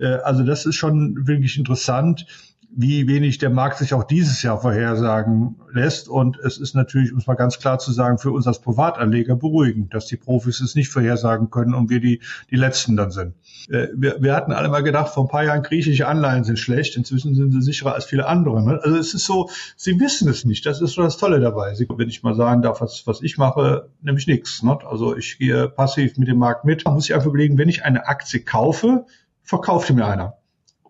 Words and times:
Äh, 0.00 0.18
also 0.24 0.42
das 0.42 0.66
ist 0.66 0.76
schon 0.76 1.26
wirklich 1.26 1.58
interessant 1.58 2.26
wie 2.72 3.08
wenig 3.08 3.38
der 3.38 3.50
Markt 3.50 3.78
sich 3.78 3.94
auch 3.94 4.04
dieses 4.04 4.42
Jahr 4.42 4.60
vorhersagen 4.60 5.56
lässt. 5.72 6.08
Und 6.08 6.38
es 6.38 6.56
ist 6.58 6.74
natürlich, 6.74 7.12
um 7.12 7.18
es 7.18 7.26
mal 7.26 7.34
ganz 7.34 7.58
klar 7.58 7.78
zu 7.78 7.90
sagen, 7.90 8.18
für 8.18 8.30
uns 8.30 8.46
als 8.46 8.60
Privatanleger 8.60 9.34
beruhigend, 9.34 9.92
dass 9.92 10.06
die 10.06 10.16
Profis 10.16 10.60
es 10.60 10.76
nicht 10.76 10.88
vorhersagen 10.88 11.50
können 11.50 11.74
und 11.74 11.90
wir 11.90 12.00
die, 12.00 12.20
die 12.50 12.56
Letzten 12.56 12.96
dann 12.96 13.10
sind. 13.10 13.34
Äh, 13.68 13.88
wir, 13.94 14.22
wir 14.22 14.36
hatten 14.36 14.52
alle 14.52 14.68
mal 14.68 14.82
gedacht, 14.82 15.12
vor 15.12 15.24
ein 15.24 15.28
paar 15.28 15.44
Jahren 15.44 15.62
griechische 15.62 16.06
Anleihen 16.06 16.44
sind 16.44 16.58
schlecht, 16.58 16.96
inzwischen 16.96 17.34
sind 17.34 17.50
sie 17.50 17.60
sicherer 17.60 17.94
als 17.94 18.04
viele 18.04 18.26
andere. 18.26 18.62
Ne? 18.62 18.80
Also 18.82 18.96
es 18.96 19.14
ist 19.14 19.24
so, 19.24 19.50
sie 19.76 19.98
wissen 19.98 20.28
es 20.28 20.44
nicht. 20.44 20.64
Das 20.64 20.80
ist 20.80 20.92
so 20.92 21.02
das 21.02 21.16
Tolle 21.16 21.40
dabei. 21.40 21.74
Sie, 21.74 21.88
wenn 21.88 22.08
ich 22.08 22.22
mal 22.22 22.34
sagen 22.34 22.62
darf, 22.62 22.80
was, 22.80 23.04
was 23.06 23.20
ich 23.20 23.36
mache, 23.36 23.88
nämlich 24.00 24.28
nichts. 24.28 24.62
Also 24.88 25.16
ich 25.16 25.38
gehe 25.38 25.68
passiv 25.68 26.16
mit 26.18 26.28
dem 26.28 26.38
Markt 26.38 26.64
mit. 26.64 26.84
Man 26.84 26.94
muss 26.94 27.04
sich 27.04 27.14
einfach 27.14 27.28
überlegen, 27.28 27.58
wenn 27.58 27.68
ich 27.68 27.84
eine 27.84 28.06
Aktie 28.06 28.40
kaufe, 28.40 29.06
verkauft 29.50 29.90
mir 29.90 30.06
einer. 30.06 30.34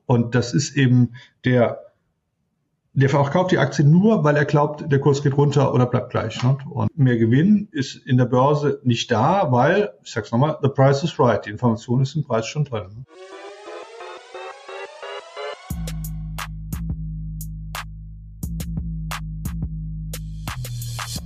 Und 0.04 0.34
das 0.34 0.52
ist 0.52 0.76
eben 0.76 1.14
der, 1.46 1.80
der 2.92 3.08
verkauft 3.08 3.52
die 3.52 3.58
Aktie 3.58 3.86
nur, 3.86 4.22
weil 4.22 4.36
er 4.36 4.44
glaubt, 4.44 4.84
der 4.92 5.00
Kurs 5.00 5.22
geht 5.22 5.34
runter 5.34 5.72
oder 5.72 5.86
bleibt 5.86 6.10
gleich. 6.10 6.42
Ne? 6.42 6.58
Und 6.68 6.90
mehr 6.94 7.16
Gewinn 7.16 7.68
ist 7.72 7.94
in 8.06 8.18
der 8.18 8.26
Börse 8.26 8.78
nicht 8.84 9.10
da, 9.10 9.50
weil, 9.50 9.94
ich 10.04 10.10
sag's 10.10 10.30
nochmal, 10.30 10.58
the 10.60 10.68
price 10.68 11.02
is 11.02 11.18
right. 11.18 11.42
Die 11.46 11.48
Information 11.48 12.02
ist 12.02 12.14
im 12.14 12.22
Preis 12.22 12.46
schon 12.46 12.66
drin. 12.66 12.88
Ne? 12.94 13.04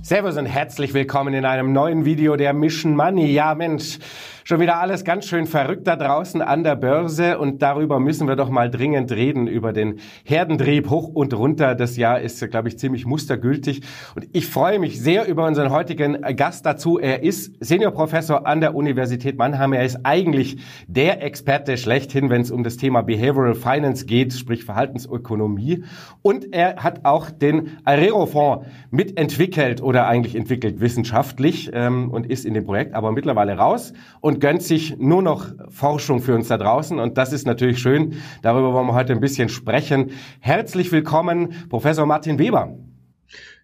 Servus 0.03 0.37
und 0.37 0.45
herzlich 0.45 0.93
willkommen 0.93 1.33
in 1.33 1.43
einem 1.43 1.73
neuen 1.73 2.05
Video 2.05 2.37
der 2.37 2.53
Mission 2.53 2.95
Money. 2.95 3.33
Ja, 3.33 3.55
Mensch, 3.55 3.99
Schon 4.47 4.59
wieder 4.59 4.79
alles 4.79 5.03
ganz 5.03 5.25
schön 5.25 5.47
verrückt 5.47 5.87
da 5.87 5.95
draußen 5.95 6.39
an 6.39 6.63
der 6.63 6.75
Börse 6.75 7.39
und 7.39 7.63
darüber 7.63 7.99
müssen 7.99 8.27
wir 8.27 8.35
doch 8.35 8.51
mal 8.51 8.69
dringend 8.69 9.11
reden, 9.11 9.47
über 9.47 9.73
den 9.73 9.97
Herdentrieb 10.23 10.87
hoch 10.91 11.07
und 11.07 11.33
runter. 11.33 11.73
Das 11.73 11.97
Jahr 11.97 12.21
ist, 12.21 12.47
glaube 12.51 12.67
ich, 12.67 12.77
ziemlich 12.77 13.07
mustergültig 13.07 13.81
und 14.13 14.27
ich 14.33 14.45
freue 14.45 14.77
mich 14.77 15.01
sehr 15.01 15.27
über 15.27 15.47
unseren 15.47 15.71
heutigen 15.71 16.21
Gast 16.35 16.63
dazu. 16.63 16.99
Er 16.99 17.23
ist 17.23 17.55
Seniorprofessor 17.59 18.45
an 18.45 18.61
der 18.61 18.75
Universität 18.75 19.35
Mannheim. 19.35 19.73
Er 19.73 19.83
ist 19.83 20.01
eigentlich 20.03 20.57
der 20.85 21.23
Experte 21.23 21.75
schlechthin, 21.75 22.29
wenn 22.29 22.41
es 22.41 22.51
um 22.51 22.63
das 22.63 22.77
Thema 22.77 23.01
Behavioral 23.01 23.55
Finance 23.55 24.05
geht, 24.05 24.31
sprich 24.31 24.63
Verhaltensökonomie. 24.63 25.85
Und 26.21 26.53
er 26.53 26.83
hat 26.83 27.03
auch 27.03 27.31
den 27.31 27.79
Arero-Fonds 27.83 28.67
mitentwickelt 28.91 29.81
oder 29.81 30.05
eigentlich 30.05 30.35
entwickelt 30.35 30.81
wissenschaftlich 30.81 31.71
ähm, 31.73 32.11
und 32.11 32.29
ist 32.29 32.45
in 32.45 32.53
dem 32.53 32.65
Projekt 32.65 32.93
aber 32.93 33.11
mittlerweile 33.11 33.57
raus 33.57 33.91
und 34.21 34.34
und 34.35 34.41
gönnt 34.41 34.63
sich 34.63 34.97
nur 34.97 35.21
noch 35.21 35.47
Forschung 35.69 36.21
für 36.21 36.35
uns 36.35 36.49
da 36.49 36.57
draußen. 36.57 36.99
Und 36.99 37.17
das 37.17 37.31
ist 37.31 37.47
natürlich 37.47 37.79
schön. 37.79 38.15
Darüber 38.41 38.73
wollen 38.73 38.85
wir 38.85 38.93
heute 38.93 39.13
ein 39.13 39.21
bisschen 39.21 39.47
sprechen. 39.47 40.11
Herzlich 40.41 40.91
willkommen, 40.91 41.53
Professor 41.69 42.05
Martin 42.05 42.37
Weber. 42.37 42.77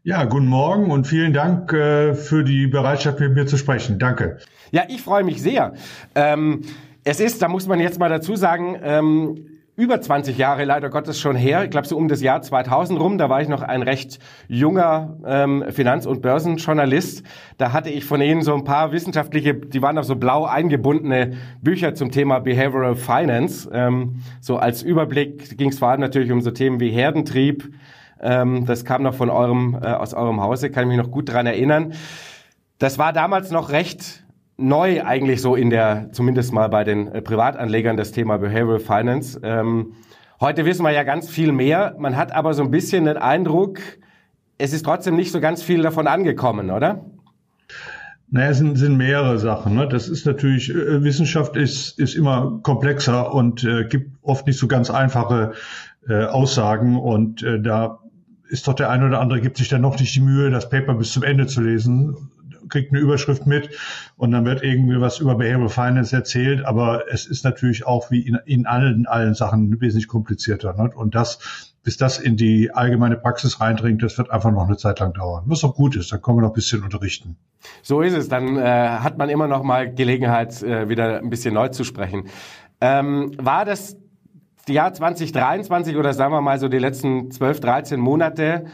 Ja, 0.04 0.24
guten 0.24 0.48
Morgen 0.48 0.90
und 0.90 1.08
vielen 1.08 1.34
Dank 1.34 1.74
äh, 1.74 2.14
für 2.14 2.46
die 2.46 2.68
Bereitschaft, 2.68 3.20
mit 3.20 3.34
mir 3.34 3.46
zu 3.46 3.58
sprechen. 3.58 4.00
Danke. 4.00 4.38
Ja, 4.72 4.84
ich 4.88 5.02
freue 5.02 5.26
mich 5.26 5.42
sehr. 5.42 5.74
Ähm, 6.16 6.62
es 7.04 7.20
ist, 7.20 7.42
da 7.42 7.50
muss 7.50 7.68
man 7.68 7.82
jetzt 7.82 8.00
mal 8.00 8.10
dazu 8.10 8.38
sagen, 8.38 8.78
ähm, 8.82 9.46
über 9.82 10.00
20 10.00 10.38
Jahre 10.38 10.64
leider 10.64 10.92
Gottes 10.92 11.20
schon 11.20 11.36
her, 11.36 11.64
ich 11.64 11.72
glaube 11.72 11.88
so 11.88 11.98
um 11.98 12.08
das 12.08 12.22
Jahr 12.22 12.44
2000 12.44 13.00
rum, 13.00 13.18
da 13.18 13.30
war 13.30 13.42
ich 13.42 13.48
noch 13.48 13.64
ein 13.64 13.82
recht 13.82 14.20
junger 14.48 15.18
ähm, 15.26 15.66
Finanz- 15.72 16.06
und 16.06 16.22
Börsenjournalist. 16.22 17.24
Da 17.58 17.74
hatte 17.74 17.90
ich 17.90 18.06
von 18.06 18.22
Ihnen 18.22 18.44
so 18.44 18.54
ein 18.54 18.64
paar 18.64 18.92
wissenschaftliche, 18.92 19.56
die 19.56 19.82
waren 19.82 19.98
auf 19.98 20.06
so 20.06 20.16
blau 20.16 20.46
eingebundene 20.46 21.32
Bücher 21.64 21.96
zum 21.96 22.12
Thema 22.12 22.38
Behavioral 22.38 22.96
Finance. 22.96 23.68
Ähm, 23.74 24.22
so 24.40 24.58
als 24.58 24.84
Überblick 24.84 25.58
ging 25.58 25.70
es 25.70 25.80
vor 25.80 25.88
allem 25.88 26.02
natürlich 26.02 26.32
um 26.32 26.42
so 26.42 26.52
Themen 26.52 26.80
wie 26.80 26.92
Herdentrieb. 26.92 27.74
Ähm, 28.22 28.68
das 28.68 28.86
kam 28.86 29.02
noch 29.02 29.16
von 29.16 29.32
eurem, 29.32 29.80
äh, 29.82 29.88
aus 29.88 30.14
eurem 30.14 30.42
Hause, 30.42 30.70
kann 30.70 30.84
ich 30.84 30.96
mich 30.96 31.04
noch 31.04 31.12
gut 31.12 31.34
dran 31.34 31.48
erinnern. 31.48 31.94
Das 32.78 33.00
war 33.00 33.14
damals 33.14 33.50
noch 33.50 33.72
recht 33.72 34.24
neu 34.62 35.04
eigentlich 35.04 35.42
so 35.42 35.56
in 35.56 35.70
der, 35.70 36.10
zumindest 36.12 36.54
mal 36.54 36.68
bei 36.68 36.84
den 36.84 37.08
äh, 37.08 37.22
Privatanlegern, 37.22 37.98
das 37.98 38.12
Thema 38.12 38.38
Behavioral 38.38 38.80
Finance. 38.80 39.40
Ähm, 39.44 39.94
heute 40.40 40.66
wissen 40.66 40.84
wir 40.84 40.92
ja 40.92 41.04
ganz 41.04 41.30
viel 41.30 41.52
mehr. 41.52 41.96
Man 41.98 42.16
hat 42.16 42.32
aber 42.32 42.54
so 42.54 42.64
ein 42.64 42.72
bisschen 42.72 43.06
den 43.06 43.18
Eindruck, 43.18 43.80
es 44.58 44.74
ist 44.74 44.84
trotzdem 44.84 45.16
nicht 45.16 45.32
so 45.32 45.40
ganz 45.40 45.64
viel 45.64 45.82
davon 45.82 46.08
angekommen, 46.08 46.70
oder? 46.70 47.06
Naja, 48.30 48.50
es 48.52 48.60
sind, 48.60 48.78
sind 48.78 48.96
mehrere 48.96 49.38
Sachen. 49.40 49.76
Ne? 49.76 49.88
Das 49.90 50.08
ist 50.08 50.26
natürlich, 50.26 50.70
äh, 50.70 51.04
Wissenschaft 51.04 51.58
ist, 51.58 52.00
ist 52.00 52.16
immer 52.16 52.60
komplexer 52.64 53.34
und 53.34 53.64
äh, 53.64 53.86
gibt 53.86 54.12
oft 54.22 54.48
nicht 54.48 54.58
so 54.58 54.68
ganz 54.68 54.90
einfache 54.90 55.54
äh, 56.08 56.26
Aussagen 56.26 56.98
und 56.98 57.44
äh, 57.44 57.62
da 57.62 58.00
ist 58.48 58.68
doch 58.68 58.74
der 58.74 58.90
eine 58.90 59.08
oder 59.08 59.22
andere 59.22 59.40
gibt 59.40 59.58
sich 59.58 59.70
dann 59.70 59.82
noch 59.82 59.98
nicht 60.00 60.14
die 60.14 60.20
Mühe, 60.20 60.50
das 60.50 60.70
Paper 60.70 60.96
bis 60.96 61.14
zum 61.14 61.24
Ende 61.24 61.48
zu 61.48 61.62
lesen, 61.62 62.31
kriegt 62.72 62.92
eine 62.92 63.02
Überschrift 63.02 63.46
mit 63.46 63.70
und 64.18 64.32
dann 64.32 64.46
wird 64.46 64.64
irgendwie 64.64 65.00
was 65.00 65.20
über 65.20 65.36
Behavioral 65.36 65.70
Finance 65.70 66.16
erzählt, 66.16 66.66
aber 66.66 67.12
es 67.12 67.28
ist 67.28 67.44
natürlich 67.44 67.86
auch 67.86 68.10
wie 68.10 68.22
in, 68.22 68.40
in 68.46 68.66
allen, 68.66 69.06
allen 69.06 69.36
Sachen 69.36 69.80
wesentlich 69.80 70.08
komplizierter. 70.08 70.74
Ne? 70.74 70.90
Und 70.96 71.14
das, 71.14 71.74
bis 71.84 71.98
das 71.98 72.18
in 72.18 72.38
die 72.38 72.72
allgemeine 72.72 73.18
Praxis 73.18 73.60
reindringt, 73.60 74.02
das 74.02 74.18
wird 74.18 74.32
einfach 74.32 74.52
noch 74.52 74.68
eine 74.68 74.78
Zeit 74.78 75.00
lang 75.00 75.14
dauern. 75.14 75.44
Was 75.46 75.64
auch 75.64 75.76
gut 75.76 75.96
ist, 75.96 76.12
dann 76.12 76.22
können 76.22 76.38
wir 76.38 76.42
noch 76.42 76.50
ein 76.50 76.56
bisschen 76.56 76.84
unterrichten. 76.84 77.38
So 77.84 78.02
ist 78.02 78.14
es, 78.14 78.28
dann 78.28 78.58
äh, 78.58 78.62
hat 78.64 79.18
man 79.18 79.30
immer 79.30 79.48
noch 79.48 79.64
mal 79.64 79.94
Gelegenheit, 79.94 80.64
äh, 80.64 80.90
wieder 80.90 81.20
ein 81.20 81.30
bisschen 81.30 81.54
neu 81.54 81.68
zu 81.68 81.84
sprechen. 81.84 82.28
Ähm, 82.80 83.34
war 83.38 83.66
das 83.66 83.98
Jahr 84.68 84.94
2023 84.94 85.98
oder 85.98 86.14
sagen 86.14 86.34
wir 86.34 86.42
mal 86.42 86.60
so 86.60 86.68
die 86.68 86.80
letzten 86.80 87.32
12, 87.32 87.60
13 87.60 88.00
Monate 88.00 88.66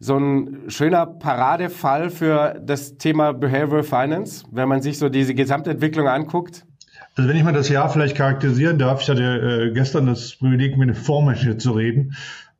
so 0.00 0.16
ein 0.16 0.64
schöner 0.68 1.06
Paradefall 1.06 2.10
für 2.10 2.60
das 2.64 2.96
Thema 2.96 3.32
Behavioral 3.32 3.82
Finance, 3.82 4.44
wenn 4.50 4.68
man 4.68 4.82
sich 4.82 4.98
so 4.98 5.08
diese 5.08 5.34
Gesamtentwicklung 5.34 6.08
anguckt? 6.08 6.66
Also 7.16 7.28
wenn 7.28 7.36
ich 7.36 7.44
mal 7.44 7.52
das 7.52 7.68
Jahr 7.68 7.88
vielleicht 7.88 8.16
charakterisieren 8.16 8.78
darf, 8.78 9.02
ich 9.02 9.08
hatte 9.08 9.22
äh, 9.22 9.72
gestern 9.72 10.06
das 10.06 10.36
Privileg, 10.36 10.76
mit 10.76 10.88
einer 10.88 10.98
Vormensch 10.98 11.48
zu 11.58 11.72
reden 11.72 12.14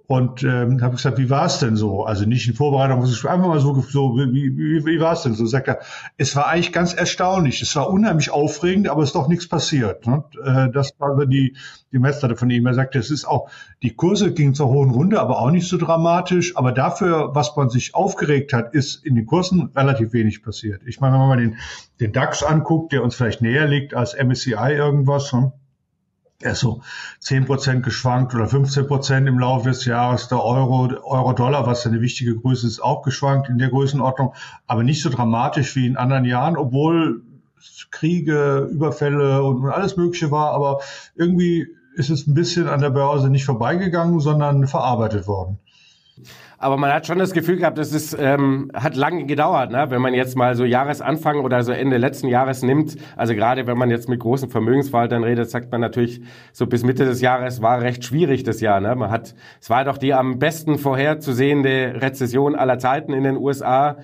und 0.06 0.42
ähm, 0.42 0.82
habe 0.82 0.96
gesagt, 0.96 1.16
wie 1.16 1.30
war 1.30 1.46
es 1.46 1.60
denn 1.60 1.76
so? 1.76 2.04
Also 2.04 2.26
nicht 2.26 2.46
in 2.46 2.54
Vorbereitung, 2.54 3.02
einfach 3.02 3.38
mal 3.38 3.58
so, 3.60 3.80
so 3.80 4.16
wie, 4.16 4.54
wie, 4.56 4.84
wie 4.84 5.00
war 5.00 5.14
es 5.14 5.22
denn 5.22 5.32
so? 5.32 5.46
Sagt 5.46 5.68
er, 5.68 5.78
es 6.18 6.36
war 6.36 6.48
eigentlich 6.48 6.72
ganz 6.72 6.92
erstaunlich. 6.92 7.62
Es 7.62 7.74
war 7.74 7.88
unheimlich 7.88 8.30
aufregend, 8.30 8.88
aber 8.90 9.02
es 9.02 9.10
ist 9.10 9.14
doch 9.14 9.28
nichts 9.28 9.48
passiert. 9.48 10.06
Ne? 10.06 10.22
Äh, 10.44 10.70
das 10.70 10.90
war 10.98 11.16
so 11.16 11.24
die, 11.24 11.56
die 11.90 11.98
Messlatte 11.98 12.36
von 12.36 12.50
ihm. 12.50 12.66
Er 12.66 12.74
sagte, 12.74 12.98
es 12.98 13.10
ist 13.10 13.24
auch, 13.24 13.48
die 13.82 13.94
Kurse 13.94 14.34
gingen 14.34 14.54
zur 14.54 14.68
hohen 14.68 14.90
Runde, 14.90 15.20
aber 15.20 15.38
auch 15.38 15.50
nicht 15.50 15.68
so 15.68 15.78
dramatisch. 15.78 16.54
Aber 16.54 16.72
dafür, 16.72 17.34
was 17.34 17.56
man 17.56 17.70
sich 17.70 17.94
aufgeregt 17.94 18.52
hat, 18.52 18.74
ist 18.74 19.06
in 19.06 19.14
den 19.14 19.24
Kursen 19.24 19.70
relativ 19.74 20.12
wenig 20.12 20.42
passiert. 20.42 20.82
Ich 20.84 21.00
meine, 21.00 21.14
wenn 21.14 21.20
man 21.20 21.28
mal 21.28 21.38
den, 21.38 21.56
den 22.00 22.12
DAX 22.12 22.42
anguckt, 22.42 22.92
der 22.92 23.02
uns 23.02 23.14
vielleicht 23.14 23.40
näher 23.40 23.66
liegt 23.66 23.94
als 23.94 24.14
MSCI 24.14 24.74
irgendwas, 24.74 25.32
ne? 25.32 25.52
Er 26.44 26.52
ist 26.52 26.60
so 26.60 26.82
10 27.20 27.46
Prozent 27.46 27.82
geschwankt 27.82 28.34
oder 28.34 28.46
15 28.46 28.86
Prozent 28.86 29.28
im 29.28 29.38
Laufe 29.38 29.70
des 29.70 29.84
Jahres. 29.86 30.28
Der 30.28 30.44
Euro, 30.44 30.90
Euro-Dollar, 31.02 31.66
was 31.66 31.86
eine 31.86 32.00
wichtige 32.02 32.36
Größe 32.36 32.66
ist, 32.66 32.80
auch 32.80 33.02
geschwankt 33.02 33.48
in 33.48 33.58
der 33.58 33.70
Größenordnung, 33.70 34.34
aber 34.66 34.82
nicht 34.82 35.02
so 35.02 35.08
dramatisch 35.08 35.74
wie 35.74 35.86
in 35.86 35.96
anderen 35.96 36.26
Jahren, 36.26 36.56
obwohl 36.56 37.22
Kriege, 37.90 38.68
Überfälle 38.70 39.42
und 39.42 39.64
alles 39.70 39.96
Mögliche 39.96 40.30
war, 40.30 40.52
aber 40.52 40.80
irgendwie 41.14 41.66
ist 41.94 42.10
es 42.10 42.26
ein 42.26 42.34
bisschen 42.34 42.68
an 42.68 42.80
der 42.80 42.90
Börse 42.90 43.30
nicht 43.30 43.46
vorbeigegangen, 43.46 44.20
sondern 44.20 44.66
verarbeitet 44.66 45.26
worden. 45.26 45.58
Aber 46.58 46.76
man 46.76 46.92
hat 46.92 47.06
schon 47.06 47.18
das 47.18 47.32
Gefühl 47.32 47.56
gehabt, 47.56 47.78
es 47.78 47.92
ist, 47.92 48.16
ähm, 48.18 48.70
hat 48.72 48.94
lange 48.96 49.26
gedauert, 49.26 49.72
ne? 49.72 49.86
wenn 49.90 50.00
man 50.00 50.14
jetzt 50.14 50.36
mal 50.36 50.54
so 50.54 50.64
Jahresanfang 50.64 51.40
oder 51.40 51.62
so 51.62 51.72
Ende 51.72 51.96
letzten 51.96 52.28
Jahres 52.28 52.62
nimmt. 52.62 52.96
Also 53.16 53.34
gerade 53.34 53.66
wenn 53.66 53.76
man 53.76 53.90
jetzt 53.90 54.08
mit 54.08 54.20
großen 54.20 54.48
Vermögensverwaltern 54.48 55.24
redet, 55.24 55.50
sagt 55.50 55.72
man 55.72 55.80
natürlich, 55.80 56.22
so 56.52 56.66
bis 56.66 56.84
Mitte 56.84 57.04
des 57.04 57.20
Jahres 57.20 57.62
war 57.62 57.80
recht 57.80 58.04
schwierig 58.04 58.44
das 58.44 58.60
Jahr. 58.60 58.80
Ne? 58.80 58.94
Man 58.94 59.10
hat, 59.10 59.34
es 59.60 59.70
war 59.70 59.84
doch 59.84 59.98
die 59.98 60.14
am 60.14 60.38
besten 60.38 60.78
vorherzusehende 60.78 62.00
Rezession 62.00 62.54
aller 62.54 62.78
Zeiten 62.78 63.12
in 63.12 63.24
den 63.24 63.36
USA, 63.36 63.96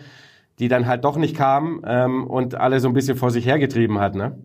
die 0.59 0.69
dann 0.69 0.87
halt 0.87 1.05
doch 1.05 1.17
nicht 1.17 1.37
kam 1.37 1.83
ähm, 1.87 2.27
und 2.27 2.57
alle 2.57 2.81
so 2.81 2.89
ein 2.89 2.95
bisschen 2.95 3.17
vor 3.17 3.31
sich 3.31 3.47
hergetrieben 3.47 4.01
hat. 4.01 4.17
Ne? 4.17 4.37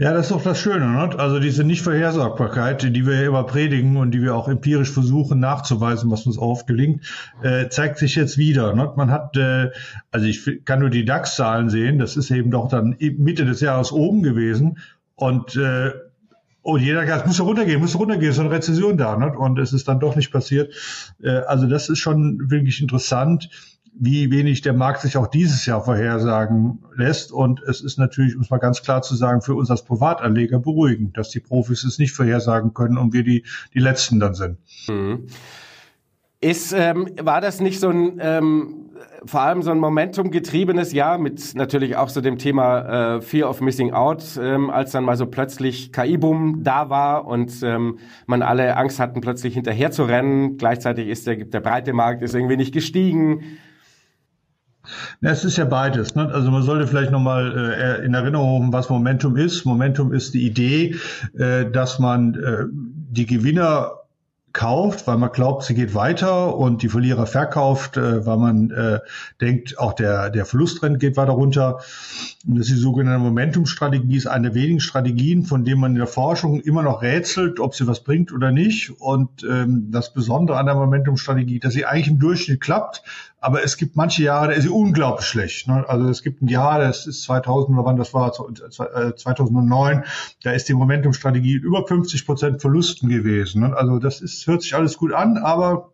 Ja, 0.00 0.14
das 0.14 0.26
ist 0.26 0.30
doch 0.30 0.42
das 0.42 0.58
Schöne. 0.58 0.86
Ne? 0.86 1.18
Also 1.18 1.40
diese 1.40 1.62
Nichtvorhersagbarkeit, 1.62 2.82
die 2.96 3.06
wir 3.06 3.22
immer 3.22 3.44
predigen 3.44 3.98
und 3.98 4.12
die 4.12 4.22
wir 4.22 4.34
auch 4.34 4.48
empirisch 4.48 4.90
versuchen 4.90 5.40
nachzuweisen, 5.40 6.10
was 6.10 6.24
uns 6.24 6.38
oft 6.38 6.66
gelingt, 6.66 7.04
äh, 7.42 7.68
zeigt 7.68 7.98
sich 7.98 8.14
jetzt 8.14 8.38
wieder. 8.38 8.74
Ne? 8.74 8.90
Man 8.96 9.10
hat, 9.10 9.36
äh, 9.36 9.68
also 10.10 10.24
ich 10.24 10.64
kann 10.64 10.80
nur 10.80 10.88
die 10.88 11.04
DAX-Zahlen 11.04 11.68
sehen, 11.68 11.98
das 11.98 12.16
ist 12.16 12.30
eben 12.30 12.50
doch 12.50 12.68
dann 12.68 12.96
Mitte 12.98 13.44
des 13.44 13.60
Jahres 13.60 13.92
oben 13.92 14.22
gewesen 14.22 14.78
und 15.16 15.56
äh, 15.56 15.92
und 16.62 16.82
jeder 16.82 17.06
sagt, 17.06 17.26
muss 17.26 17.40
runtergehen, 17.40 17.80
muss 17.80 17.98
runtergehen, 17.98 18.30
ist 18.30 18.38
eine 18.38 18.50
Rezession 18.50 18.96
da. 18.96 19.16
Ne? 19.16 19.32
Und 19.36 19.58
es 19.58 19.72
ist 19.72 19.88
dann 19.88 20.00
doch 20.00 20.16
nicht 20.16 20.30
passiert. 20.30 20.74
Äh, 21.22 21.30
also 21.30 21.66
das 21.66 21.90
ist 21.90 21.98
schon 21.98 22.50
wirklich 22.50 22.80
interessant 22.80 23.50
wie 23.92 24.30
wenig 24.30 24.62
der 24.62 24.72
Markt 24.72 25.02
sich 25.02 25.16
auch 25.16 25.26
dieses 25.26 25.66
Jahr 25.66 25.84
vorhersagen 25.84 26.82
lässt. 26.96 27.32
Und 27.32 27.62
es 27.62 27.80
ist 27.80 27.98
natürlich, 27.98 28.34
um 28.36 28.42
es 28.42 28.50
mal 28.50 28.58
ganz 28.58 28.82
klar 28.82 29.02
zu 29.02 29.14
sagen, 29.14 29.42
für 29.42 29.54
uns 29.54 29.70
als 29.70 29.84
Privatanleger 29.84 30.58
beruhigend, 30.58 31.16
dass 31.16 31.30
die 31.30 31.40
Profis 31.40 31.84
es 31.84 31.98
nicht 31.98 32.12
vorhersagen 32.12 32.72
können 32.72 32.96
und 32.96 33.12
wir 33.12 33.24
die, 33.24 33.44
die 33.74 33.80
Letzten 33.80 34.20
dann 34.20 34.34
sind. 34.34 34.58
Mhm. 34.88 35.26
Ist, 36.40 36.72
ähm, 36.72 37.10
war 37.20 37.42
das 37.42 37.60
nicht 37.60 37.80
so 37.80 37.90
ein, 37.90 38.18
ähm, 38.18 38.90
vor 39.26 39.42
allem 39.42 39.60
so 39.60 39.70
ein 39.70 39.78
Momentum-getriebenes 39.78 40.92
Jahr 40.94 41.18
mit 41.18 41.54
natürlich 41.54 41.96
auch 41.96 42.08
so 42.08 42.22
dem 42.22 42.38
Thema 42.38 43.16
äh, 43.16 43.20
Fear 43.20 43.50
of 43.50 43.60
Missing 43.60 43.92
Out, 43.92 44.24
ähm, 44.40 44.70
als 44.70 44.92
dann 44.92 45.04
mal 45.04 45.16
so 45.16 45.26
plötzlich 45.26 45.92
KI-Boom 45.92 46.60
da 46.62 46.88
war 46.88 47.26
und 47.26 47.62
ähm, 47.62 47.98
man 48.26 48.40
alle 48.40 48.78
Angst 48.78 49.00
hatten, 49.00 49.20
plötzlich 49.20 49.52
hinterher 49.52 49.90
zu 49.90 50.04
rennen. 50.04 50.56
Gleichzeitig 50.56 51.08
ist 51.08 51.26
der, 51.26 51.36
der 51.36 51.60
breite 51.60 51.92
Markt 51.92 52.22
ist 52.22 52.34
irgendwie 52.34 52.56
nicht 52.56 52.72
gestiegen. 52.72 53.42
Ja, 55.20 55.30
es 55.30 55.44
ist 55.44 55.56
ja 55.56 55.64
beides. 55.64 56.14
Ne? 56.14 56.28
Also 56.32 56.50
man 56.50 56.62
sollte 56.62 56.86
vielleicht 56.86 57.10
nochmal 57.10 57.74
äh, 57.74 58.04
in 58.04 58.14
Erinnerung 58.14 58.62
haben, 58.62 58.72
was 58.72 58.88
Momentum 58.88 59.36
ist. 59.36 59.64
Momentum 59.64 60.12
ist 60.12 60.34
die 60.34 60.46
Idee, 60.46 60.96
äh, 61.36 61.70
dass 61.70 61.98
man 61.98 62.34
äh, 62.34 62.64
die 62.70 63.26
Gewinner 63.26 64.00
kauft, 64.52 65.06
weil 65.06 65.16
man 65.16 65.30
glaubt, 65.30 65.64
sie 65.64 65.74
geht 65.74 65.94
weiter 65.94 66.56
und 66.56 66.82
die 66.82 66.88
Verlierer 66.88 67.26
verkauft, 67.26 67.96
äh, 67.96 68.26
weil 68.26 68.36
man 68.36 68.70
äh, 68.70 68.98
denkt, 69.40 69.78
auch 69.78 69.92
der, 69.92 70.30
der 70.30 70.44
Verlusttrend 70.44 70.98
geht 70.98 71.16
weiter 71.16 71.32
runter. 71.32 71.80
Und 72.46 72.58
das 72.58 72.66
ist 72.66 72.76
die 72.76 72.80
sogenannte 72.80 73.20
Momentum-Strategie, 73.20 74.16
ist 74.16 74.26
eine 74.26 74.48
der 74.50 74.54
wenigen 74.60 74.80
Strategien, 74.80 75.44
von 75.44 75.64
denen 75.64 75.80
man 75.80 75.92
in 75.92 75.98
der 75.98 76.06
Forschung 76.06 76.60
immer 76.60 76.82
noch 76.82 77.02
rätselt, 77.02 77.60
ob 77.60 77.74
sie 77.74 77.86
was 77.86 78.02
bringt 78.02 78.32
oder 78.32 78.50
nicht. 78.50 78.90
Und 79.00 79.44
ähm, 79.44 79.88
das 79.90 80.12
Besondere 80.12 80.58
an 80.58 80.66
der 80.66 80.74
Momentum-Strategie, 80.74 81.60
dass 81.60 81.74
sie 81.74 81.86
eigentlich 81.86 82.08
im 82.08 82.18
Durchschnitt 82.18 82.60
klappt, 82.60 83.02
aber 83.40 83.64
es 83.64 83.76
gibt 83.76 83.96
manche 83.96 84.22
Jahre, 84.22 84.48
da 84.48 84.52
ist 84.52 84.64
sie 84.64 84.68
unglaublich 84.68 85.26
schlecht. 85.26 85.66
Ne? 85.66 85.84
Also 85.88 86.08
es 86.08 86.22
gibt 86.22 86.42
ein 86.42 86.48
Jahr, 86.48 86.78
das 86.78 87.06
ist 87.06 87.22
2000 87.22 87.76
oder 87.76 87.86
wann 87.86 87.96
das 87.96 88.12
war, 88.12 88.32
2009, 88.32 89.98
äh, 89.98 90.02
da 90.42 90.52
ist 90.52 90.68
die 90.68 90.74
Momentum-Strategie 90.74 91.54
über 91.54 91.86
50 91.86 92.26
Prozent 92.26 92.60
Verlusten 92.60 93.08
gewesen. 93.08 93.62
Ne? 93.62 93.74
Also 93.74 93.98
das 93.98 94.20
ist, 94.20 94.46
hört 94.46 94.62
sich 94.62 94.74
alles 94.74 94.98
gut 94.98 95.12
an, 95.12 95.38
aber 95.38 95.92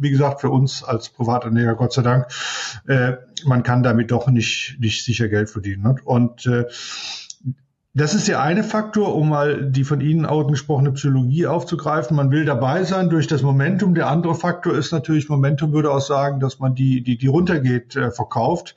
wie 0.00 0.10
gesagt, 0.10 0.40
für 0.40 0.50
uns 0.50 0.82
als 0.82 1.10
Privatanleger, 1.10 1.74
Gott 1.74 1.92
sei 1.92 2.02
Dank, 2.02 2.28
äh, 2.86 3.14
man 3.44 3.62
kann 3.62 3.82
damit 3.82 4.10
doch 4.10 4.28
nicht, 4.28 4.76
nicht 4.78 5.04
sicher 5.04 5.28
Geld 5.28 5.50
verdienen. 5.50 5.82
Ne? 5.82 5.96
Und 6.04 6.46
äh, 6.46 6.64
das 7.98 8.14
ist 8.14 8.28
der 8.28 8.40
eine 8.42 8.64
Faktor, 8.64 9.14
um 9.14 9.28
mal 9.28 9.70
die 9.70 9.84
von 9.84 10.00
Ihnen 10.00 10.24
angesprochene 10.24 10.92
Psychologie 10.92 11.46
aufzugreifen. 11.46 12.16
Man 12.16 12.30
will 12.30 12.44
dabei 12.44 12.84
sein 12.84 13.10
durch 13.10 13.26
das 13.26 13.42
Momentum. 13.42 13.94
Der 13.94 14.08
andere 14.08 14.34
Faktor 14.34 14.74
ist 14.74 14.92
natürlich, 14.92 15.28
Momentum 15.28 15.72
würde 15.72 15.90
auch 15.90 16.00
sagen, 16.00 16.40
dass 16.40 16.58
man 16.58 16.74
die, 16.74 17.02
die, 17.02 17.18
die 17.18 17.26
runtergeht, 17.26 17.96
äh, 17.96 18.10
verkauft. 18.10 18.76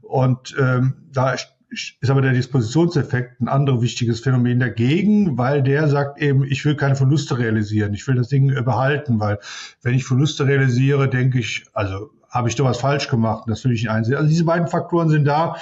Und 0.00 0.54
ähm, 0.58 0.94
da 1.12 1.34
ist 1.34 2.10
aber 2.10 2.22
der 2.22 2.32
Dispositionseffekt 2.32 3.40
ein 3.40 3.48
anderes 3.48 3.80
wichtiges 3.80 4.20
Phänomen 4.20 4.60
dagegen, 4.60 5.38
weil 5.38 5.62
der 5.62 5.88
sagt 5.88 6.20
eben, 6.20 6.44
ich 6.44 6.64
will 6.64 6.76
keine 6.76 6.96
Verluste 6.96 7.38
realisieren, 7.38 7.94
ich 7.94 8.06
will 8.06 8.16
das 8.16 8.28
Ding 8.28 8.48
behalten, 8.64 9.20
weil 9.20 9.38
wenn 9.82 9.94
ich 9.94 10.04
Verluste 10.04 10.46
realisiere, 10.46 11.08
denke 11.08 11.38
ich, 11.38 11.64
also 11.72 12.10
habe 12.28 12.48
ich 12.48 12.56
doch 12.56 12.64
was 12.64 12.78
falsch 12.78 13.08
gemacht, 13.08 13.44
das 13.46 13.64
will 13.64 13.72
ich 13.72 13.82
nicht 13.82 13.90
einsehen. 13.90 14.16
Also 14.16 14.28
diese 14.28 14.44
beiden 14.44 14.66
Faktoren 14.66 15.10
sind 15.10 15.24
da. 15.24 15.56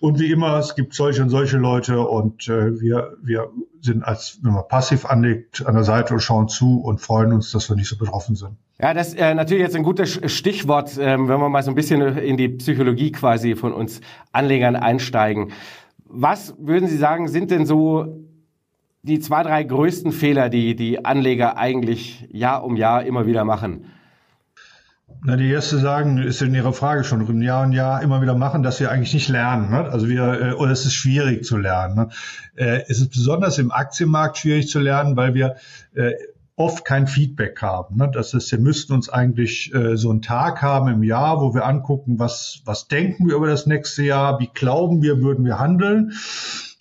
Und 0.00 0.18
wie 0.18 0.32
immer, 0.32 0.58
es 0.58 0.74
gibt 0.74 0.94
solche 0.94 1.22
und 1.22 1.28
solche 1.28 1.58
Leute 1.58 2.00
und 2.00 2.48
äh, 2.48 2.80
wir, 2.80 3.16
wir 3.22 3.50
sind 3.82 4.02
als, 4.02 4.38
wenn 4.42 4.52
man 4.52 4.66
passiv 4.66 5.04
anlegt, 5.04 5.66
an 5.66 5.74
der 5.74 5.84
Seite 5.84 6.14
und 6.14 6.20
schauen 6.20 6.48
zu 6.48 6.80
und 6.80 7.00
freuen 7.00 7.32
uns, 7.32 7.52
dass 7.52 7.68
wir 7.68 7.76
nicht 7.76 7.88
so 7.88 7.98
betroffen 7.98 8.34
sind. 8.34 8.56
Ja, 8.78 8.94
das 8.94 9.08
ist 9.08 9.18
äh, 9.18 9.34
natürlich 9.34 9.62
jetzt 9.62 9.76
ein 9.76 9.82
gutes 9.82 10.20
Stichwort, 10.32 10.96
ähm, 10.98 11.28
wenn 11.28 11.38
wir 11.38 11.50
mal 11.50 11.62
so 11.62 11.70
ein 11.70 11.74
bisschen 11.74 12.00
in 12.16 12.38
die 12.38 12.48
Psychologie 12.48 13.12
quasi 13.12 13.54
von 13.56 13.74
uns 13.74 14.00
Anlegern 14.32 14.74
einsteigen. 14.74 15.52
Was 16.06 16.54
würden 16.58 16.88
Sie 16.88 16.96
sagen, 16.96 17.28
sind 17.28 17.50
denn 17.50 17.66
so 17.66 18.26
die 19.02 19.20
zwei, 19.20 19.42
drei 19.42 19.62
größten 19.64 20.12
Fehler, 20.12 20.48
die 20.48 20.74
die 20.76 21.04
Anleger 21.04 21.58
eigentlich 21.58 22.26
Jahr 22.30 22.64
um 22.64 22.76
Jahr 22.76 23.04
immer 23.04 23.26
wieder 23.26 23.44
machen? 23.44 23.84
Na, 25.22 25.36
die 25.36 25.50
erste 25.50 25.78
sagen, 25.78 26.18
ist 26.18 26.40
in 26.40 26.54
Ihrer 26.54 26.72
Frage 26.72 27.04
schon 27.04 27.24
drin, 27.24 27.42
Jahr 27.42 27.64
und 27.64 27.72
Jahr 27.72 28.02
immer 28.02 28.22
wieder 28.22 28.34
machen, 28.34 28.62
dass 28.62 28.80
wir 28.80 28.90
eigentlich 28.90 29.12
nicht 29.12 29.28
lernen. 29.28 29.70
Ne? 29.70 29.84
Also 29.90 30.08
wir, 30.08 30.40
äh, 30.40 30.52
oder 30.54 30.70
es 30.70 30.86
ist 30.86 30.94
schwierig 30.94 31.44
zu 31.44 31.58
lernen. 31.58 31.94
Ne? 31.94 32.08
Äh, 32.56 32.82
es 32.88 33.00
ist 33.00 33.10
besonders 33.10 33.58
im 33.58 33.70
Aktienmarkt 33.70 34.38
schwierig 34.38 34.68
zu 34.68 34.78
lernen, 34.78 35.16
weil 35.16 35.34
wir 35.34 35.56
äh, 35.94 36.12
oft 36.56 36.84
kein 36.84 37.06
Feedback 37.06 37.60
haben. 37.62 37.96
Ne? 37.96 38.10
Das 38.12 38.32
heißt, 38.34 38.52
wir 38.52 38.58
müssten 38.60 38.92
uns 38.92 39.08
eigentlich 39.08 39.74
äh, 39.74 39.96
so 39.96 40.10
einen 40.10 40.22
Tag 40.22 40.62
haben 40.62 40.88
im 40.88 41.02
Jahr, 41.02 41.40
wo 41.40 41.54
wir 41.54 41.66
angucken, 41.66 42.18
was, 42.18 42.62
was 42.64 42.88
denken 42.88 43.28
wir 43.28 43.36
über 43.36 43.46
das 43.46 43.66
nächste 43.66 44.02
Jahr, 44.02 44.40
wie 44.40 44.50
glauben 44.52 45.02
wir, 45.02 45.22
würden 45.22 45.44
wir 45.44 45.58
handeln. 45.58 46.12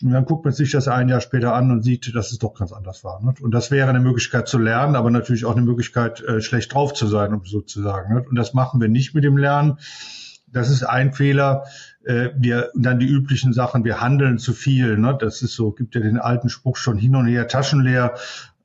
Und 0.01 0.12
dann 0.12 0.25
guckt 0.25 0.46
man 0.46 0.54
sich 0.54 0.72
das 0.72 0.88
ein 0.88 1.10
Jahr 1.10 1.19
später 1.19 1.54
an 1.54 1.72
und 1.72 1.84
sieht, 1.84 2.16
dass 2.16 2.31
es 2.31 2.40
doch 2.40 2.54
ganz 2.54 2.72
anders 2.72 3.04
war. 3.04 3.22
Ne? 3.22 3.34
Und 3.42 3.51
das 3.51 3.69
wäre 3.69 3.90
eine 3.90 4.00
Möglichkeit 4.00 4.48
zu 4.48 4.57
lernen, 4.57 4.96
aber 4.96 5.12
natürlich 5.12 5.44
auch 5.44 5.56
eine 5.56 5.66
Möglichkeit, 5.66 6.22
äh, 6.22 6.42
schlecht 6.42 6.74
drauf 6.74 6.94
zu 6.94 7.07
sein, 7.07 7.34
um 7.34 7.46
sozusagen. 7.46 8.13
Ne? 8.13 8.25
Und 8.30 8.36
das 8.36 8.54
machen 8.54 8.80
wir 8.80 8.88
nicht 8.88 9.13
mit 9.13 9.25
dem 9.25 9.36
Lernen. 9.36 9.78
Das 10.48 10.69
ist 10.69 10.84
ein 10.84 11.12
Fehler. 11.12 11.66
Äh, 12.06 12.30
wir, 12.38 12.72
und 12.75 12.84
dann 12.84 13.00
die 13.00 13.07
üblichen 13.07 13.51
Sachen, 13.51 13.84
wir 13.84 14.00
handeln 14.00 14.38
zu 14.38 14.54
viel. 14.54 14.98
Ne? 14.98 15.18
Das 15.19 15.42
ist 15.42 15.54
so, 15.54 15.72
gibt 15.72 15.96
ja 15.96 16.01
den 16.01 16.18
alten 16.18 16.48
Spruch 16.48 16.78
schon 16.78 16.98
hin 16.98 17.16
und 17.16 17.25
her, 17.25 17.48
taschenleer. 17.48 18.16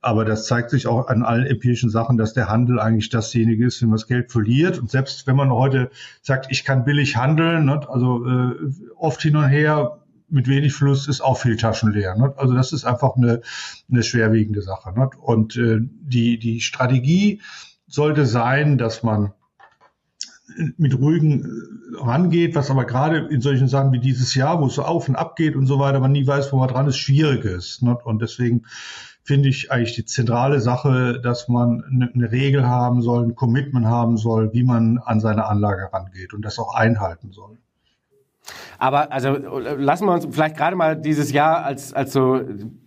Aber 0.01 0.25
das 0.25 0.47
zeigt 0.47 0.71
sich 0.71 0.87
auch 0.87 1.09
an 1.09 1.25
allen 1.25 1.47
empirischen 1.47 1.91
Sachen, 1.91 2.17
dass 2.17 2.35
der 2.35 2.49
Handel 2.49 2.79
eigentlich 2.79 3.09
dasjenige 3.09 3.67
ist, 3.67 3.81
wenn 3.83 3.89
man 3.89 3.97
das 3.97 4.07
Geld 4.07 4.31
verliert. 4.31 4.79
Und 4.79 4.91
selbst 4.91 5.27
wenn 5.27 5.35
man 5.35 5.51
heute 5.51 5.91
sagt, 6.21 6.47
ich 6.51 6.63
kann 6.63 6.85
billig 6.85 7.17
handeln, 7.17 7.65
ne, 7.65 7.81
also 7.89 8.25
äh, 8.27 8.55
oft 8.97 9.23
hin 9.23 9.35
und 9.35 9.49
her 9.49 10.04
mit 10.35 10.49
wenig 10.49 10.75
Fluss 10.75 11.09
ist 11.09 11.21
auch 11.21 11.39
viel 11.39 11.57
taschenleer. 11.57 12.17
Ne? 12.17 12.35
Also 12.37 12.55
das 12.55 12.73
ist 12.73 12.85
einfach 12.85 13.17
eine, 13.17 13.41
eine 13.91 14.03
schwerwiegende 14.03 14.63
Sache. 14.63 14.93
Ne? 14.93 15.09
Und 15.21 15.57
äh, 15.57 15.79
die, 15.81 16.39
die 16.39 16.61
Strategie 16.61 17.41
sollte 17.87 18.27
sein, 18.27 18.77
dass 18.77 19.03
man 19.03 19.33
mit 20.77 20.99
ruhigen 20.99 21.45
äh, 21.45 22.03
rangeht, 22.03 22.55
was 22.55 22.71
aber 22.71 22.85
gerade 22.85 23.19
in 23.19 23.41
solchen 23.41 23.69
Sachen 23.69 23.93
wie 23.93 24.01
dieses 24.01 24.35
Jahr, 24.35 24.61
wo 24.61 24.67
es 24.67 24.75
so 24.75 24.83
auf 24.83 25.09
und 25.09 25.17
ab 25.17 25.37
geht 25.37 25.57
und 25.57 25.67
so 25.67 25.79
weiter, 25.79 26.01
man 26.01 26.13
nie 26.13 26.27
weiß, 26.27 26.53
wo 26.53 26.59
man 26.59 26.69
dran 26.69 26.89
ist, 26.89 26.99
schwierig 26.99 27.45
ist. 27.45 27.83
Ne? 27.83 27.97
Und 27.97 28.21
deswegen 28.21 28.67
finde 29.23 29.49
ich 29.49 29.71
eigentlich 29.71 29.95
die 29.95 30.05
zentrale 30.05 30.61
Sache, 30.61 31.21
dass 31.21 31.49
man 31.49 32.11
eine 32.15 32.31
Regel 32.31 32.67
haben 32.67 33.01
soll, 33.01 33.25
ein 33.25 33.35
Commitment 33.37 33.87
haben 33.87 34.19
soll, 34.19 34.53
wie 34.53 34.65
man 34.65 34.99
an 34.99 35.21
seine 35.21 35.47
Anlage 35.47 35.91
rangeht 35.93 36.35
und 36.35 36.43
das 36.43 36.59
auch 36.59 36.75
einhalten 36.75 37.33
soll. 37.33 37.59
Aber 38.79 39.12
also 39.12 39.37
lassen 39.37 40.06
wir 40.06 40.12
uns 40.12 40.26
vielleicht 40.31 40.56
gerade 40.56 40.76
mal 40.76 40.96
dieses 40.96 41.32
Jahr 41.32 41.64
als, 41.64 41.93
als 41.93 42.12
so 42.12 42.41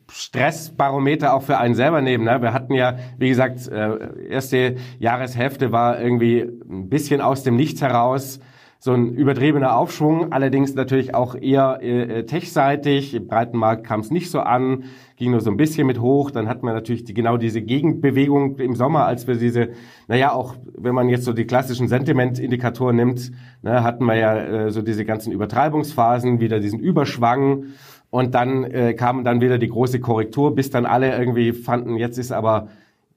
Stressbarometer 0.09 1.33
auch 1.33 1.42
für 1.42 1.57
einen 1.57 1.75
selber 1.75 2.01
nehmen. 2.01 2.24
Ne? 2.24 2.42
Wir 2.42 2.54
hatten 2.54 2.74
ja, 2.74 2.98
wie 3.18 3.30
gesagt, 3.30 3.68
äh, 3.68 4.27
erste 4.30 4.75
Jahreshälfte 5.00 5.72
war 5.72 6.00
irgendwie 6.00 6.41
ein 6.41 6.89
bisschen 6.89 7.22
aus 7.22 7.43
dem 7.43 7.55
Nichts 7.55 7.82
heraus 7.82 8.39
so 8.79 8.93
ein 8.93 9.13
übertriebener 9.15 9.75
Aufschwung, 9.75 10.32
allerdings 10.32 10.75
natürlich 10.75 11.15
auch 11.15 11.36
eher 11.36 11.82
äh, 11.82 12.25
techseitig. 12.25 13.13
Im 13.15 13.27
breiten 13.27 13.58
Markt 13.58 13.86
kam 13.86 14.01
es 14.01 14.12
nicht 14.12 14.29
so 14.29 14.39
an, 14.39 14.86
ging 15.17 15.31
nur 15.31 15.41
so 15.41 15.50
ein 15.50 15.57
bisschen 15.57 15.86
mit 15.86 16.00
hoch. 16.00 16.31
Dann 16.31 16.47
hat 16.47 16.63
man 16.63 16.74
natürlich 16.74 17.03
die, 17.03 17.13
genau 17.13 17.38
diese 17.38 17.62
Gegenbewegung 17.62 18.57
im 18.57 18.75
Sommer, 18.75 19.05
als 19.05 19.27
wir 19.27 19.36
diese, 19.36 19.69
naja, 20.07 20.31
auch 20.31 20.55
wenn 20.77 20.95
man 20.95 21.09
jetzt 21.09 21.25
so 21.25 21.33
die 21.33 21.45
klassischen 21.45 21.88
Sentiment-Indikatoren 21.88 22.95
nimmt, 22.95 23.31
ne, 23.63 23.83
hatten 23.83 24.05
wir 24.05 24.15
ja 24.15 24.38
äh, 24.38 24.71
so 24.71 24.81
diese 24.81 25.03
ganzen 25.03 25.33
Übertreibungsphasen, 25.33 26.39
wieder 26.39 26.59
diesen 26.59 26.79
Überschwang. 26.79 27.65
Und 28.09 28.36
dann 28.36 28.63
äh, 28.63 28.93
kam 28.93 29.25
dann 29.25 29.41
wieder 29.41 29.57
die 29.57 29.67
große 29.67 30.00
Korrektur, 30.00 30.55
bis 30.55 30.69
dann 30.69 30.86
alle 30.86 31.17
irgendwie 31.17 31.51
fanden, 31.51 31.97
jetzt 31.97 32.17
ist 32.17 32.31
aber 32.31 32.69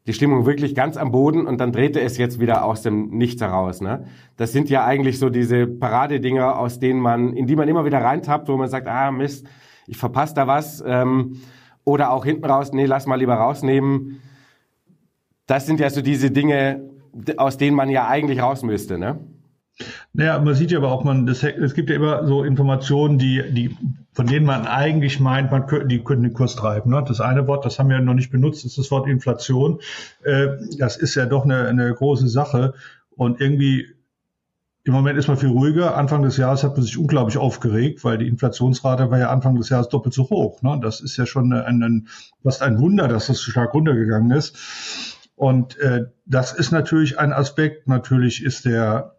die 0.06 0.14
Stimmung 0.14 0.46
wirklich 0.46 0.74
ganz 0.74 0.96
am 0.96 1.12
Boden 1.12 1.46
und 1.46 1.60
dann 1.60 1.72
drehte 1.72 2.00
es 2.00 2.16
jetzt 2.16 2.40
wieder 2.40 2.64
aus 2.64 2.82
dem 2.82 3.10
Nichts 3.10 3.42
heraus. 3.42 3.80
Ne? 3.80 4.06
Das 4.36 4.50
sind 4.50 4.70
ja 4.70 4.84
eigentlich 4.84 5.18
so 5.18 5.28
diese 5.28 5.66
Paradedinger, 5.66 6.58
aus 6.58 6.80
denen 6.80 7.00
man, 7.00 7.34
in 7.34 7.46
die 7.46 7.54
man 7.54 7.68
immer 7.68 7.84
wieder 7.84 7.98
reintappt, 7.98 8.48
wo 8.48 8.56
man 8.56 8.68
sagt, 8.68 8.88
ah 8.88 9.12
Mist, 9.12 9.46
ich 9.86 9.98
verpasse 9.98 10.34
da 10.34 10.46
was. 10.46 10.82
Ähm, 10.86 11.36
oder 11.84 12.10
auch 12.10 12.24
hinten 12.24 12.44
raus, 12.44 12.72
nee, 12.72 12.86
lass 12.86 13.06
mal 13.06 13.16
lieber 13.16 13.34
rausnehmen. 13.34 14.20
Das 15.46 15.66
sind 15.66 15.80
ja 15.80 15.90
so 15.90 16.02
diese 16.02 16.30
Dinge, 16.30 16.90
aus 17.36 17.56
denen 17.56 17.76
man 17.76 17.88
ja 17.90 18.06
eigentlich 18.06 18.40
raus 18.40 18.62
müsste, 18.62 18.98
ne? 18.98 19.18
Naja, 20.12 20.38
man 20.38 20.54
sieht 20.54 20.70
ja 20.70 20.78
aber 20.78 20.92
auch, 20.92 21.04
man, 21.04 21.26
das, 21.26 21.42
es 21.42 21.74
gibt 21.74 21.90
ja 21.90 21.96
immer 21.96 22.26
so 22.26 22.44
Informationen, 22.44 23.18
die, 23.18 23.42
die, 23.50 23.76
von 24.12 24.26
denen 24.26 24.44
man 24.44 24.66
eigentlich 24.66 25.20
meint, 25.20 25.50
man 25.50 25.66
könnte, 25.66 25.86
die 25.86 26.02
könnten 26.02 26.24
den 26.24 26.32
Kurs 26.34 26.56
treiben. 26.56 26.90
Ne? 26.90 27.02
Das 27.06 27.20
eine 27.20 27.46
Wort, 27.46 27.64
das 27.64 27.78
haben 27.78 27.88
wir 27.88 27.98
noch 28.00 28.14
nicht 28.14 28.30
benutzt, 28.30 28.64
ist 28.64 28.78
das 28.78 28.90
Wort 28.90 29.08
Inflation. 29.08 29.80
Äh, 30.22 30.48
das 30.78 30.96
ist 30.96 31.14
ja 31.14 31.26
doch 31.26 31.44
eine, 31.44 31.66
eine 31.68 31.94
große 31.94 32.28
Sache. 32.28 32.74
Und 33.16 33.40
irgendwie, 33.40 33.86
im 34.84 34.94
Moment 34.94 35.18
ist 35.18 35.28
man 35.28 35.36
viel 35.36 35.50
ruhiger. 35.50 35.96
Anfang 35.96 36.22
des 36.22 36.36
Jahres 36.38 36.64
hat 36.64 36.74
man 36.74 36.82
sich 36.82 36.96
unglaublich 36.96 37.36
aufgeregt, 37.36 38.02
weil 38.02 38.18
die 38.18 38.28
Inflationsrate 38.28 39.10
war 39.10 39.18
ja 39.18 39.30
Anfang 39.30 39.56
des 39.56 39.68
Jahres 39.68 39.88
doppelt 39.88 40.14
so 40.14 40.30
hoch. 40.30 40.62
Ne? 40.62 40.78
Das 40.82 41.00
ist 41.00 41.16
ja 41.16 41.26
schon 41.26 41.52
ein, 41.52 41.82
ein, 41.82 42.08
fast 42.42 42.62
ein 42.62 42.78
Wunder, 42.78 43.06
dass 43.06 43.26
das 43.26 43.38
so 43.38 43.50
stark 43.50 43.74
runtergegangen 43.74 44.30
ist. 44.30 44.56
Und 45.36 45.78
äh, 45.78 46.06
das 46.24 46.52
ist 46.52 46.70
natürlich 46.70 47.18
ein 47.18 47.32
Aspekt. 47.32 47.88
Natürlich 47.88 48.42
ist 48.42 48.64
der 48.64 49.16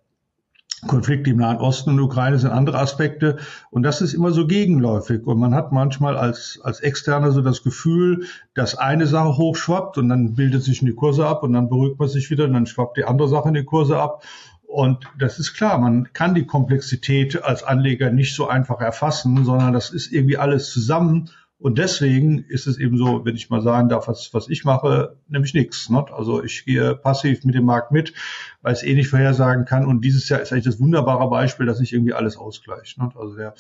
Konflikte 0.88 1.30
im 1.30 1.38
Nahen 1.38 1.58
Osten 1.58 1.92
und 1.92 2.00
Ukraine 2.00 2.40
sind 2.40 2.50
andere 2.50 2.80
Aspekte. 2.80 3.38
Und 3.70 3.84
das 3.84 4.02
ist 4.02 4.14
immer 4.16 4.32
so 4.32 4.48
gegenläufig. 4.48 5.26
Und 5.28 5.40
man 5.40 5.54
hat 5.54 5.72
manchmal 5.72 6.18
als, 6.18 6.60
als 6.64 6.80
Externer 6.80 7.32
so 7.32 7.42
das 7.42 7.62
Gefühl, 7.62 8.26
dass 8.56 8.76
eine 8.76 9.06
Sache 9.06 9.38
hochschwappt 9.38 10.00
und 10.00 10.10
dann 10.10 10.34
bildet 10.34 10.64
sich 10.64 10.82
eine 10.82 10.94
Kurse 10.94 11.28
ab 11.28 11.44
und 11.44 11.54
dann 11.54 11.70
beruhigt 11.70 12.00
man 12.00 12.10
sich 12.10 12.32
wieder 12.32 12.46
und 12.46 12.54
dann 12.54 12.66
schwappt 12.66 12.98
die 12.98 13.06
andere 13.06 13.28
Sache 13.28 13.50
in 13.50 13.54
die 13.54 13.64
Kurse 13.64 14.00
ab. 14.00 14.24
Und 14.72 15.06
das 15.20 15.38
ist 15.38 15.54
klar, 15.54 15.78
man 15.80 16.14
kann 16.14 16.34
die 16.34 16.46
Komplexität 16.46 17.44
als 17.44 17.62
Anleger 17.62 18.10
nicht 18.10 18.34
so 18.34 18.48
einfach 18.48 18.80
erfassen, 18.80 19.44
sondern 19.44 19.74
das 19.74 19.90
ist 19.90 20.14
irgendwie 20.14 20.38
alles 20.38 20.72
zusammen. 20.72 21.30
Und 21.58 21.78
deswegen 21.78 22.46
ist 22.48 22.68
es 22.68 22.78
eben 22.78 22.98
so, 22.98 23.26
wenn 23.26 23.36
ich 23.36 23.50
mal 23.50 23.62
sagen 23.62 23.90
darf, 23.90 24.08
was, 24.08 24.34
was 24.34 24.48
ich 24.48 24.64
mache, 24.64 25.18
nämlich 25.28 25.54
nichts. 25.54 25.90
Ne? 25.90 26.06
Also 26.14 26.42
ich 26.42 26.64
gehe 26.64 26.96
passiv 26.96 27.44
mit 27.44 27.54
dem 27.54 27.66
Markt 27.66 27.92
mit, 27.92 28.14
weil 28.62 28.72
es 28.72 28.82
eh 28.82 28.94
nicht 28.94 29.10
vorhersagen 29.10 29.66
kann. 29.66 29.86
Und 29.86 30.06
dieses 30.06 30.30
Jahr 30.30 30.40
ist 30.40 30.54
eigentlich 30.54 30.64
das 30.64 30.80
wunderbare 30.80 31.30
Beispiel, 31.30 31.66
dass 31.66 31.80
sich 31.80 31.92
irgendwie 31.92 32.14
alles 32.14 32.38
ausgleicht. 32.38 32.98
Ne? 32.98 33.10
Also 33.20 33.36
der, 33.36 33.56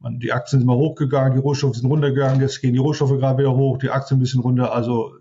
man, 0.00 0.18
die 0.18 0.32
Aktien 0.32 0.58
sind 0.58 0.66
mal 0.66 0.74
hochgegangen, 0.74 1.34
die 1.34 1.40
Rohstoffe 1.40 1.76
sind 1.76 1.88
runtergegangen, 1.88 2.40
jetzt 2.40 2.60
gehen 2.60 2.72
die 2.72 2.80
Rohstoffe 2.80 3.16
gerade 3.20 3.38
wieder 3.38 3.54
hoch, 3.54 3.78
die 3.78 3.90
Aktien 3.90 4.18
ein 4.18 4.20
bisschen 4.20 4.40
runter. 4.40 4.74
Also 4.74 5.14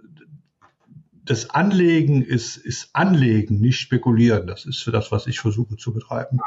das 1.26 1.50
Anlegen 1.50 2.22
ist, 2.22 2.58
ist 2.58 2.90
Anlegen, 2.94 3.60
nicht 3.60 3.80
spekulieren. 3.80 4.48
Das 4.48 4.66
ist 4.66 4.84
für 4.84 4.92
das, 4.92 5.12
was 5.12 5.28
ich 5.28 5.40
versuche 5.40 5.76
zu 5.76 5.94
betreiben. 5.94 6.40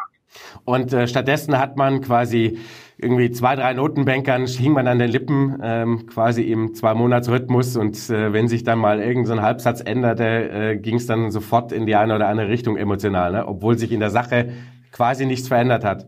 Und 0.64 0.92
äh, 0.92 1.08
stattdessen 1.08 1.58
hat 1.58 1.76
man 1.76 2.00
quasi 2.00 2.58
irgendwie 2.98 3.30
zwei, 3.30 3.56
drei 3.56 3.72
Notenbankern 3.74 4.46
hing 4.46 4.72
man 4.72 4.86
an 4.86 4.98
den 4.98 5.10
Lippen, 5.10 5.58
ähm, 5.62 6.06
quasi 6.06 6.42
im 6.42 6.74
Zwei-Monats-Rhythmus. 6.74 7.76
Und 7.76 7.96
äh, 8.10 8.32
wenn 8.32 8.48
sich 8.48 8.64
dann 8.64 8.78
mal 8.78 9.00
irgendein 9.00 9.36
so 9.36 9.42
Halbsatz 9.42 9.80
änderte, 9.80 10.50
äh, 10.50 10.76
ging 10.76 10.96
es 10.96 11.06
dann 11.06 11.30
sofort 11.30 11.72
in 11.72 11.86
die 11.86 11.96
eine 11.96 12.14
oder 12.14 12.28
andere 12.28 12.48
Richtung 12.48 12.76
emotional, 12.76 13.32
ne? 13.32 13.46
obwohl 13.46 13.78
sich 13.78 13.92
in 13.92 14.00
der 14.00 14.10
Sache 14.10 14.52
quasi 14.92 15.26
nichts 15.26 15.48
verändert 15.48 15.84
hat. 15.84 16.06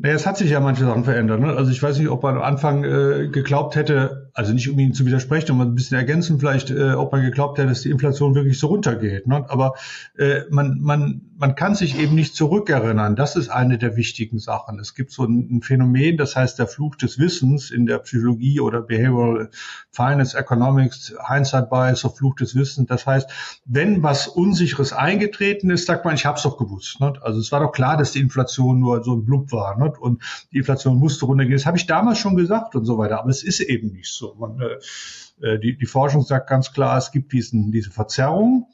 Naja, 0.00 0.14
es 0.14 0.26
hat 0.26 0.36
sich 0.36 0.50
ja 0.50 0.60
manche 0.60 0.84
Sachen 0.84 1.02
verändert. 1.02 1.40
Ne? 1.40 1.48
Also 1.56 1.72
ich 1.72 1.82
weiß 1.82 1.98
nicht, 1.98 2.08
ob 2.08 2.22
man 2.22 2.36
am 2.36 2.42
Anfang 2.42 2.84
äh, 2.84 3.26
geglaubt 3.32 3.74
hätte, 3.74 4.30
also 4.32 4.52
nicht 4.52 4.70
um 4.70 4.78
Ihnen 4.78 4.94
zu 4.94 5.04
widersprechen, 5.06 5.50
um 5.50 5.60
ein 5.60 5.74
bisschen 5.74 5.96
ergänzen 5.96 6.38
vielleicht, 6.38 6.70
äh, 6.70 6.92
ob 6.92 7.10
man 7.10 7.22
geglaubt 7.22 7.58
hätte, 7.58 7.70
dass 7.70 7.82
die 7.82 7.90
Inflation 7.90 8.36
wirklich 8.36 8.60
so 8.60 8.68
runtergeht. 8.68 9.26
Ne? 9.26 9.44
Aber 9.48 9.74
äh, 10.16 10.42
man, 10.50 10.78
man, 10.80 11.22
man 11.36 11.56
kann 11.56 11.74
sich 11.74 11.98
eben 11.98 12.14
nicht 12.14 12.36
zurückerinnern. 12.36 13.16
Das 13.16 13.34
ist 13.34 13.48
eine 13.48 13.76
der 13.76 13.96
wichtigen 13.96 14.38
Sachen. 14.38 14.78
Es 14.78 14.94
gibt 14.94 15.10
so 15.10 15.24
ein, 15.24 15.48
ein 15.50 15.62
Phänomen, 15.62 16.16
das 16.16 16.36
heißt 16.36 16.60
der 16.60 16.68
Fluch 16.68 16.94
des 16.94 17.18
Wissens 17.18 17.72
in 17.72 17.84
der 17.86 17.98
Psychologie 17.98 18.60
oder 18.60 18.82
Behavioral 18.82 19.50
Finance, 19.90 20.38
Economics, 20.38 21.12
Hindsight 21.26 21.70
Bias, 21.70 21.98
so 21.98 22.08
Fluch 22.08 22.36
des 22.36 22.54
Wissens. 22.54 22.86
Das 22.86 23.04
heißt, 23.04 23.28
wenn 23.64 24.04
was 24.04 24.28
Unsicheres 24.28 24.92
eingetreten 24.92 25.70
ist, 25.70 25.86
sagt 25.86 26.04
man, 26.04 26.14
ich 26.14 26.24
habe 26.24 26.36
es 26.36 26.44
doch 26.44 26.56
gewusst. 26.56 27.00
Ne? 27.00 27.14
Also 27.20 27.40
es 27.40 27.50
war 27.50 27.58
doch 27.58 27.72
klar, 27.72 27.96
dass 27.96 28.12
die 28.12 28.20
Inflation 28.20 28.78
nur 28.78 29.02
so 29.02 29.16
ein 29.16 29.24
Blub 29.24 29.50
war. 29.50 29.76
Ne? 29.76 29.87
Und 29.96 30.22
die 30.52 30.58
Inflation 30.58 30.98
musste 30.98 31.24
runtergehen. 31.24 31.56
Das 31.56 31.64
habe 31.64 31.78
ich 31.78 31.86
damals 31.86 32.18
schon 32.18 32.36
gesagt 32.36 32.74
und 32.74 32.84
so 32.84 32.98
weiter. 32.98 33.20
Aber 33.20 33.30
es 33.30 33.42
ist 33.42 33.60
eben 33.60 33.92
nicht 33.92 34.12
so. 34.12 34.34
Man, 34.38 34.60
äh, 34.60 35.46
äh, 35.46 35.58
die, 35.58 35.78
die 35.78 35.86
Forschung 35.86 36.22
sagt 36.22 36.50
ganz 36.50 36.72
klar, 36.72 36.98
es 36.98 37.12
gibt 37.12 37.32
diesen, 37.32 37.72
diese 37.72 37.90
Verzerrung. 37.90 38.66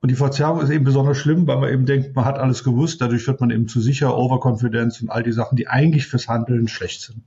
Und 0.00 0.10
die 0.10 0.16
Verzerrung 0.16 0.62
ist 0.62 0.70
eben 0.70 0.84
besonders 0.84 1.18
schlimm, 1.18 1.46
weil 1.46 1.58
man 1.58 1.70
eben 1.70 1.84
denkt, 1.84 2.16
man 2.16 2.24
hat 2.24 2.38
alles 2.38 2.64
gewusst. 2.64 3.02
Dadurch 3.02 3.26
wird 3.26 3.40
man 3.40 3.50
eben 3.50 3.68
zu 3.68 3.80
sicher, 3.80 4.16
Overconfidence 4.16 5.02
und 5.02 5.10
all 5.10 5.22
die 5.22 5.32
Sachen, 5.32 5.56
die 5.56 5.68
eigentlich 5.68 6.06
fürs 6.06 6.26
Handeln 6.26 6.68
schlecht 6.68 7.02
sind. 7.02 7.22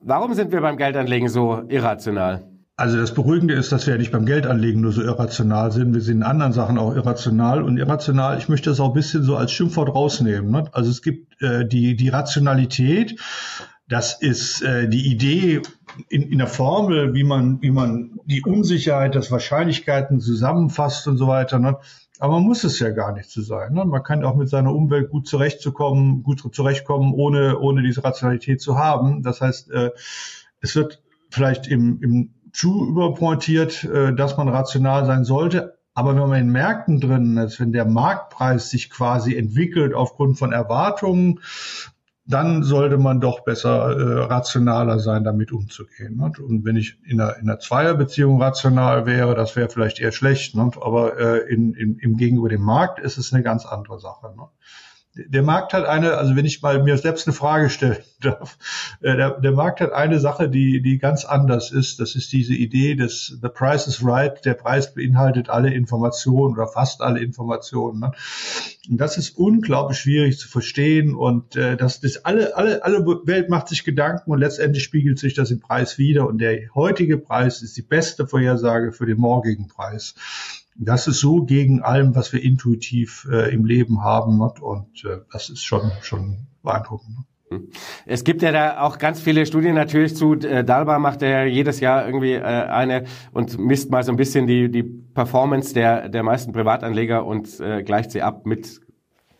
Warum 0.00 0.34
sind 0.34 0.52
wir 0.52 0.60
beim 0.60 0.76
Geldanlegen 0.76 1.28
so 1.28 1.62
irrational? 1.68 2.51
Also 2.76 2.96
das 2.96 3.12
Beruhigende 3.12 3.54
ist, 3.54 3.70
dass 3.70 3.86
wir 3.86 3.94
ja 3.94 3.98
nicht 3.98 4.12
beim 4.12 4.24
Geldanlegen 4.24 4.80
nur 4.80 4.92
so 4.92 5.02
irrational 5.02 5.72
sind. 5.72 5.92
Wir 5.92 6.00
sind 6.00 6.18
in 6.18 6.22
anderen 6.22 6.52
Sachen 6.52 6.78
auch 6.78 6.94
irrational. 6.94 7.62
Und 7.62 7.76
irrational, 7.76 8.38
ich 8.38 8.48
möchte 8.48 8.70
das 8.70 8.80
auch 8.80 8.88
ein 8.88 8.94
bisschen 8.94 9.22
so 9.24 9.36
als 9.36 9.52
Schimpfwort 9.52 9.94
rausnehmen. 9.94 10.50
Ne? 10.50 10.64
Also 10.72 10.90
es 10.90 11.02
gibt 11.02 11.40
äh, 11.42 11.66
die, 11.66 11.96
die 11.96 12.08
Rationalität, 12.08 13.20
das 13.88 14.22
ist 14.22 14.62
äh, 14.62 14.88
die 14.88 15.10
Idee 15.12 15.60
in, 16.08 16.22
in 16.22 16.38
der 16.38 16.46
Formel, 16.46 17.12
wie 17.12 17.24
man, 17.24 17.60
wie 17.60 17.70
man 17.70 18.18
die 18.24 18.42
Unsicherheit, 18.42 19.14
das 19.14 19.30
Wahrscheinlichkeiten 19.30 20.20
zusammenfasst 20.20 21.06
und 21.08 21.18
so 21.18 21.26
weiter. 21.26 21.58
Ne? 21.58 21.76
Aber 22.20 22.34
man 22.34 22.44
muss 22.44 22.64
es 22.64 22.78
ja 22.78 22.88
gar 22.88 23.12
nicht 23.12 23.28
so 23.28 23.42
sein. 23.42 23.74
Ne? 23.74 23.84
Man 23.84 24.02
kann 24.02 24.24
auch 24.24 24.34
mit 24.34 24.48
seiner 24.48 24.74
Umwelt 24.74 25.10
gut 25.10 25.28
zurechtzukommen, 25.28 26.22
gut 26.22 26.42
zurechtkommen, 26.54 27.12
ohne, 27.12 27.58
ohne 27.58 27.82
diese 27.82 28.02
Rationalität 28.02 28.62
zu 28.62 28.78
haben. 28.78 29.22
Das 29.22 29.42
heißt, 29.42 29.70
äh, 29.72 29.90
es 30.62 30.74
wird 30.74 31.02
vielleicht 31.28 31.66
im, 31.66 32.00
im 32.02 32.30
zu 32.52 32.86
überpointiert, 32.86 33.84
äh, 33.84 34.14
dass 34.14 34.36
man 34.36 34.48
rational 34.48 35.06
sein 35.06 35.24
sollte. 35.24 35.78
Aber 35.94 36.14
wenn 36.14 36.28
man 36.28 36.40
in 36.40 36.52
Märkten 36.52 37.00
drin 37.00 37.36
ist, 37.36 37.60
wenn 37.60 37.72
der 37.72 37.84
Marktpreis 37.84 38.70
sich 38.70 38.88
quasi 38.88 39.36
entwickelt 39.36 39.94
aufgrund 39.94 40.38
von 40.38 40.52
Erwartungen, 40.52 41.40
dann 42.24 42.62
sollte 42.62 42.98
man 42.98 43.20
doch 43.20 43.40
besser 43.40 43.90
äh, 43.90 44.24
rationaler 44.24 45.00
sein, 45.00 45.24
damit 45.24 45.50
umzugehen. 45.50 46.16
Ne? 46.16 46.32
Und 46.40 46.64
wenn 46.64 46.76
ich 46.76 46.98
in 47.04 47.20
einer, 47.20 47.36
in 47.36 47.48
einer 47.48 47.58
Zweierbeziehung 47.58 48.40
rational 48.40 49.06
wäre, 49.06 49.34
das 49.34 49.56
wäre 49.56 49.68
vielleicht 49.68 50.00
eher 50.00 50.12
schlecht. 50.12 50.54
Ne? 50.54 50.70
Aber 50.80 51.18
äh, 51.18 51.52
in, 51.52 51.74
in, 51.74 51.98
im 51.98 52.16
Gegenüber 52.16 52.48
dem 52.48 52.62
Markt 52.62 53.00
ist 53.00 53.18
es 53.18 53.32
eine 53.32 53.42
ganz 53.42 53.66
andere 53.66 53.98
Sache. 53.98 54.32
Ne? 54.36 54.44
Der 55.14 55.42
Markt 55.42 55.74
hat 55.74 55.84
eine, 55.84 56.16
also 56.16 56.36
wenn 56.36 56.46
ich 56.46 56.62
mal 56.62 56.82
mir 56.82 56.96
selbst 56.96 57.26
eine 57.26 57.34
Frage 57.34 57.68
stellen 57.68 57.98
darf, 58.20 58.56
äh, 59.02 59.14
der, 59.16 59.40
der 59.40 59.52
Markt 59.52 59.80
hat 59.80 59.92
eine 59.92 60.18
Sache, 60.18 60.48
die, 60.48 60.80
die 60.80 60.98
ganz 60.98 61.24
anders 61.24 61.70
ist. 61.70 62.00
Das 62.00 62.14
ist 62.14 62.32
diese 62.32 62.54
Idee 62.54 62.94
des 62.94 63.38
The 63.42 63.48
Price 63.48 63.86
is 63.86 64.04
Right. 64.04 64.42
Der 64.44 64.54
Preis 64.54 64.94
beinhaltet 64.94 65.50
alle 65.50 65.72
Informationen 65.72 66.54
oder 66.54 66.66
fast 66.66 67.02
alle 67.02 67.20
Informationen. 67.20 68.00
Ne? 68.00 68.12
Und 68.88 68.98
das 68.98 69.18
ist 69.18 69.36
unglaublich 69.36 69.98
schwierig 69.98 70.38
zu 70.38 70.48
verstehen 70.48 71.14
und 71.14 71.56
äh, 71.56 71.76
das, 71.76 72.00
das 72.00 72.24
alle, 72.24 72.56
alle, 72.56 72.82
alle 72.82 73.04
Welt 73.04 73.50
macht 73.50 73.68
sich 73.68 73.84
Gedanken 73.84 74.30
und 74.30 74.38
letztendlich 74.38 74.82
spiegelt 74.82 75.18
sich 75.18 75.34
das 75.34 75.50
im 75.50 75.60
Preis 75.60 75.98
wieder 75.98 76.26
und 76.26 76.38
der 76.38 76.74
heutige 76.74 77.18
Preis 77.18 77.62
ist 77.62 77.76
die 77.76 77.82
beste 77.82 78.26
Vorhersage 78.26 78.92
für 78.92 79.06
den 79.06 79.18
morgigen 79.18 79.68
Preis. 79.68 80.14
Das 80.76 81.06
ist 81.06 81.20
so 81.20 81.44
gegen 81.44 81.82
allem, 81.82 82.14
was 82.14 82.32
wir 82.32 82.42
intuitiv 82.42 83.28
äh, 83.30 83.52
im 83.52 83.64
Leben 83.64 84.02
haben. 84.02 84.40
Und 84.40 85.04
äh, 85.04 85.18
das 85.30 85.50
ist 85.50 85.62
schon, 85.62 85.92
schon 86.02 86.46
beeindruckend. 86.62 87.18
Es 88.06 88.24
gibt 88.24 88.42
ja 88.42 88.50
da 88.52 88.80
auch 88.80 88.98
ganz 88.98 89.20
viele 89.20 89.44
Studien 89.46 89.74
natürlich 89.74 90.16
zu. 90.16 90.34
Äh, 90.34 90.64
Dalba 90.64 90.98
macht 90.98 91.22
ja 91.22 91.44
jedes 91.44 91.80
Jahr 91.80 92.06
irgendwie 92.06 92.32
äh, 92.32 92.40
eine 92.40 93.04
und 93.32 93.58
misst 93.58 93.90
mal 93.90 94.02
so 94.02 94.12
ein 94.12 94.16
bisschen 94.16 94.46
die, 94.46 94.70
die 94.70 94.82
Performance 94.82 95.74
der, 95.74 96.08
der 96.08 96.22
meisten 96.22 96.52
Privatanleger 96.52 97.26
und 97.26 97.60
äh, 97.60 97.82
gleicht 97.82 98.10
sie 98.10 98.22
ab 98.22 98.46
mit 98.46 98.80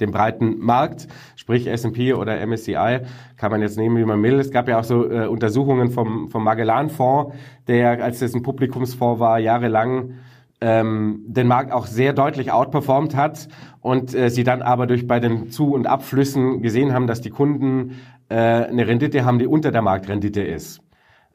dem 0.01 0.11
breiten 0.11 0.59
Markt, 0.59 1.07
sprich 1.37 1.67
S&P 1.67 2.13
oder 2.15 2.45
MSCI, 2.45 3.01
kann 3.37 3.51
man 3.51 3.63
jetzt 3.63 3.79
nehmen, 3.79 3.97
wie 3.97 4.05
man 4.05 4.23
will. 4.23 4.39
Es 4.41 4.51
gab 4.51 4.69
ja 4.69 4.81
auch 4.81 4.85
so 4.85 5.09
äh, 5.09 5.27
Untersuchungen 5.27 5.91
vom, 5.91 6.29
vom 6.29 6.43
Magellan-Fonds, 6.43 7.35
der, 7.69 8.03
als 8.03 8.19
das 8.19 8.35
ein 8.35 8.43
Publikumsfonds 8.43 9.21
war, 9.21 9.39
jahrelang 9.39 10.15
ähm, 10.63 11.25
den 11.27 11.49
Markt 11.49 11.73
auch 11.73 11.87
sehr 11.87 12.13
deutlich 12.13 12.53
outperformt 12.53 13.17
hat 13.17 13.49
und 13.81 14.15
äh, 14.15 14.31
sie 14.31 14.45
dann 14.45 14.63
aber 14.63 14.87
durch 14.87 15.09
bei 15.09 15.19
den 15.19 15.51
Zu- 15.51 15.75
und 15.75 15.89
Abflüssen 15.89 16.63
gesehen 16.63 16.93
haben, 16.93 17.09
dass 17.09 17.21
die 17.21 17.31
Kunden 17.31 17.97
äh, 18.29 18.37
eine 18.37 18.87
Rendite 18.87 19.25
haben, 19.25 19.41
die 19.41 19.49
unter 19.49 19.73
der 19.73 19.83
Marktrendite 19.83 20.41
ist. 20.41 20.81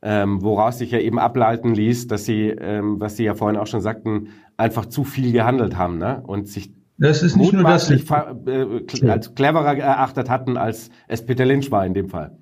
Ähm, 0.01 0.41
woraus 0.43 0.77
sich 0.77 0.91
ja 0.91 0.99
eben 0.99 1.19
ableiten 1.19 1.75
ließ, 1.75 2.07
dass 2.07 2.23
sie, 2.23 2.49
ähm, 2.49 3.01
was 3.01 3.17
Sie 3.17 3.25
ja 3.25 3.33
vorhin 3.33 3.59
auch 3.59 3.67
schon 3.67 3.81
sagten, 3.81 4.29
einfach 4.55 4.85
zu 4.85 5.03
viel 5.03 5.33
gehandelt 5.33 5.75
haben 5.75 5.97
ne? 5.97 6.23
und 6.25 6.47
sich 6.47 6.71
das 6.99 7.21
ist 7.21 7.35
nicht 7.35 7.53
nur 7.53 7.63
das, 7.63 7.91
äh, 7.91 8.01
als 9.07 9.35
cleverer 9.35 9.77
erachtet 9.77 10.29
hatten, 10.29 10.57
als 10.57 10.89
es 11.07 11.25
Peter 11.25 11.45
Lynch 11.45 11.69
war 11.69 11.85
in 11.85 11.93
dem 11.93 12.09
Fall. 12.09 12.37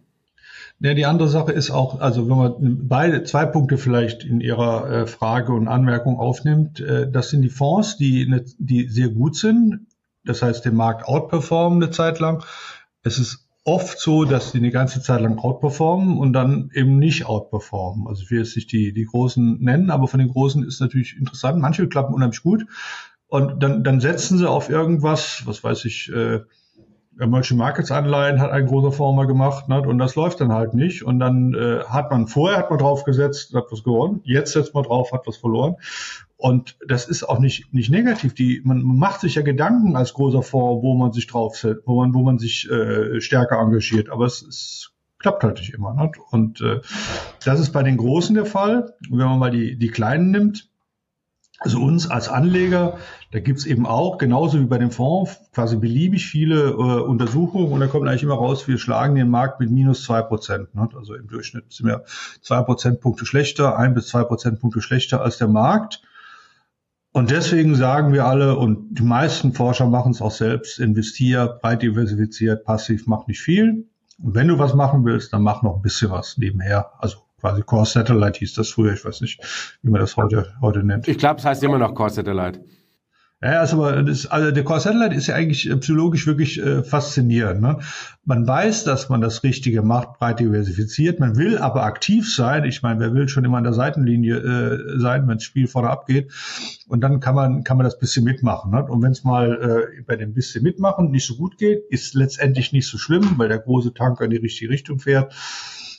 Ja, 0.79 0.93
die 0.93 1.05
andere 1.05 1.29
Sache 1.29 1.53
ist 1.53 1.71
auch, 1.71 2.01
also 2.01 2.29
wenn 2.29 2.37
man 2.37 2.87
beide 2.87 3.23
zwei 3.23 3.45
Punkte 3.45 3.77
vielleicht 3.77 4.25
in 4.25 4.41
Ihrer 4.41 4.89
äh, 4.89 5.07
Frage 5.07 5.53
und 5.53 5.67
Anmerkung 5.67 6.19
aufnimmt, 6.19 6.81
äh, 6.81 7.09
das 7.09 7.29
sind 7.29 7.43
die 7.43 7.49
Fonds, 7.49 7.97
die, 7.97 8.43
die 8.59 8.89
sehr 8.89 9.09
gut 9.09 9.37
sind, 9.37 9.87
das 10.25 10.41
heißt 10.41 10.65
den 10.65 10.75
Markt 10.75 11.07
outperformen 11.07 11.81
eine 11.81 11.91
Zeit 11.91 12.19
lang. 12.19 12.43
Es 13.03 13.19
ist 13.19 13.47
oft 13.63 13.99
so, 13.99 14.25
dass 14.25 14.51
die 14.51 14.57
eine 14.57 14.71
ganze 14.71 15.01
Zeit 15.01 15.21
lang 15.21 15.39
outperformen 15.39 16.17
und 16.17 16.33
dann 16.33 16.69
eben 16.73 16.99
nicht 16.99 17.25
outperformen. 17.25 18.07
Also 18.07 18.23
ich 18.23 18.31
will 18.31 18.39
jetzt 18.39 18.55
nicht 18.55 18.71
die, 18.71 18.91
die 18.91 19.05
Großen 19.05 19.59
nennen, 19.61 19.89
aber 19.89 20.07
von 20.07 20.19
den 20.19 20.29
Großen 20.29 20.63
ist 20.63 20.81
natürlich 20.81 21.17
interessant. 21.17 21.59
Manche 21.59 21.87
klappen 21.87 22.13
unheimlich 22.13 22.43
gut 22.43 22.65
und 23.27 23.63
dann, 23.63 23.83
dann 23.83 24.01
setzen 24.01 24.37
sie 24.37 24.49
auf 24.49 24.69
irgendwas, 24.69 25.43
was 25.45 25.63
weiß 25.63 25.85
ich, 25.85 26.11
äh, 26.13 26.41
Emerging 27.19 27.57
Markets 27.57 27.91
Anleihen 27.91 28.41
hat 28.41 28.51
ein 28.51 28.65
großer 28.65 28.91
Fonds 28.91 29.15
mal 29.15 29.27
gemacht 29.27 29.69
ne, 29.69 29.81
und 29.81 29.97
das 29.97 30.15
läuft 30.15 30.41
dann 30.41 30.51
halt 30.51 30.73
nicht. 30.73 31.03
Und 31.03 31.19
dann 31.19 31.53
äh, 31.53 31.83
hat 31.85 32.11
man 32.11 32.27
vorher 32.27 32.57
hat 32.57 32.69
man 32.69 32.79
drauf 32.79 33.03
gesetzt, 33.03 33.53
hat 33.53 33.65
was 33.71 33.83
gewonnen, 33.83 34.21
jetzt 34.23 34.53
setzt 34.53 34.73
man 34.73 34.83
drauf, 34.83 35.11
hat 35.11 35.25
was 35.25 35.37
verloren. 35.37 35.75
Und 36.37 36.77
das 36.85 37.07
ist 37.07 37.23
auch 37.23 37.39
nicht, 37.39 37.73
nicht 37.73 37.89
negativ. 37.89 38.33
Die, 38.33 38.61
man 38.65 38.81
macht 38.81 39.21
sich 39.21 39.35
ja 39.35 39.41
Gedanken 39.41 39.95
als 39.95 40.13
großer 40.13 40.43
Fonds, 40.43 40.83
wo 40.83 40.93
man 40.95 41.13
sich 41.13 41.27
draufsetzt, 41.27 41.83
wo 41.85 42.01
man, 42.01 42.13
wo 42.13 42.21
man 42.21 42.37
sich 42.37 42.69
äh, 42.69 43.21
stärker 43.21 43.59
engagiert. 43.59 44.09
Aber 44.09 44.25
es, 44.25 44.41
es 44.41 44.91
klappt 45.19 45.43
halt 45.43 45.59
nicht 45.59 45.73
immer. 45.73 45.93
Ne? 45.93 46.11
Und 46.31 46.59
äh, 46.61 46.81
das 47.43 47.59
ist 47.59 47.71
bei 47.71 47.83
den 47.83 47.97
Großen 47.97 48.35
der 48.35 48.45
Fall. 48.45 48.93
Und 49.09 49.17
wenn 49.17 49.27
man 49.27 49.39
mal 49.39 49.51
die, 49.51 49.77
die 49.77 49.87
Kleinen 49.87 50.31
nimmt, 50.31 50.69
Also 51.65 51.79
uns 51.79 52.07
als 52.11 52.29
Anleger, 52.29 52.99
da 53.31 53.39
gibt's 53.39 53.65
eben 53.65 53.87
auch, 53.87 54.19
genauso 54.19 54.59
wie 54.59 54.65
bei 54.65 54.77
dem 54.77 54.91
Fonds, 54.91 55.39
quasi 55.51 55.77
beliebig 55.77 56.27
viele 56.27 56.69
äh, 56.69 56.75
Untersuchungen 56.75 57.71
und 57.71 57.79
da 57.79 57.87
kommt 57.87 58.07
eigentlich 58.07 58.21
immer 58.21 58.35
raus, 58.35 58.67
wir 58.67 58.77
schlagen 58.77 59.15
den 59.15 59.31
Markt 59.31 59.59
mit 59.59 59.71
minus 59.71 60.03
zwei 60.03 60.21
Prozent. 60.21 60.75
Ne? 60.75 60.87
Also 60.95 61.15
im 61.15 61.27
Durchschnitt 61.27 61.73
sind 61.73 61.87
wir 61.87 62.03
zwei 62.43 62.61
Prozentpunkte 62.61 63.25
schlechter, 63.25 63.79
ein 63.79 63.95
bis 63.95 64.09
zwei 64.09 64.23
Prozentpunkte 64.23 64.79
schlechter 64.79 65.23
als 65.23 65.39
der 65.39 65.47
Markt. 65.47 66.03
Und 67.13 67.31
deswegen 67.31 67.73
sagen 67.73 68.13
wir 68.13 68.27
alle, 68.27 68.57
und 68.57 68.99
die 68.99 69.03
meisten 69.03 69.53
Forscher 69.53 69.87
machen 69.87 70.11
es 70.11 70.21
auch 70.21 70.29
selbst, 70.29 70.79
investier, 70.79 71.47
breit 71.47 71.81
diversifiziert, 71.81 72.63
passiv, 72.63 73.07
mach 73.07 73.25
nicht 73.25 73.41
viel. 73.41 73.87
Und 74.21 74.35
wenn 74.35 74.49
du 74.49 74.59
was 74.59 74.75
machen 74.75 75.03
willst, 75.03 75.33
dann 75.33 75.41
mach 75.41 75.63
noch 75.63 75.77
ein 75.77 75.81
bisschen 75.81 76.11
was 76.11 76.37
nebenher. 76.37 76.91
Also 76.99 77.24
quasi 77.39 77.61
Core 77.61 77.85
Satellite 77.85 78.39
hieß 78.39 78.53
das 78.53 78.69
früher, 78.69 78.93
ich 78.93 79.05
weiß 79.05 79.21
nicht, 79.21 79.39
wie 79.81 79.89
man 79.89 80.01
das 80.01 80.17
heute, 80.17 80.53
heute 80.61 80.83
nennt. 80.83 81.07
Ich 81.07 81.17
glaube, 81.17 81.39
es 81.39 81.45
heißt 81.45 81.63
immer 81.63 81.77
noch 81.77 81.93
Core 81.93 82.09
Satellite. 82.09 82.61
Ja, 83.43 83.59
also, 83.59 83.91
das, 84.01 84.25
also 84.27 84.49
der 84.49 84.63
Core 84.63 84.79
Satellite 84.79 85.13
ist 85.13 85.27
ja 85.27 85.35
eigentlich 85.35 85.69
äh, 85.69 85.75
psychologisch 85.75 86.25
wirklich 86.25 86.59
äh, 86.59 86.83
faszinierend. 86.83 87.61
Ne? 87.61 87.79
Man 88.23 88.47
weiß, 88.47 88.85
dass 88.85 89.09
man 89.09 89.19
das 89.19 89.43
Richtige 89.43 89.81
macht, 89.81 90.17
breit 90.17 90.39
diversifiziert. 90.39 91.19
Man 91.19 91.35
will 91.35 91.57
aber 91.57 91.83
aktiv 91.83 92.33
sein. 92.33 92.63
Ich 92.63 92.81
meine, 92.81 93.01
wer 93.01 93.13
will 93.13 93.27
schon 93.27 93.43
immer 93.43 93.57
an 93.57 93.65
der 93.65 93.73
Seitenlinie 93.73 94.37
äh, 94.37 94.99
sein, 94.99 95.27
wenn 95.27 95.37
das 95.37 95.43
Spiel 95.43 95.67
vorne 95.67 95.89
abgeht? 95.89 96.31
Und 96.87 97.01
dann 97.01 97.19
kann 97.19 97.35
man 97.35 97.63
kann 97.63 97.77
man 97.77 97.83
das 97.83 97.99
bisschen 97.99 98.23
mitmachen. 98.23 98.71
Ne? 98.71 98.83
Und 98.85 99.03
wenn 99.03 99.11
es 99.11 99.23
mal 99.25 99.89
äh, 99.99 100.01
bei 100.03 100.15
dem 100.15 100.33
bisschen 100.33 100.63
mitmachen 100.63 101.11
nicht 101.11 101.27
so 101.27 101.35
gut 101.35 101.57
geht, 101.57 101.83
ist 101.89 102.15
letztendlich 102.15 102.71
nicht 102.71 102.87
so 102.87 102.97
schlimm, 102.97 103.33
weil 103.37 103.49
der 103.49 103.59
große 103.59 103.93
Tanker 103.93 104.23
in 104.23 104.31
die 104.31 104.37
richtige 104.37 104.71
Richtung 104.71 104.97
fährt. 104.99 105.33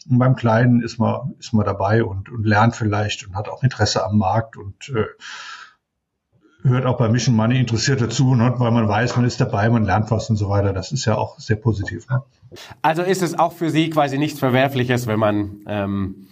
Und 0.09 0.19
beim 0.19 0.37
Kleinen 0.37 0.83
ist 0.83 0.99
man, 0.99 1.35
ist 1.39 1.53
man 1.53 1.65
dabei 1.65 2.05
und, 2.05 2.31
und 2.31 2.45
lernt 2.45 2.77
vielleicht 2.77 3.27
und 3.27 3.35
hat 3.35 3.49
auch 3.49 3.63
Interesse 3.63 4.05
am 4.05 4.19
Markt 4.19 4.57
und 4.57 4.89
äh, 4.91 5.07
hört 6.69 6.87
auch 6.87 6.99
bei 6.99 7.09
Mission 7.09 7.35
Money 7.35 7.59
interessiert 7.59 8.01
dazu, 8.01 8.35
ne, 8.35 8.55
weil 8.57 8.71
man 8.71 8.89
weiß, 8.89 9.17
man 9.17 9.25
ist 9.25 9.41
dabei, 9.41 9.69
man 9.71 9.85
lernt 9.85 10.11
was 10.11 10.31
und 10.31 10.37
so 10.37 10.49
weiter. 10.49 10.73
Das 10.73 10.93
ist 10.93 11.05
ja 11.05 11.17
auch 11.17 11.39
sehr 11.39 11.57
positiv. 11.57 12.09
Ne? 12.09 12.23
Also 12.83 13.03
ist 13.03 13.23
es 13.23 13.39
auch 13.39 13.53
für 13.53 13.71
Sie 13.71 13.91
quasi 13.91 14.19
nichts 14.19 14.39
Verwerfliches, 14.39 15.07
wenn 15.07 15.19
man 15.19 15.61
ähm, 15.67 16.29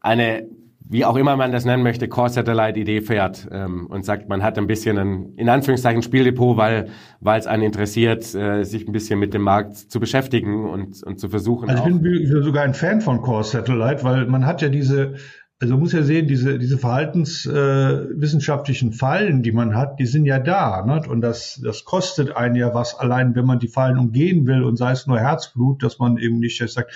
eine 0.00 0.46
wie 0.90 1.04
auch 1.04 1.16
immer 1.16 1.36
man 1.36 1.52
das 1.52 1.66
nennen 1.66 1.82
möchte, 1.82 2.08
Core-Satellite-Idee 2.08 3.02
fährt 3.02 3.46
ähm, 3.52 3.86
und 3.88 4.04
sagt, 4.04 4.28
man 4.28 4.42
hat 4.42 4.58
ein 4.58 4.66
bisschen 4.66 4.98
ein, 4.98 5.34
in 5.36 5.48
Anführungszeichen, 5.48 6.02
Spieldepot, 6.02 6.56
weil 6.56 6.88
weil 7.20 7.38
es 7.38 7.46
einen 7.46 7.62
interessiert, 7.64 8.34
äh, 8.34 8.64
sich 8.64 8.88
ein 8.88 8.92
bisschen 8.92 9.18
mit 9.18 9.34
dem 9.34 9.42
Markt 9.42 9.76
zu 9.76 10.00
beschäftigen 10.00 10.64
und, 10.68 11.02
und 11.02 11.20
zu 11.20 11.28
versuchen. 11.28 11.68
Also 11.68 11.86
ich 11.86 12.00
bin 12.00 12.42
sogar 12.42 12.64
ein 12.64 12.72
Fan 12.74 13.02
von 13.02 13.20
Core-Satellite, 13.20 14.02
weil 14.02 14.26
man 14.26 14.46
hat 14.46 14.62
ja 14.62 14.70
diese, 14.70 15.16
also 15.60 15.74
man 15.74 15.82
muss 15.82 15.92
ja 15.92 16.02
sehen, 16.02 16.26
diese, 16.28 16.58
diese 16.58 16.78
verhaltenswissenschaftlichen 16.78 18.92
äh, 18.92 18.94
Fallen, 18.94 19.42
die 19.42 19.52
man 19.52 19.74
hat, 19.74 19.98
die 19.98 20.06
sind 20.06 20.24
ja 20.24 20.38
da. 20.38 20.86
Ne? 20.86 21.02
Und 21.08 21.20
das, 21.20 21.60
das 21.62 21.84
kostet 21.84 22.34
einen 22.36 22.54
ja 22.54 22.72
was, 22.72 22.98
allein 22.98 23.34
wenn 23.34 23.44
man 23.44 23.58
die 23.58 23.68
Fallen 23.68 23.98
umgehen 23.98 24.46
will 24.46 24.62
und 24.62 24.76
sei 24.76 24.92
es 24.92 25.06
nur 25.06 25.18
Herzblut, 25.18 25.82
dass 25.82 25.98
man 25.98 26.16
eben 26.16 26.38
nicht 26.38 26.66
sagt, 26.66 26.90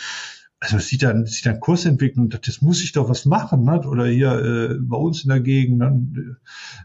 also 0.62 0.78
sieht 0.78 1.02
dann, 1.02 1.26
sieht 1.26 1.44
dann 1.44 1.58
Kursentwicklung, 1.58 2.28
das 2.28 2.62
muss 2.62 2.84
ich 2.84 2.92
doch 2.92 3.08
was 3.08 3.24
machen, 3.24 3.64
ne? 3.64 3.80
oder 3.80 4.06
hier 4.06 4.30
äh, 4.32 4.74
bei 4.78 4.96
uns 4.96 5.24
in 5.24 5.30
der 5.30 5.40
Gegend, 5.40 5.82
dann, 5.82 6.36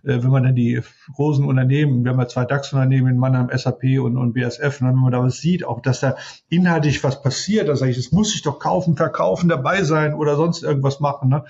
äh, 0.04 0.24
wenn 0.24 0.32
man 0.32 0.44
dann 0.44 0.56
die 0.56 0.82
großen 1.14 1.46
Unternehmen, 1.46 2.04
wir 2.04 2.12
haben 2.12 2.20
ja 2.20 2.28
zwei 2.28 2.46
DAX-Unternehmen 2.46 3.08
in 3.08 3.18
Mannheim, 3.18 3.56
SAP 3.56 4.00
und, 4.02 4.18
und 4.18 4.34
BSF, 4.34 4.82
ne? 4.82 4.88
wenn 4.88 4.96
man 4.96 5.12
da 5.12 5.22
was 5.22 5.38
sieht, 5.38 5.64
auch 5.64 5.80
dass 5.80 6.00
da 6.00 6.16
inhaltlich 6.50 7.04
was 7.04 7.22
passiert, 7.22 7.68
da 7.68 7.76
sage 7.76 7.92
ich, 7.92 7.98
das 7.98 8.12
muss 8.12 8.34
ich 8.34 8.42
doch 8.42 8.58
kaufen, 8.58 8.96
verkaufen, 8.98 9.48
dabei 9.48 9.84
sein 9.84 10.16
oder 10.16 10.38
sonst 10.38 10.64
irgendwas 10.64 11.00
machen. 11.00 11.30
Ne? 11.30 11.44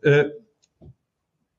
Äh, 0.00 0.24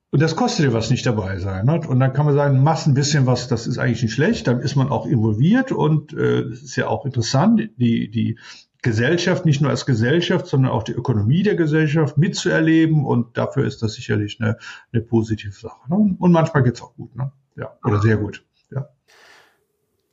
und 0.09 0.21
das 0.21 0.36
kostet 0.36 0.65
dir 0.65 0.74
was 0.74 0.89
nicht 0.89 1.05
dabei 1.05 1.38
sein. 1.38 1.65
Ne? 1.67 1.81
Und 1.88 2.00
dann 2.00 2.13
kann 2.13 2.25
man 2.25 2.33
sagen, 2.33 2.63
machst 2.63 2.88
ein 2.88 2.95
bisschen 2.95 3.27
was, 3.27 3.50
das 3.50 3.67
ist 3.67 3.77
eigentlich 3.77 4.01
nicht 4.01 4.13
schlecht, 4.13 4.47
dann 4.47 4.62
ist 4.62 4.75
man 4.75 4.89
auch 4.89 5.05
involviert 5.05 5.71
und 5.71 6.12
äh, 6.13 6.50
ist 6.50 6.75
ja 6.75 6.88
auch 6.88 7.05
interessant, 7.05 7.69
die, 7.77 8.09
die 8.09 8.39
Gesellschaft, 8.81 9.46
nicht 9.46 9.62
nur 9.62 9.72
als 9.72 9.86
Gesellschaft, 9.86 10.48
sondern 10.48 10.72
auch 10.72 10.84
die 10.84 10.93
Ökonomie 10.93 11.43
der 11.43 11.55
Gesellschaft 11.55 12.17
mitzuerleben. 12.17 13.05
Und 13.05 13.38
dafür 13.38 13.65
ist 13.65 13.81
das 13.81 13.93
sicherlich 13.93 14.39
eine, 14.39 14.57
eine 14.93 15.01
positive 15.01 15.53
Sache. 15.53 15.89
Ne? 15.89 16.15
Und 16.17 16.31
manchmal 16.31 16.63
geht's 16.63 16.81
auch 16.81 16.96
gut, 16.96 17.15
ne? 17.15 17.31
Ja, 17.55 17.72
oder 17.84 18.00
sehr 18.01 18.17
gut. 18.17 18.46
Ja. 18.72 18.89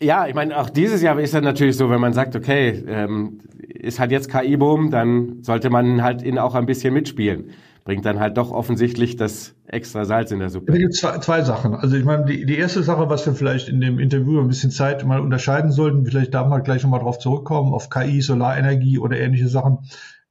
Ja, 0.00 0.26
ich 0.26 0.34
meine, 0.34 0.58
auch 0.58 0.70
dieses 0.70 1.02
Jahr 1.02 1.18
ist 1.20 1.34
es 1.34 1.42
natürlich 1.42 1.76
so, 1.76 1.90
wenn 1.90 2.00
man 2.00 2.14
sagt, 2.14 2.34
okay, 2.36 2.82
ähm, 2.86 3.40
ist 3.58 4.00
halt 4.00 4.10
jetzt 4.10 4.30
KI-Boom, 4.30 4.90
dann 4.90 5.42
sollte 5.42 5.68
man 5.70 6.02
halt 6.02 6.22
ihn 6.22 6.38
auch 6.38 6.54
ein 6.54 6.66
bisschen 6.66 6.94
mitspielen 6.94 7.50
bringt 7.84 8.06
dann 8.06 8.18
halt 8.18 8.38
doch 8.38 8.50
offensichtlich 8.50 9.16
das 9.16 9.54
extra 9.66 10.06
Salz 10.06 10.30
in 10.30 10.38
der 10.38 10.48
Suppe. 10.48 10.72
Da 10.72 10.78
gibt 10.78 10.94
zwei, 10.94 11.18
zwei 11.18 11.42
Sachen. 11.42 11.74
Also 11.74 11.96
ich 11.96 12.04
meine, 12.04 12.24
die, 12.24 12.46
die 12.46 12.56
erste 12.56 12.82
Sache, 12.82 13.10
was 13.10 13.26
wir 13.26 13.34
vielleicht 13.34 13.68
in 13.68 13.80
dem 13.80 13.98
Interview 13.98 14.40
ein 14.40 14.48
bisschen 14.48 14.70
Zeit 14.70 15.04
mal 15.04 15.20
unterscheiden 15.20 15.70
sollten, 15.70 16.06
vielleicht 16.06 16.32
da 16.32 16.44
mal 16.44 16.60
gleich 16.60 16.82
nochmal 16.82 17.00
drauf 17.00 17.18
zurückkommen, 17.18 17.74
auf 17.74 17.90
KI, 17.90 18.22
Solarenergie 18.22 18.98
oder 18.98 19.18
ähnliche 19.18 19.48
Sachen, 19.48 19.78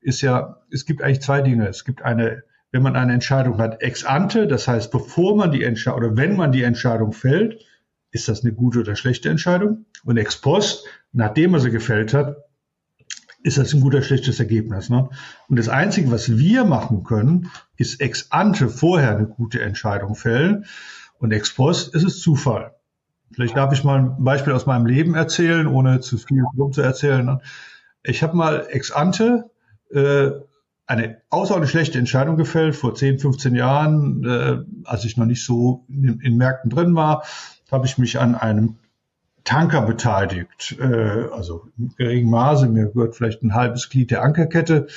ist 0.01 0.21
ja, 0.21 0.57
es 0.71 0.85
gibt 0.85 1.03
eigentlich 1.03 1.21
zwei 1.21 1.41
Dinge. 1.41 1.67
Es 1.67 1.85
gibt 1.85 2.01
eine, 2.01 2.43
wenn 2.71 2.81
man 2.81 2.95
eine 2.95 3.13
Entscheidung 3.13 3.59
hat, 3.59 3.81
ex 3.81 4.03
ante, 4.03 4.47
das 4.47 4.67
heißt, 4.67 4.91
bevor 4.91 5.35
man 5.35 5.51
die 5.51 5.63
Entscheidung 5.63 5.99
oder 5.99 6.17
wenn 6.17 6.35
man 6.35 6.51
die 6.51 6.63
Entscheidung 6.63 7.13
fällt, 7.13 7.63
ist 8.11 8.27
das 8.27 8.43
eine 8.43 8.53
gute 8.53 8.79
oder 8.79 8.95
schlechte 8.95 9.29
Entscheidung? 9.29 9.85
Und 10.03 10.17
ex 10.17 10.37
post, 10.37 10.85
nachdem 11.11 11.51
man 11.51 11.61
sie 11.61 11.71
gefällt 11.71 12.15
hat, 12.15 12.37
ist 13.43 13.57
das 13.57 13.73
ein 13.73 13.81
guter, 13.81 14.01
schlechtes 14.01 14.39
Ergebnis. 14.39 14.89
Ne? 14.89 15.09
Und 15.49 15.59
das 15.59 15.69
Einzige, 15.69 16.11
was 16.11 16.37
wir 16.37 16.63
machen 16.63 17.03
können, 17.03 17.51
ist 17.77 18.01
ex 18.01 18.31
ante 18.31 18.69
vorher 18.69 19.15
eine 19.15 19.27
gute 19.27 19.61
Entscheidung 19.61 20.15
fällen 20.15 20.65
und 21.19 21.31
ex 21.31 21.53
post 21.53 21.93
ist 21.93 22.03
es 22.03 22.19
Zufall. 22.21 22.73
Vielleicht 23.31 23.57
darf 23.57 23.73
ich 23.73 23.83
mal 23.83 23.99
ein 23.99 24.23
Beispiel 24.23 24.53
aus 24.53 24.65
meinem 24.65 24.85
Leben 24.85 25.15
erzählen, 25.15 25.67
ohne 25.67 25.99
zu 25.99 26.17
viel 26.17 26.43
rum 26.57 26.71
zu 26.71 26.81
erzählen. 26.81 27.25
Ne? 27.25 27.41
Ich 28.03 28.23
habe 28.23 28.37
mal 28.37 28.67
ex 28.69 28.91
ante 28.91 29.49
äh, 29.91 30.31
eine 30.85 31.21
außerordentlich 31.29 31.71
schlechte 31.71 31.99
Entscheidung 31.99 32.37
gefällt 32.37 32.75
vor 32.75 32.95
10, 32.95 33.19
15 33.19 33.55
Jahren, 33.55 34.23
äh, 34.23 34.57
als 34.85 35.05
ich 35.05 35.17
noch 35.17 35.25
nicht 35.25 35.43
so 35.43 35.85
in, 35.89 36.19
in 36.19 36.37
Märkten 36.37 36.69
drin 36.69 36.95
war, 36.95 37.23
habe 37.71 37.87
ich 37.87 37.97
mich 37.97 38.19
an 38.19 38.35
einem 38.35 38.77
Tanker 39.43 39.81
beteiligt, 39.81 40.77
äh, 40.79 41.27
also 41.31 41.67
im 41.77 41.93
geringen 41.97 42.29
Maße, 42.29 42.67
mir 42.67 42.87
gehört 42.87 43.15
vielleicht 43.15 43.43
ein 43.43 43.53
halbes 43.53 43.89
Glied 43.89 44.11
der 44.11 44.21
Ankerkette. 44.21 44.87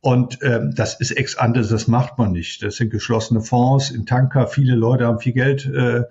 Und 0.00 0.38
ähm, 0.42 0.74
das 0.74 1.00
ist 1.00 1.10
ex 1.10 1.36
ante, 1.36 1.60
das 1.62 1.88
macht 1.88 2.18
man 2.18 2.32
nicht. 2.32 2.62
Das 2.62 2.76
sind 2.76 2.90
geschlossene 2.90 3.40
Fonds 3.40 3.90
in 3.90 4.06
Tanker. 4.06 4.46
Viele 4.46 4.76
Leute 4.76 5.06
haben 5.06 5.18
viel 5.18 5.32
Geld 5.32 5.66
äh, 5.66 6.04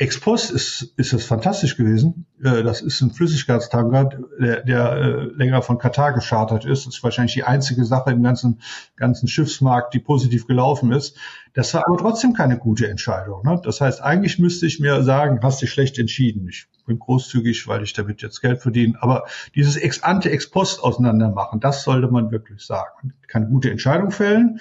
Ex 0.00 0.18
post 0.18 0.50
ist, 0.50 0.94
ist 0.96 1.12
das 1.12 1.24
fantastisch 1.24 1.76
gewesen. 1.76 2.24
Äh, 2.42 2.62
das 2.62 2.80
ist 2.80 3.02
ein 3.02 3.10
Flüssigkeitstanker, 3.10 4.08
der, 4.40 4.62
der 4.62 4.92
äh, 4.92 5.24
länger 5.34 5.60
von 5.60 5.76
Katar 5.76 6.14
geschartert 6.14 6.64
ist. 6.64 6.86
Das 6.86 6.94
ist 6.94 7.04
wahrscheinlich 7.04 7.34
die 7.34 7.44
einzige 7.44 7.84
Sache 7.84 8.10
im 8.10 8.22
ganzen, 8.22 8.62
ganzen 8.96 9.28
Schiffsmarkt, 9.28 9.92
die 9.92 9.98
positiv 9.98 10.46
gelaufen 10.46 10.90
ist. 10.90 11.18
Das 11.52 11.74
war 11.74 11.86
aber 11.86 11.98
trotzdem 11.98 12.32
keine 12.32 12.56
gute 12.56 12.88
Entscheidung. 12.88 13.42
Ne? 13.44 13.60
Das 13.62 13.82
heißt, 13.82 14.00
eigentlich 14.00 14.38
müsste 14.38 14.64
ich 14.64 14.80
mir 14.80 15.02
sagen, 15.02 15.40
hast 15.42 15.60
dich 15.60 15.70
schlecht 15.70 15.98
entschieden. 15.98 16.48
Ich 16.48 16.66
bin 16.86 16.98
großzügig, 16.98 17.68
weil 17.68 17.82
ich 17.82 17.92
damit 17.92 18.22
jetzt 18.22 18.40
Geld 18.40 18.62
verdiene. 18.62 18.96
Aber 19.02 19.26
dieses 19.54 19.76
ex 19.76 20.02
ante, 20.02 20.30
ex 20.30 20.48
post 20.48 20.82
auseinandermachen, 20.82 21.60
das 21.60 21.84
sollte 21.84 22.08
man 22.08 22.30
wirklich 22.30 22.64
sagen. 22.64 22.88
Man 23.02 23.12
kann 23.28 23.50
gute 23.50 23.70
Entscheidung 23.70 24.12
fällen, 24.12 24.60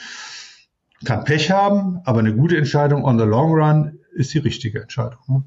kann 1.06 1.23
Pech 1.23 1.49
haben, 1.49 2.02
aber 2.04 2.19
eine 2.19 2.36
gute 2.36 2.58
Entscheidung 2.58 3.06
on 3.06 3.17
the 3.17 3.23
long 3.23 3.54
run 3.54 3.98
ist 4.19 4.34
die 4.34 4.39
richtige 4.39 4.82
Entscheidung. 4.82 5.19
Ne? 5.27 5.43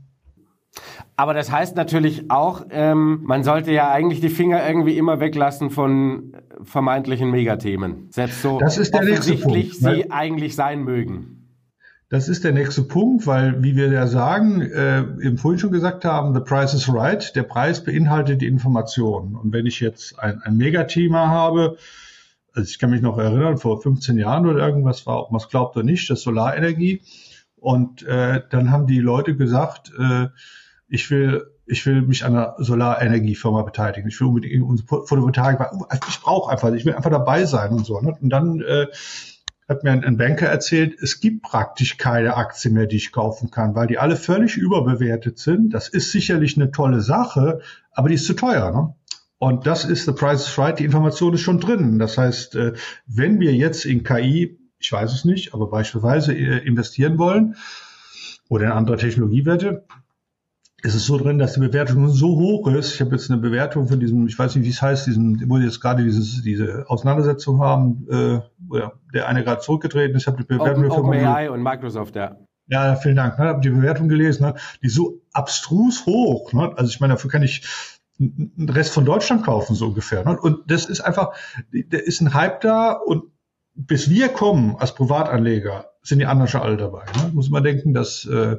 Aber 1.17 1.35
das 1.35 1.53
heißt 1.53 1.77
natürlich 1.77 2.31
auch, 2.31 2.65
ähm, 2.71 3.21
man 3.23 3.45
sollte 3.45 3.73
ja 3.73 3.91
eigentlich 3.91 4.21
die 4.21 4.31
Finger 4.31 4.67
irgendwie 4.67 4.97
immer 4.97 5.21
weglassen 5.21 5.71
von 5.71 6.37
vermeintlichen 6.63 7.31
Megathemen. 7.31 8.09
Selbst 8.11 8.41
so 8.41 8.59
das 8.59 8.79
ist 8.79 8.95
der 8.95 9.03
offensichtlich 9.03 9.81
Punkt, 9.81 9.97
sie 9.97 10.11
eigentlich 10.11 10.57
sein 10.57 10.83
mögen. 10.83 11.39
Das 12.09 12.29
ist 12.29 12.45
der 12.45 12.53
nächste 12.53 12.83
Punkt, 12.83 13.27
weil, 13.27 13.63
wie 13.63 13.77
wir 13.77 13.91
ja 13.91 14.07
sagen, 14.07 14.63
äh, 14.63 15.01
eben 15.23 15.39
vorhin 15.39 15.59
schon 15.59 15.73
gesagt 15.73 16.05
haben, 16.05 16.35
the 16.35 16.41
price 16.41 16.75
is 16.75 16.93
right. 16.93 17.35
Der 17.37 17.43
Preis 17.43 17.85
beinhaltet 17.85 18.41
die 18.43 18.47
Information. 18.47 19.35
Und 19.35 19.53
wenn 19.53 19.67
ich 19.67 19.81
jetzt 19.81 20.19
ein, 20.19 20.41
ein 20.43 20.57
Megathema 20.57 21.29
habe, 21.29 21.77
also 22.55 22.69
ich 22.69 22.79
kann 22.79 22.91
mich 22.91 23.01
noch 23.01 23.19
erinnern, 23.19 23.59
vor 23.59 23.81
15 23.81 24.19
Jahren 24.19 24.47
oder 24.47 24.67
irgendwas 24.67 25.07
war, 25.07 25.21
ob 25.21 25.31
man 25.31 25.41
es 25.41 25.49
glaubt 25.49 25.77
oder 25.77 25.85
nicht, 25.85 26.09
das 26.11 26.23
Solarenergie, 26.23 27.01
und 27.63 28.03
äh, 28.03 28.43
dann 28.51 28.73
haben 28.73 28.89
die 28.89 28.99
Leute 28.99 29.37
gesagt, 29.37 29.93
äh, 29.97 30.27
ich 30.89 31.11
will 31.11 31.47
ich 31.65 31.87
will 31.87 32.03
mich 32.03 32.25
an 32.25 32.35
einer 32.35 32.57
Solarenergiefirma 32.59 33.63
beteiligen. 33.63 34.09
Ich 34.09 34.21
will 34.21 34.27
unbedingt 34.27 34.65
unsere 34.65 35.07
Photovoltaik, 35.07 35.61
ich 36.09 36.21
brauche 36.21 36.51
einfach, 36.51 36.73
ich 36.73 36.85
will 36.85 36.95
einfach 36.95 37.11
dabei 37.11 37.45
sein 37.45 37.71
und 37.71 37.87
so. 37.87 38.01
Ne? 38.01 38.17
Und 38.21 38.31
dann 38.31 38.61
äh, 38.61 38.89
hat 39.69 39.85
mir 39.85 39.93
ein, 39.93 40.05
ein 40.05 40.17
Banker 40.17 40.49
erzählt, 40.49 41.01
es 41.01 41.21
gibt 41.21 41.43
praktisch 41.43 41.99
keine 41.99 42.37
Aktie 42.37 42.73
mehr, 42.73 42.87
die 42.87 42.97
ich 42.97 43.13
kaufen 43.13 43.53
kann, 43.53 43.77
weil 43.77 43.87
die 43.87 43.99
alle 43.99 44.17
völlig 44.17 44.57
überbewertet 44.57 45.39
sind. 45.39 45.73
Das 45.73 45.89
ist 45.89 46.11
sicherlich 46.11 46.57
eine 46.57 46.73
tolle 46.73 47.01
Sache, 47.01 47.61
aber 47.93 48.09
die 48.09 48.17
ist 48.17 48.27
zu 48.27 48.35
teuer. 48.35 48.73
Ne? 48.73 48.95
Und 49.39 49.69
das 49.69 49.85
ist 49.85 50.05
the 50.05 50.13
price 50.13 50.49
is 50.49 50.59
right. 50.59 50.79
Die 50.79 50.85
Information 50.85 51.33
ist 51.33 51.43
schon 51.43 51.61
drin. 51.61 52.01
Das 52.01 52.19
heißt, 52.19 52.57
äh, 52.57 52.73
wenn 53.07 53.39
wir 53.39 53.55
jetzt 53.55 53.85
in 53.85 54.03
KI 54.03 54.59
ich 54.83 54.93
weiß 54.93 55.13
es 55.13 55.25
nicht, 55.25 55.55
aber 55.55 55.69
beispielsweise 55.69 56.35
äh, 56.35 56.59
investieren 56.67 57.19
wollen 57.19 57.57
oder 58.49 58.67
in 58.67 58.73
andere 58.73 58.97
Technologiewerte, 58.97 59.85
ist 60.83 60.95
es 60.95 61.07
so 61.07 61.17
drin, 61.17 61.39
dass 61.39 61.55
die 61.55 61.61
Bewertung 61.61 62.09
so 62.09 62.37
hoch 62.37 62.67
ist. 62.67 62.95
Ich 62.95 63.01
habe 63.01 63.13
jetzt 63.13 63.31
eine 63.31 63.41
Bewertung 63.41 63.87
von 63.87 64.01
diesem, 64.01 64.27
ich 64.27 64.37
weiß 64.37 64.57
nicht, 64.57 64.65
wie 64.65 64.71
es 64.71 64.83
heißt, 64.83 65.07
diesem, 65.07 65.41
wo 65.49 65.57
jetzt 65.59 65.81
gerade 65.81 66.03
dieses, 66.03 66.43
diese 66.43 66.85
Auseinandersetzung 66.89 67.61
haben, 67.61 68.07
äh, 68.11 68.41
oder 68.69 68.95
der 69.15 69.29
eine 69.29 69.45
gerade 69.45 69.61
zurückgetreten 69.61 70.17
ist. 70.17 70.23
Ich 70.23 70.27
habe 70.27 70.39
die 70.39 70.45
Bewertung 70.45 70.91
Open, 70.91 71.07
OpenAI 71.07 71.51
und 71.51 71.63
Microsoft, 71.63 72.17
ja. 72.17 72.37
Ja, 72.67 72.97
vielen 72.97 73.17
Dank. 73.17 73.35
Ich 73.35 73.39
ne? 73.39 73.47
habe 73.47 73.61
die 73.61 73.71
Bewertung 73.71 74.09
gelesen, 74.09 74.45
ne? 74.45 74.55
die 74.83 74.87
ist 74.87 74.95
so 74.95 75.21
abstrus 75.33 76.05
hoch. 76.07 76.53
Ne? 76.53 76.73
Also 76.77 76.91
ich 76.91 77.01
meine, 77.01 77.15
dafür 77.15 77.31
kann 77.31 77.43
ich 77.43 77.65
einen 78.19 78.69
Rest 78.69 78.93
von 78.93 79.05
Deutschland 79.05 79.45
kaufen, 79.45 79.75
so 79.77 79.87
ungefähr. 79.87 80.25
Ne? 80.25 80.39
Und 80.41 80.71
das 80.71 80.87
ist 80.87 81.01
einfach, 81.01 81.35
da 81.73 81.99
ist 81.99 82.21
ein 82.21 82.35
Hype 82.35 82.61
da 82.61 82.93
und 82.93 83.25
bis 83.75 84.11
wir 84.11 84.29
kommen 84.29 84.77
als 84.77 84.95
Privatanleger, 84.95 85.91
sind 86.03 86.19
die 86.19 86.27
anderen 86.27 86.49
schon 86.49 86.63
alle 86.63 86.77
dabei. 86.77 87.05
Ne? 87.05 87.31
Muss 87.33 87.51
man 87.51 87.63
denken, 87.63 87.95
dass 87.95 88.25
äh, 88.27 88.59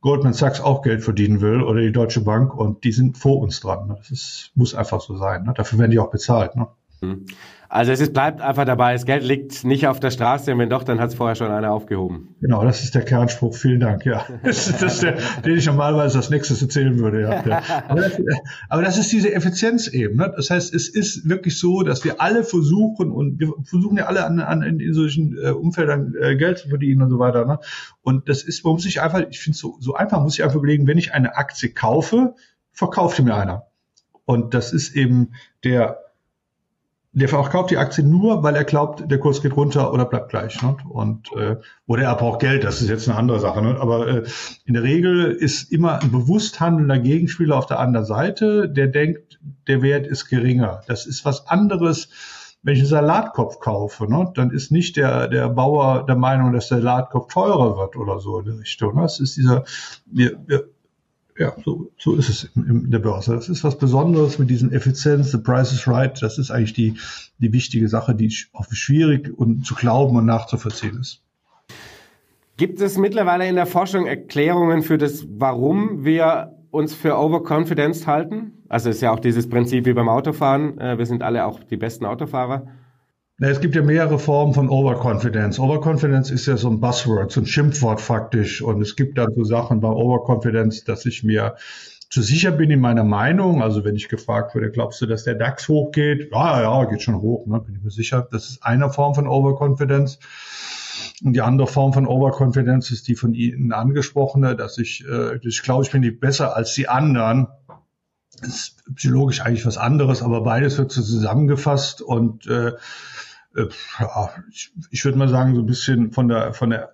Goldman 0.00 0.32
Sachs 0.32 0.60
auch 0.60 0.82
Geld 0.82 1.02
verdienen 1.02 1.40
will 1.40 1.62
oder 1.62 1.80
die 1.80 1.92
Deutsche 1.92 2.22
Bank 2.22 2.54
und 2.54 2.84
die 2.84 2.92
sind 2.92 3.18
vor 3.18 3.38
uns 3.38 3.60
dran. 3.60 3.88
Ne? 3.88 3.94
Das 3.98 4.10
ist, 4.10 4.50
muss 4.54 4.74
einfach 4.74 5.00
so 5.00 5.16
sein. 5.16 5.44
Ne? 5.44 5.52
Dafür 5.54 5.78
werden 5.78 5.90
die 5.90 5.98
auch 5.98 6.10
bezahlt. 6.10 6.56
Ne? 6.56 6.68
Mhm. 7.00 7.26
Also 7.72 7.92
es 7.92 8.00
ist, 8.00 8.12
bleibt 8.12 8.40
einfach 8.40 8.64
dabei, 8.64 8.94
das 8.94 9.06
Geld 9.06 9.22
liegt 9.22 9.62
nicht 9.62 9.86
auf 9.86 10.00
der 10.00 10.10
Straße 10.10 10.52
und 10.52 10.58
wenn 10.58 10.68
doch, 10.68 10.82
dann 10.82 10.98
hat 10.98 11.10
es 11.10 11.14
vorher 11.14 11.36
schon 11.36 11.52
einer 11.52 11.70
aufgehoben. 11.70 12.34
Genau, 12.40 12.64
das 12.64 12.82
ist 12.82 12.96
der 12.96 13.02
Kernspruch. 13.02 13.54
Vielen 13.54 13.78
Dank, 13.78 14.04
ja. 14.04 14.26
Das 14.42 14.66
ist, 14.66 15.02
der, 15.04 15.18
den 15.44 15.56
ich 15.56 15.66
normalerweise 15.66 16.18
als 16.18 16.30
nächstes 16.30 16.60
erzählen 16.60 16.98
würde. 16.98 17.20
Ja. 17.22 17.62
Aber, 17.88 18.00
das, 18.00 18.18
aber 18.68 18.82
das 18.82 18.98
ist 18.98 19.12
diese 19.12 19.32
Effizienz 19.32 19.86
eben. 19.86 20.16
Ne? 20.16 20.32
Das 20.34 20.50
heißt, 20.50 20.74
es 20.74 20.88
ist 20.88 21.28
wirklich 21.28 21.60
so, 21.60 21.82
dass 21.82 22.04
wir 22.04 22.20
alle 22.20 22.42
versuchen 22.42 23.12
und 23.12 23.38
wir 23.38 23.52
versuchen 23.62 23.98
ja 23.98 24.06
alle 24.06 24.24
an, 24.24 24.40
an 24.40 24.62
in, 24.62 24.80
in 24.80 24.92
solchen 24.92 25.38
äh, 25.38 25.50
Umfeldern 25.50 26.14
äh, 26.20 26.34
Geld 26.34 26.58
zu 26.58 26.70
verdienen 26.70 27.02
und 27.02 27.10
so 27.10 27.20
weiter. 27.20 27.44
Ne? 27.44 27.60
Und 28.02 28.28
das 28.28 28.42
ist, 28.42 28.64
man 28.64 28.72
muss 28.72 28.82
sich 28.82 29.00
einfach, 29.00 29.20
ich 29.30 29.38
finde 29.38 29.54
es 29.54 29.60
so, 29.60 29.76
so 29.78 29.94
einfach, 29.94 30.20
muss 30.20 30.34
ich 30.34 30.42
einfach 30.42 30.56
überlegen, 30.56 30.88
wenn 30.88 30.98
ich 30.98 31.14
eine 31.14 31.36
Aktie 31.36 31.68
kaufe, 31.68 32.34
verkauft 32.72 33.20
mir 33.20 33.36
einer. 33.36 33.66
Und 34.24 34.54
das 34.54 34.72
ist 34.72 34.96
eben 34.96 35.34
der 35.62 35.98
der 37.12 37.28
verkauft 37.28 37.70
die 37.70 37.76
Aktie 37.76 38.04
nur, 38.04 38.44
weil 38.44 38.54
er 38.54 38.64
glaubt, 38.64 39.10
der 39.10 39.18
Kurs 39.18 39.42
geht 39.42 39.56
runter 39.56 39.92
oder 39.92 40.04
bleibt 40.04 40.28
gleich. 40.28 40.62
Ne? 40.62 40.76
Und 40.88 41.32
äh, 41.36 41.56
oder 41.86 42.04
er 42.04 42.14
braucht 42.14 42.40
Geld, 42.40 42.62
das 42.62 42.80
ist 42.80 42.88
jetzt 42.88 43.08
eine 43.08 43.18
andere 43.18 43.40
Sache. 43.40 43.60
Ne? 43.62 43.76
Aber 43.80 44.06
äh, 44.06 44.22
in 44.64 44.74
der 44.74 44.84
Regel 44.84 45.32
ist 45.32 45.72
immer 45.72 46.00
ein 46.00 46.12
bewusst 46.12 46.60
handelnder 46.60 47.00
Gegenspieler 47.00 47.56
auf 47.56 47.66
der 47.66 47.80
anderen 47.80 48.06
Seite, 48.06 48.68
der 48.68 48.86
denkt, 48.86 49.40
der 49.66 49.82
Wert 49.82 50.06
ist 50.06 50.26
geringer. 50.26 50.82
Das 50.86 51.06
ist 51.06 51.24
was 51.24 51.48
anderes. 51.48 52.10
Wenn 52.62 52.74
ich 52.74 52.80
einen 52.80 52.88
Salatkopf 52.88 53.58
kaufe, 53.58 54.06
ne, 54.06 54.30
dann 54.34 54.50
ist 54.50 54.70
nicht 54.70 54.96
der, 54.96 55.28
der 55.28 55.48
Bauer 55.48 56.04
der 56.06 56.16
Meinung, 56.16 56.52
dass 56.52 56.68
der 56.68 56.82
Salatkopf 56.82 57.32
teurer 57.32 57.76
wird 57.76 57.96
oder 57.96 58.20
so 58.20 58.38
in 58.38 58.44
der 58.44 58.58
Richtung. 58.58 58.94
Ne? 58.94 59.02
Das 59.02 59.18
ist 59.18 59.36
dieser, 59.36 59.64
wir, 60.06 60.38
wir 60.46 60.69
ja, 61.40 61.56
so, 61.64 61.90
so 61.96 62.16
ist 62.16 62.28
es 62.28 62.50
in, 62.54 62.66
in 62.84 62.90
der 62.90 62.98
Börse. 62.98 63.34
Das 63.34 63.48
ist 63.48 63.64
was 63.64 63.78
Besonderes 63.78 64.38
mit 64.38 64.50
diesen 64.50 64.72
Effizienz, 64.72 65.30
the 65.30 65.38
price 65.38 65.72
is 65.72 65.88
right. 65.88 66.22
Das 66.22 66.36
ist 66.36 66.50
eigentlich 66.50 66.74
die, 66.74 66.98
die 67.38 67.50
wichtige 67.54 67.88
Sache, 67.88 68.14
die 68.14 68.30
auch 68.52 68.66
schwierig 68.70 69.32
und 69.38 69.64
zu 69.64 69.74
glauben 69.74 70.16
und 70.16 70.26
nachzuvollziehen 70.26 71.00
ist. 71.00 71.22
Gibt 72.58 72.82
es 72.82 72.98
mittlerweile 72.98 73.48
in 73.48 73.54
der 73.54 73.64
Forschung 73.64 74.06
Erklärungen 74.06 74.82
für 74.82 74.98
das, 74.98 75.26
warum 75.30 76.04
wir 76.04 76.58
uns 76.70 76.92
für 76.94 77.16
Overconfidence 77.16 78.06
halten? 78.06 78.52
Also 78.68 78.90
es 78.90 78.96
ist 78.96 79.02
ja 79.02 79.10
auch 79.10 79.18
dieses 79.18 79.48
Prinzip 79.48 79.86
wie 79.86 79.94
beim 79.94 80.10
Autofahren. 80.10 80.78
Äh, 80.78 80.98
wir 80.98 81.06
sind 81.06 81.22
alle 81.22 81.46
auch 81.46 81.60
die 81.64 81.78
besten 81.78 82.04
Autofahrer. 82.04 82.66
Es 83.42 83.62
gibt 83.62 83.74
ja 83.74 83.80
mehrere 83.80 84.18
Formen 84.18 84.52
von 84.52 84.68
Overconfidence. 84.68 85.58
Overconfidence 85.58 86.30
ist 86.30 86.44
ja 86.44 86.58
so 86.58 86.68
ein 86.68 86.78
Buzzword, 86.78 87.32
so 87.32 87.40
ein 87.40 87.46
Schimpfwort 87.46 88.02
faktisch. 88.02 88.60
Und 88.60 88.82
es 88.82 88.96
gibt 88.96 89.16
dann 89.16 89.32
so 89.34 89.44
Sachen 89.44 89.80
bei 89.80 89.88
Overconfidence, 89.88 90.84
dass 90.84 91.06
ich 91.06 91.24
mir 91.24 91.56
zu 92.10 92.20
sicher 92.20 92.50
bin 92.50 92.70
in 92.70 92.80
meiner 92.80 93.02
Meinung. 93.02 93.62
Also 93.62 93.82
wenn 93.82 93.96
ich 93.96 94.10
gefragt 94.10 94.54
würde, 94.54 94.70
glaubst 94.70 95.00
du, 95.00 95.06
dass 95.06 95.24
der 95.24 95.36
DAX 95.36 95.68
hochgeht? 95.68 96.30
Ja, 96.32 96.60
ja, 96.60 96.84
geht 96.84 97.00
schon 97.00 97.22
hoch, 97.22 97.46
ne? 97.46 97.60
bin 97.60 97.76
ich 97.76 97.82
mir 97.82 97.90
sicher. 97.90 98.28
Das 98.30 98.50
ist 98.50 98.62
eine 98.62 98.90
Form 98.90 99.14
von 99.14 99.26
Overconfidence. 99.26 100.18
Und 101.24 101.32
die 101.32 101.40
andere 101.40 101.66
Form 101.66 101.94
von 101.94 102.06
Overconfidence 102.06 102.90
ist 102.90 103.08
die 103.08 103.14
von 103.14 103.32
Ihnen 103.32 103.72
angesprochene, 103.72 104.54
dass 104.54 104.76
ich, 104.76 105.02
äh, 105.08 105.38
ich 105.42 105.62
glaube, 105.62 105.84
ich 105.84 105.90
bin 105.90 106.02
nicht 106.02 106.20
besser 106.20 106.56
als 106.56 106.74
die 106.74 106.90
anderen. 106.90 107.48
Das 108.38 108.48
ist 108.50 108.84
psychologisch 108.96 109.40
eigentlich 109.40 109.64
was 109.64 109.78
anderes, 109.78 110.22
aber 110.22 110.42
beides 110.42 110.76
wird 110.76 110.92
so 110.92 111.00
zusammengefasst 111.00 112.02
und 112.02 112.46
äh, 112.46 112.72
ich, 114.50 114.70
ich 114.90 115.04
würde 115.04 115.18
mal 115.18 115.28
sagen, 115.28 115.54
so 115.54 115.62
ein 115.62 115.66
bisschen 115.66 116.12
von 116.12 116.28
der, 116.28 116.54
von 116.54 116.70
der, 116.70 116.92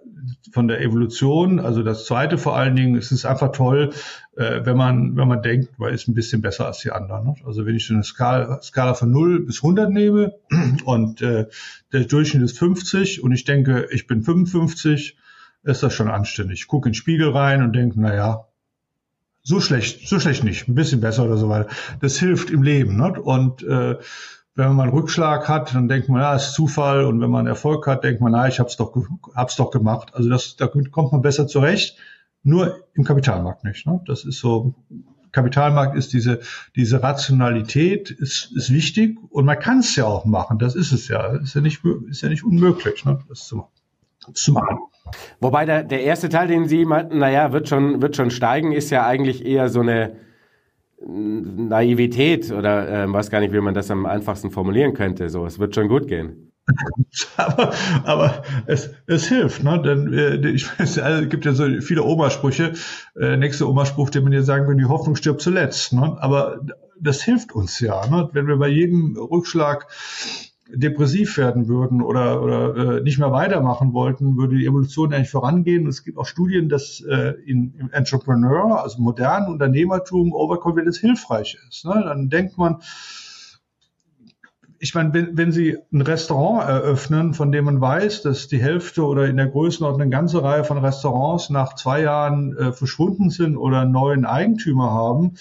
von 0.52 0.68
der 0.68 0.80
Evolution. 0.80 1.60
Also 1.60 1.82
das 1.82 2.06
zweite 2.06 2.38
vor 2.38 2.56
allen 2.56 2.76
Dingen, 2.76 2.96
es 2.96 3.12
ist 3.12 3.26
einfach 3.26 3.52
toll, 3.52 3.90
äh, 4.36 4.64
wenn 4.64 4.76
man, 4.76 5.16
wenn 5.16 5.28
man 5.28 5.42
denkt, 5.42 5.78
man 5.78 5.92
ist 5.92 6.08
ein 6.08 6.14
bisschen 6.14 6.40
besser 6.40 6.66
als 6.66 6.78
die 6.78 6.92
anderen. 6.92 7.26
Ne? 7.26 7.34
Also 7.44 7.66
wenn 7.66 7.76
ich 7.76 7.90
eine 7.90 8.02
Skala, 8.02 8.60
Skala 8.62 8.94
von 8.94 9.10
0 9.10 9.40
bis 9.40 9.58
100 9.58 9.90
nehme 9.90 10.34
und 10.84 11.20
äh, 11.20 11.46
der 11.92 12.04
Durchschnitt 12.04 12.42
ist 12.42 12.58
50 12.58 13.22
und 13.22 13.32
ich 13.32 13.44
denke, 13.44 13.88
ich 13.90 14.06
bin 14.06 14.22
55, 14.22 15.18
ist 15.64 15.82
das 15.82 15.94
schon 15.94 16.08
anständig. 16.08 16.60
Ich 16.60 16.66
gucke 16.68 16.88
in 16.88 16.92
den 16.92 16.96
Spiegel 16.96 17.30
rein 17.30 17.62
und 17.62 17.74
denke, 17.74 18.00
na 18.00 18.14
ja, 18.14 18.46
so 19.42 19.60
schlecht, 19.60 20.08
so 20.08 20.18
schlecht 20.18 20.42
nicht, 20.42 20.68
ein 20.68 20.74
bisschen 20.74 21.00
besser 21.00 21.24
oder 21.24 21.36
so 21.36 21.48
weiter. 21.48 21.68
Das 22.00 22.18
hilft 22.18 22.50
im 22.50 22.62
Leben. 22.62 22.96
Ne? 22.96 23.20
Und 23.20 23.62
äh, 23.62 23.96
wenn 24.56 24.72
man 24.74 24.88
einen 24.88 24.98
Rückschlag 24.98 25.48
hat, 25.48 25.74
dann 25.74 25.86
denkt 25.86 26.08
man, 26.08 26.22
ja, 26.22 26.34
ist 26.34 26.54
Zufall. 26.54 27.04
Und 27.04 27.20
wenn 27.20 27.30
man 27.30 27.46
Erfolg 27.46 27.86
hat, 27.86 28.04
denkt 28.04 28.22
man, 28.22 28.32
na, 28.32 28.48
ich 28.48 28.58
hab's 28.58 28.76
doch, 28.76 28.96
hab's 29.34 29.56
doch 29.56 29.70
gemacht. 29.70 30.14
Also 30.14 30.30
das, 30.30 30.56
da 30.56 30.66
kommt 30.66 31.12
man 31.12 31.20
besser 31.20 31.46
zurecht. 31.46 31.98
Nur 32.42 32.84
im 32.94 33.04
Kapitalmarkt 33.04 33.64
nicht. 33.64 33.86
Ne? 33.86 34.00
Das 34.06 34.24
ist 34.24 34.38
so, 34.38 34.74
Kapitalmarkt 35.30 35.94
ist 35.94 36.14
diese, 36.14 36.40
diese 36.74 37.02
Rationalität 37.02 38.10
ist, 38.10 38.50
ist 38.56 38.72
wichtig 38.72 39.18
und 39.28 39.44
man 39.44 39.58
kann 39.58 39.80
es 39.80 39.94
ja 39.94 40.06
auch 40.06 40.24
machen. 40.24 40.58
Das 40.58 40.74
ist 40.74 40.92
es 40.92 41.08
ja. 41.08 41.36
Ist 41.36 41.54
ja 41.54 41.60
nicht, 41.60 41.84
ist 42.08 42.22
ja 42.22 42.30
nicht 42.30 42.44
unmöglich, 42.44 43.04
ne? 43.04 43.18
das 43.28 43.46
zu, 43.46 43.66
zu 44.32 44.52
machen. 44.52 44.78
Wobei 45.38 45.66
der, 45.66 45.82
der 45.82 46.02
erste 46.02 46.30
Teil, 46.30 46.48
den 46.48 46.66
Sie 46.66 46.86
meinten, 46.86 47.18
naja, 47.18 47.52
wird 47.52 47.68
schon, 47.68 48.00
wird 48.00 48.16
schon 48.16 48.30
steigen, 48.30 48.72
ist 48.72 48.88
ja 48.90 49.06
eigentlich 49.06 49.44
eher 49.44 49.68
so 49.68 49.80
eine, 49.80 50.16
Naivität 50.98 52.50
oder 52.50 53.04
äh, 53.04 53.12
weiß 53.12 53.30
gar 53.30 53.40
nicht, 53.40 53.52
wie 53.52 53.60
man 53.60 53.74
das 53.74 53.90
am 53.90 54.06
einfachsten 54.06 54.50
formulieren 54.50 54.94
könnte. 54.94 55.28
So, 55.28 55.44
es 55.44 55.58
wird 55.58 55.74
schon 55.74 55.88
gut 55.88 56.08
gehen. 56.08 56.52
aber, 57.36 57.72
aber 58.04 58.42
es, 58.66 58.90
es 59.06 59.28
hilft, 59.28 59.62
ne? 59.62 59.80
Denn 59.82 60.12
äh, 60.12 60.48
ich 60.48 60.66
weiß, 60.78 60.96
es 60.96 61.28
gibt 61.28 61.44
ja 61.44 61.52
so 61.52 61.68
viele 61.80 62.02
Omasprüche. 62.02 62.72
Äh, 63.18 63.36
nächste 63.36 63.68
Omaspruch, 63.68 64.10
den 64.10 64.24
man 64.24 64.32
dir 64.32 64.42
sagen 64.42 64.66
will, 64.66 64.76
die 64.76 64.86
Hoffnung 64.86 65.16
stirbt 65.16 65.42
zuletzt. 65.42 65.92
Ne? 65.92 66.16
Aber 66.18 66.60
das 66.98 67.22
hilft 67.22 67.52
uns 67.52 67.78
ja, 67.80 68.06
ne? 68.08 68.30
wenn 68.32 68.48
wir 68.48 68.56
bei 68.56 68.68
jedem 68.68 69.16
Rückschlag 69.16 69.86
depressiv 70.68 71.36
werden 71.36 71.68
würden 71.68 72.02
oder, 72.02 72.42
oder 72.42 72.76
äh, 72.76 73.00
nicht 73.00 73.18
mehr 73.18 73.32
weitermachen 73.32 73.92
wollten, 73.92 74.36
würde 74.36 74.56
die 74.56 74.66
Evolution 74.66 75.12
eigentlich 75.12 75.30
vorangehen. 75.30 75.86
es 75.86 76.04
gibt 76.04 76.18
auch 76.18 76.26
Studien, 76.26 76.68
dass 76.68 77.00
äh, 77.00 77.34
in, 77.46 77.74
im 77.78 77.90
Entrepreneur, 77.92 78.82
also 78.82 79.00
modernen 79.00 79.48
Unternehmertum, 79.48 80.32
Overconfidence 80.32 80.98
hilfreich 80.98 81.58
ist. 81.68 81.84
Ne? 81.84 82.02
Dann 82.04 82.28
denkt 82.28 82.58
man, 82.58 82.82
ich 84.78 84.94
meine, 84.94 85.12
wenn, 85.14 85.36
wenn 85.36 85.52
Sie 85.52 85.78
ein 85.92 86.02
Restaurant 86.02 86.68
eröffnen, 86.68 87.32
von 87.32 87.50
dem 87.50 87.64
man 87.64 87.80
weiß, 87.80 88.22
dass 88.22 88.48
die 88.48 88.60
Hälfte 88.60 89.04
oder 89.04 89.26
in 89.26 89.36
der 89.36 89.46
Größenordnung 89.46 90.02
eine 90.02 90.10
ganze 90.10 90.42
Reihe 90.42 90.64
von 90.64 90.78
Restaurants 90.78 91.48
nach 91.50 91.74
zwei 91.74 92.02
Jahren 92.02 92.56
äh, 92.56 92.72
verschwunden 92.72 93.30
sind 93.30 93.56
oder 93.56 93.80
einen 93.80 93.92
neuen 93.92 94.26
Eigentümer 94.26 94.90
haben, 94.90 95.34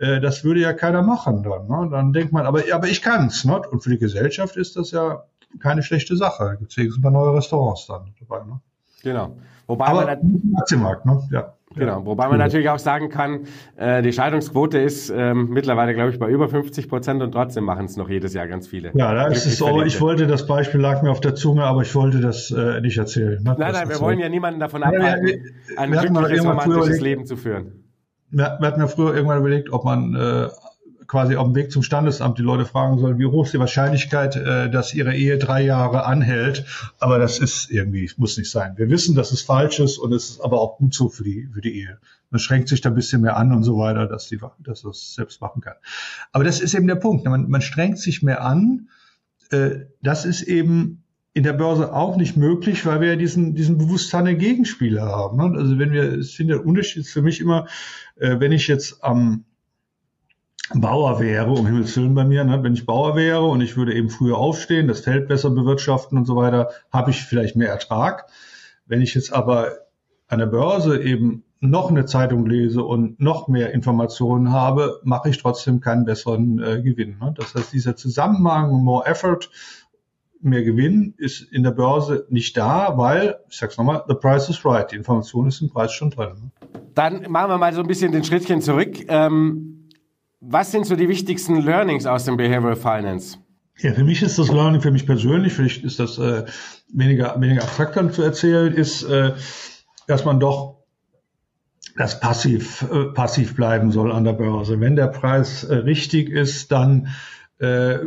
äh, 0.00 0.20
das 0.20 0.44
würde 0.44 0.60
ja 0.60 0.72
keiner 0.72 1.02
machen 1.02 1.42
dann. 1.42 1.68
Ne? 1.68 1.88
Dann 1.90 2.12
denkt 2.12 2.32
man, 2.32 2.46
aber, 2.46 2.62
aber 2.72 2.88
ich 2.88 3.02
kann's. 3.02 3.44
Ne? 3.44 3.60
Und 3.70 3.82
für 3.82 3.90
die 3.90 3.98
Gesellschaft 3.98 4.56
ist 4.56 4.76
das 4.76 4.90
ja 4.90 5.24
keine 5.58 5.82
schlechte 5.82 6.16
Sache. 6.16 6.56
Gibt 6.58 6.76
es 6.76 6.96
ein 6.96 7.02
paar 7.02 7.10
neue 7.10 7.34
Restaurants 7.34 7.86
dann 7.86 8.14
dabei. 8.18 8.44
Ne? 8.44 8.60
Genau. 9.02 9.36
Wobei 9.66 9.86
aber 9.86 10.06
man 10.06 10.56
Aktienmarkt, 10.56 11.06
ne? 11.06 11.22
Ja. 11.30 11.54
Genau, 11.76 12.04
wobei 12.04 12.26
man 12.26 12.38
natürlich 12.38 12.68
auch 12.68 12.80
sagen 12.80 13.10
kann, 13.10 13.46
äh, 13.76 14.02
die 14.02 14.12
Scheidungsquote 14.12 14.78
ist 14.78 15.08
ähm, 15.08 15.50
mittlerweile, 15.50 15.94
glaube 15.94 16.10
ich, 16.10 16.18
bei 16.18 16.28
über 16.28 16.48
50 16.48 16.88
Prozent 16.88 17.22
und 17.22 17.30
trotzdem 17.30 17.62
machen 17.62 17.84
es 17.84 17.96
noch 17.96 18.08
jedes 18.08 18.34
Jahr 18.34 18.48
ganz 18.48 18.66
viele. 18.66 18.90
Ja, 18.94 19.14
da 19.14 19.28
ist 19.28 19.46
es 19.46 19.58
so. 19.58 19.80
Ich 19.82 20.00
wollte, 20.00 20.26
das 20.26 20.48
Beispiel 20.48 20.80
lag 20.80 21.02
mir 21.02 21.12
auf 21.12 21.20
der 21.20 21.36
Zunge, 21.36 21.62
aber 21.62 21.82
ich 21.82 21.94
wollte 21.94 22.18
das 22.18 22.50
äh, 22.50 22.80
nicht 22.80 22.98
erzählen. 22.98 23.40
Ne? 23.44 23.54
Nein, 23.56 23.72
nein, 23.72 23.88
wir 23.88 24.00
wollen 24.00 24.18
ja 24.18 24.28
niemanden 24.28 24.58
davon 24.58 24.82
abhalten, 24.82 25.44
ein 25.76 25.92
glückliches, 25.92 26.44
romantisches 26.44 27.00
Leben 27.00 27.24
zu 27.24 27.36
führen 27.36 27.79
wir, 28.30 28.56
wir 28.60 28.66
hatten 28.66 28.80
ja 28.80 28.86
früher 28.86 29.14
irgendwann 29.14 29.38
überlegt, 29.38 29.70
ob 29.70 29.84
man 29.84 30.14
äh, 30.14 30.48
quasi 31.10 31.34
auf 31.34 31.46
dem 31.46 31.56
Weg 31.56 31.72
zum 31.72 31.82
Standesamt 31.82 32.38
die 32.38 32.42
Leute 32.42 32.64
fragen 32.64 32.98
soll, 32.98 33.18
wie 33.18 33.26
hoch 33.26 33.44
ist 33.44 33.52
die 33.52 33.58
Wahrscheinlichkeit, 33.58 34.36
äh, 34.36 34.70
dass 34.70 34.94
ihre 34.94 35.12
Ehe 35.14 35.38
drei 35.38 35.60
Jahre 35.62 36.04
anhält. 36.04 36.64
Aber 37.00 37.18
das 37.18 37.40
ist 37.40 37.68
irgendwie, 37.68 38.08
muss 38.16 38.38
nicht 38.38 38.48
sein. 38.48 38.74
Wir 38.76 38.88
wissen, 38.90 39.16
dass 39.16 39.32
es 39.32 39.42
falsch 39.42 39.80
ist 39.80 39.98
und 39.98 40.12
es 40.12 40.30
ist 40.30 40.40
aber 40.40 40.60
auch 40.60 40.78
gut 40.78 40.94
so 40.94 41.08
für 41.08 41.24
die, 41.24 41.48
für 41.52 41.60
die 41.60 41.80
Ehe. 41.80 41.98
Man 42.30 42.38
schränkt 42.38 42.68
sich 42.68 42.80
da 42.80 42.90
ein 42.90 42.94
bisschen 42.94 43.22
mehr 43.22 43.36
an 43.36 43.52
und 43.52 43.64
so 43.64 43.76
weiter, 43.76 44.06
dass 44.06 44.28
die, 44.28 44.38
dass 44.60 44.82
das 44.82 45.14
selbst 45.14 45.40
machen 45.40 45.60
kann. 45.60 45.74
Aber 46.30 46.44
das 46.44 46.60
ist 46.60 46.74
eben 46.74 46.86
der 46.86 46.94
Punkt. 46.94 47.24
Man, 47.24 47.50
man 47.50 47.60
strengt 47.60 47.98
sich 47.98 48.22
mehr 48.22 48.44
an. 48.44 48.88
Äh, 49.50 49.86
das 50.02 50.24
ist 50.24 50.42
eben 50.42 51.02
in 51.32 51.44
der 51.44 51.52
Börse 51.52 51.94
auch 51.94 52.16
nicht 52.16 52.36
möglich, 52.36 52.84
weil 52.86 53.00
wir 53.00 53.08
ja 53.08 53.16
diesen, 53.16 53.54
diesen 53.54 53.78
bewusstsein 53.78 54.38
Gegenspieler 54.38 55.06
haben. 55.06 55.36
Ne? 55.36 55.58
Also 55.58 55.78
wenn 55.78 55.92
wir, 55.92 56.18
es 56.18 56.34
sind 56.34 56.48
der 56.48 56.66
Unterschied 56.66 57.06
für 57.06 57.22
mich 57.22 57.40
immer, 57.40 57.66
äh, 58.16 58.40
wenn 58.40 58.52
ich 58.52 58.66
jetzt 58.66 59.04
am 59.04 59.44
Bauer 60.74 61.20
wäre, 61.20 61.50
um 61.50 61.66
Himmels 61.66 61.96
Willen 61.96 62.14
bei 62.14 62.24
mir, 62.24 62.44
ne? 62.44 62.62
wenn 62.62 62.74
ich 62.74 62.86
Bauer 62.86 63.16
wäre 63.16 63.44
und 63.44 63.60
ich 63.60 63.76
würde 63.76 63.94
eben 63.94 64.10
früher 64.10 64.38
aufstehen, 64.38 64.88
das 64.88 65.00
Feld 65.00 65.28
besser 65.28 65.50
bewirtschaften 65.50 66.18
und 66.18 66.26
so 66.26 66.36
weiter, 66.36 66.70
habe 66.92 67.10
ich 67.10 67.22
vielleicht 67.22 67.56
mehr 67.56 67.68
Ertrag. 67.68 68.26
Wenn 68.86 69.00
ich 69.00 69.14
jetzt 69.14 69.32
aber 69.32 69.72
an 70.26 70.40
der 70.40 70.46
Börse 70.46 71.00
eben 71.00 71.44
noch 71.60 71.90
eine 71.90 72.06
Zeitung 72.06 72.46
lese 72.46 72.82
und 72.82 73.20
noch 73.20 73.46
mehr 73.46 73.72
Informationen 73.72 74.50
habe, 74.50 75.00
mache 75.04 75.28
ich 75.28 75.38
trotzdem 75.38 75.80
keinen 75.80 76.06
besseren 76.06 76.58
äh, 76.58 76.80
Gewinn. 76.80 77.18
Ne? 77.20 77.34
Das 77.36 77.54
heißt, 77.54 77.72
dieser 77.72 77.96
Zusammenhang, 77.96 78.82
more 78.82 79.06
effort, 79.06 79.50
mehr 80.40 80.62
Gewinn 80.62 81.14
ist 81.18 81.40
in 81.52 81.62
der 81.62 81.70
Börse 81.70 82.26
nicht 82.28 82.56
da, 82.56 82.96
weil, 82.96 83.36
ich 83.48 83.58
sag's 83.58 83.76
nochmal, 83.76 84.04
the 84.08 84.14
price 84.14 84.48
is 84.48 84.64
right. 84.64 84.90
Die 84.90 84.96
Information 84.96 85.48
ist 85.48 85.60
im 85.60 85.68
Preis 85.70 85.92
schon 85.92 86.10
drin. 86.10 86.34
Ne? 86.34 86.50
Dann 86.94 87.30
machen 87.30 87.50
wir 87.50 87.58
mal 87.58 87.72
so 87.72 87.80
ein 87.80 87.86
bisschen 87.86 88.12
den 88.12 88.24
Schrittchen 88.24 88.60
zurück. 88.60 88.96
Ähm, 89.08 89.88
was 90.40 90.72
sind 90.72 90.86
so 90.86 90.96
die 90.96 91.08
wichtigsten 91.08 91.60
Learnings 91.60 92.06
aus 92.06 92.24
dem 92.24 92.36
Behavioral 92.36 92.76
Finance? 92.76 93.38
Ja, 93.78 93.92
für 93.92 94.04
mich 94.04 94.22
ist 94.22 94.38
das 94.38 94.48
Learning, 94.48 94.80
für 94.80 94.90
mich 94.90 95.06
persönlich, 95.06 95.54
vielleicht 95.54 95.84
ist 95.84 95.98
das 95.98 96.18
äh, 96.18 96.44
weniger, 96.92 97.40
weniger 97.40 97.62
abstrakt 97.62 97.96
dann 97.96 98.12
zu 98.12 98.22
erzählen, 98.22 98.72
ist, 98.72 99.02
äh, 99.04 99.32
dass 100.06 100.24
man 100.24 100.40
doch 100.40 100.80
das 101.96 102.20
passiv, 102.20 102.86
äh, 102.90 103.12
passiv 103.12 103.56
bleiben 103.56 103.90
soll 103.90 104.12
an 104.12 104.24
der 104.24 104.34
Börse. 104.34 104.80
Wenn 104.80 104.96
der 104.96 105.08
Preis 105.08 105.64
äh, 105.64 105.76
richtig 105.76 106.28
ist, 106.28 106.72
dann 106.72 107.08
äh, 107.60 107.98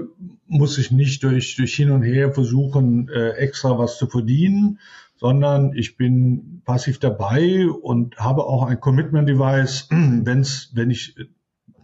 muss 0.47 0.77
ich 0.77 0.91
nicht 0.91 1.23
durch, 1.23 1.55
durch 1.55 1.75
hin 1.75 1.91
und 1.91 2.01
her 2.03 2.31
versuchen, 2.31 3.07
äh, 3.09 3.31
extra 3.31 3.77
was 3.77 3.97
zu 3.97 4.07
verdienen, 4.07 4.79
sondern 5.15 5.73
ich 5.75 5.95
bin 5.95 6.61
passiv 6.65 6.99
dabei 6.99 7.67
und 7.69 8.17
habe 8.17 8.45
auch 8.45 8.63
ein 8.63 8.79
Commitment-Device, 8.79 9.87
wenn's, 9.91 10.71
wenn 10.73 10.89
ich 10.89 11.15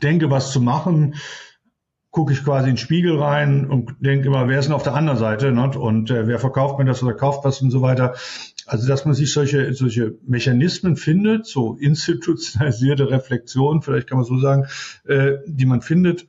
denke, 0.01 0.31
was 0.31 0.51
zu 0.51 0.61
machen, 0.61 1.15
gucke 2.11 2.33
ich 2.33 2.43
quasi 2.43 2.69
in 2.69 2.75
den 2.75 2.77
Spiegel 2.77 3.21
rein 3.21 3.67
und 3.69 3.95
denke 3.99 4.27
immer, 4.27 4.47
wer 4.47 4.57
ist 4.57 4.65
denn 4.65 4.73
auf 4.73 4.83
der 4.83 4.95
anderen 4.95 5.19
Seite 5.19 5.51
ne? 5.51 5.69
und 5.77 6.09
äh, 6.09 6.25
wer 6.25 6.39
verkauft 6.39 6.79
mir 6.79 6.85
das 6.85 7.03
oder 7.03 7.13
kauft 7.13 7.45
was 7.45 7.61
und 7.61 7.69
so 7.69 7.83
weiter. 7.83 8.15
Also 8.65 8.87
dass 8.87 9.05
man 9.05 9.13
sich 9.13 9.31
solche, 9.31 9.73
solche 9.73 10.17
Mechanismen 10.25 10.95
findet, 10.95 11.45
so 11.45 11.75
institutionalisierte 11.75 13.11
Reflexion, 13.11 13.83
vielleicht 13.83 14.09
kann 14.09 14.17
man 14.17 14.25
so 14.25 14.39
sagen, 14.39 14.65
äh, 15.05 15.37
die 15.45 15.67
man 15.67 15.81
findet, 15.81 16.27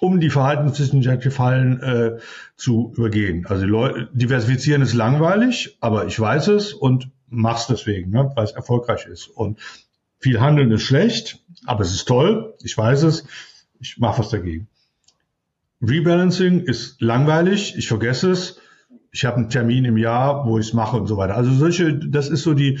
um 0.00 0.20
die 0.20 0.30
verhaltenswissenschaftlichen 0.30 1.30
Fallen 1.30 1.80
äh, 1.80 2.18
zu 2.56 2.92
übergehen. 2.96 3.46
Also 3.46 3.66
diversifizieren 4.12 4.82
ist 4.82 4.94
langweilig, 4.94 5.76
aber 5.80 6.06
ich 6.06 6.18
weiß 6.18 6.48
es 6.48 6.72
und 6.72 7.10
mach's 7.28 7.66
deswegen, 7.66 8.10
ne? 8.10 8.32
weil 8.34 8.44
es 8.44 8.52
erfolgreich 8.52 9.06
ist. 9.06 9.28
Und 9.28 9.58
viel 10.18 10.40
Handeln 10.40 10.70
ist 10.70 10.82
schlecht, 10.82 11.40
aber 11.66 11.82
es 11.82 11.92
ist 11.92 12.06
toll, 12.06 12.54
ich 12.62 12.76
weiß 12.76 13.02
es, 13.04 13.26
ich 13.80 13.98
mache 13.98 14.20
was 14.20 14.30
dagegen. 14.30 14.68
Rebalancing 15.82 16.60
ist 16.60 17.00
langweilig, 17.02 17.76
ich 17.76 17.88
vergesse 17.88 18.30
es, 18.30 18.60
ich 19.12 19.24
habe 19.24 19.36
einen 19.36 19.50
Termin 19.50 19.84
im 19.84 19.96
Jahr, 19.96 20.46
wo 20.46 20.58
ich 20.58 20.68
es 20.68 20.72
mache 20.72 20.96
und 20.96 21.06
so 21.06 21.16
weiter. 21.16 21.36
Also 21.36 21.52
solche, 21.52 21.94
das 21.94 22.28
ist 22.28 22.42
so 22.42 22.54
die 22.54 22.78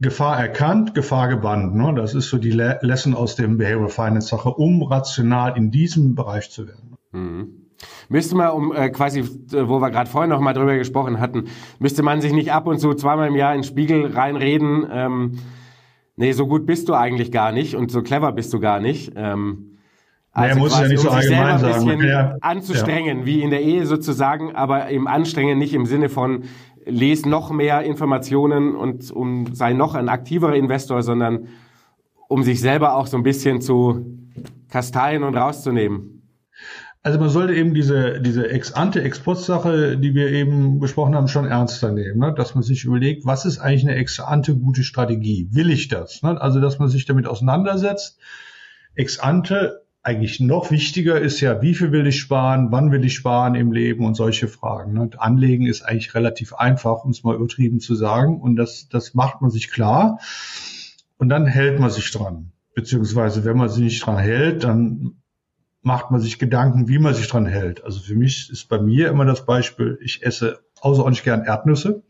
Gefahr 0.00 0.38
erkannt, 0.38 0.94
Gefahr 0.94 1.28
gebannt. 1.28 1.74
Ne? 1.74 1.92
Das 1.94 2.14
ist 2.14 2.28
so 2.28 2.38
die 2.38 2.52
Le 2.52 2.78
Lesson 2.82 3.14
aus 3.14 3.34
dem 3.34 3.58
Behavioral 3.58 3.88
Finance 3.88 4.28
Sache, 4.28 4.50
um 4.50 4.82
rational 4.82 5.56
in 5.56 5.70
diesem 5.70 6.14
Bereich 6.14 6.50
zu 6.50 6.68
werden. 6.68 6.96
Mhm. 7.12 7.68
Müsste 8.08 8.36
man, 8.36 8.50
um 8.50 8.72
äh, 8.72 8.90
quasi, 8.90 9.24
wo 9.50 9.80
wir 9.80 9.90
gerade 9.90 10.10
vorhin 10.10 10.30
noch 10.30 10.40
mal 10.40 10.52
drüber 10.52 10.76
gesprochen 10.76 11.20
hatten, 11.20 11.44
müsste 11.78 12.02
man 12.02 12.20
sich 12.20 12.32
nicht 12.32 12.52
ab 12.52 12.66
und 12.66 12.78
zu 12.78 12.94
zweimal 12.94 13.28
im 13.28 13.36
Jahr 13.36 13.54
in 13.54 13.60
den 13.60 13.64
Spiegel 13.64 14.12
reinreden, 14.12 14.86
ähm, 14.90 15.38
nee, 16.16 16.32
so 16.32 16.46
gut 16.46 16.66
bist 16.66 16.88
du 16.88 16.94
eigentlich 16.94 17.30
gar 17.30 17.52
nicht 17.52 17.76
und 17.76 17.90
so 17.90 18.02
clever 18.02 18.32
bist 18.32 18.52
du 18.52 18.60
gar 18.60 18.80
nicht. 18.80 19.12
Ähm, 19.16 19.78
also 20.32 20.54
naja, 20.54 20.60
muss 20.60 20.80
ja 20.80 20.88
nicht 20.88 20.98
um 20.98 21.04
so 21.04 21.10
allgemein 21.10 21.58
sagen. 21.58 21.90
Ein 21.90 21.98
bisschen 21.98 22.08
ja, 22.08 22.36
anzustrengen, 22.40 23.20
ja. 23.20 23.26
wie 23.26 23.42
in 23.42 23.50
der 23.50 23.62
Ehe 23.62 23.86
sozusagen, 23.86 24.54
aber 24.54 24.88
im 24.88 25.06
Anstrengen 25.06 25.58
nicht 25.58 25.74
im 25.74 25.86
Sinne 25.86 26.08
von 26.08 26.44
lese 26.88 27.28
noch 27.28 27.50
mehr 27.50 27.82
Informationen 27.82 28.74
und 28.74 29.10
um 29.10 29.54
sei 29.54 29.72
noch 29.72 29.94
ein 29.94 30.08
aktiverer 30.08 30.54
Investor, 30.54 31.02
sondern 31.02 31.48
um 32.28 32.42
sich 32.42 32.60
selber 32.60 32.94
auch 32.94 33.06
so 33.06 33.16
ein 33.16 33.22
bisschen 33.22 33.60
zu 33.60 34.18
kasteien 34.68 35.22
und 35.22 35.36
rauszunehmen. 35.36 36.18
Also 37.02 37.20
man 37.20 37.30
sollte 37.30 37.54
eben 37.54 37.74
diese, 37.74 38.20
diese 38.20 38.50
Ex-ante-Ex-post-Sache, 38.50 39.96
die 39.96 40.14
wir 40.14 40.30
eben 40.30 40.80
besprochen 40.80 41.14
haben, 41.14 41.28
schon 41.28 41.46
ernster 41.46 41.92
nehmen. 41.92 42.18
Ne? 42.18 42.34
Dass 42.34 42.54
man 42.54 42.62
sich 42.62 42.84
überlegt, 42.84 43.24
was 43.24 43.44
ist 43.44 43.58
eigentlich 43.58 43.84
eine 43.84 43.94
Ex-ante 43.94 44.56
gute 44.56 44.82
Strategie? 44.82 45.48
Will 45.52 45.70
ich 45.70 45.88
das? 45.88 46.22
Ne? 46.22 46.40
Also 46.40 46.60
dass 46.60 46.78
man 46.78 46.88
sich 46.88 47.06
damit 47.06 47.26
auseinandersetzt. 47.26 48.18
Ex-ante 48.94 49.84
eigentlich 50.08 50.40
noch 50.40 50.70
wichtiger 50.70 51.20
ist 51.20 51.42
ja, 51.42 51.60
wie 51.60 51.74
viel 51.74 51.92
will 51.92 52.06
ich 52.06 52.18
sparen, 52.18 52.72
wann 52.72 52.90
will 52.90 53.04
ich 53.04 53.14
sparen 53.14 53.54
im 53.54 53.72
Leben 53.72 54.06
und 54.06 54.14
solche 54.14 54.48
Fragen. 54.48 54.94
Ne? 54.94 55.10
Anlegen 55.18 55.66
ist 55.66 55.82
eigentlich 55.82 56.14
relativ 56.14 56.54
einfach, 56.54 57.04
um 57.04 57.10
es 57.10 57.24
mal 57.24 57.34
übertrieben 57.34 57.78
zu 57.78 57.94
sagen. 57.94 58.40
Und 58.40 58.56
das, 58.56 58.88
das 58.88 59.12
macht 59.12 59.42
man 59.42 59.50
sich 59.50 59.70
klar. 59.70 60.18
Und 61.18 61.28
dann 61.28 61.44
hält 61.44 61.78
man 61.78 61.90
sich 61.90 62.10
dran. 62.10 62.52
Beziehungsweise, 62.74 63.44
wenn 63.44 63.58
man 63.58 63.68
sich 63.68 63.82
nicht 63.82 64.06
dran 64.06 64.16
hält, 64.16 64.64
dann 64.64 65.18
macht 65.82 66.10
man 66.10 66.22
sich 66.22 66.38
Gedanken, 66.38 66.88
wie 66.88 66.98
man 66.98 67.12
sich 67.12 67.28
dran 67.28 67.44
hält. 67.44 67.84
Also 67.84 68.00
für 68.00 68.14
mich 68.14 68.48
ist 68.50 68.66
bei 68.70 68.80
mir 68.80 69.10
immer 69.10 69.26
das 69.26 69.44
Beispiel, 69.44 69.98
ich 70.00 70.22
esse 70.22 70.60
außerordentlich 70.80 71.24
gern 71.24 71.44
Erdnüsse. 71.44 72.02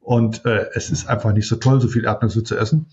Und 0.00 0.46
äh, 0.46 0.68
es 0.72 0.88
ist 0.88 1.06
einfach 1.06 1.34
nicht 1.34 1.48
so 1.48 1.56
toll, 1.56 1.82
so 1.82 1.88
viel 1.88 2.06
Erdnüsse 2.06 2.42
zu 2.44 2.56
essen, 2.56 2.86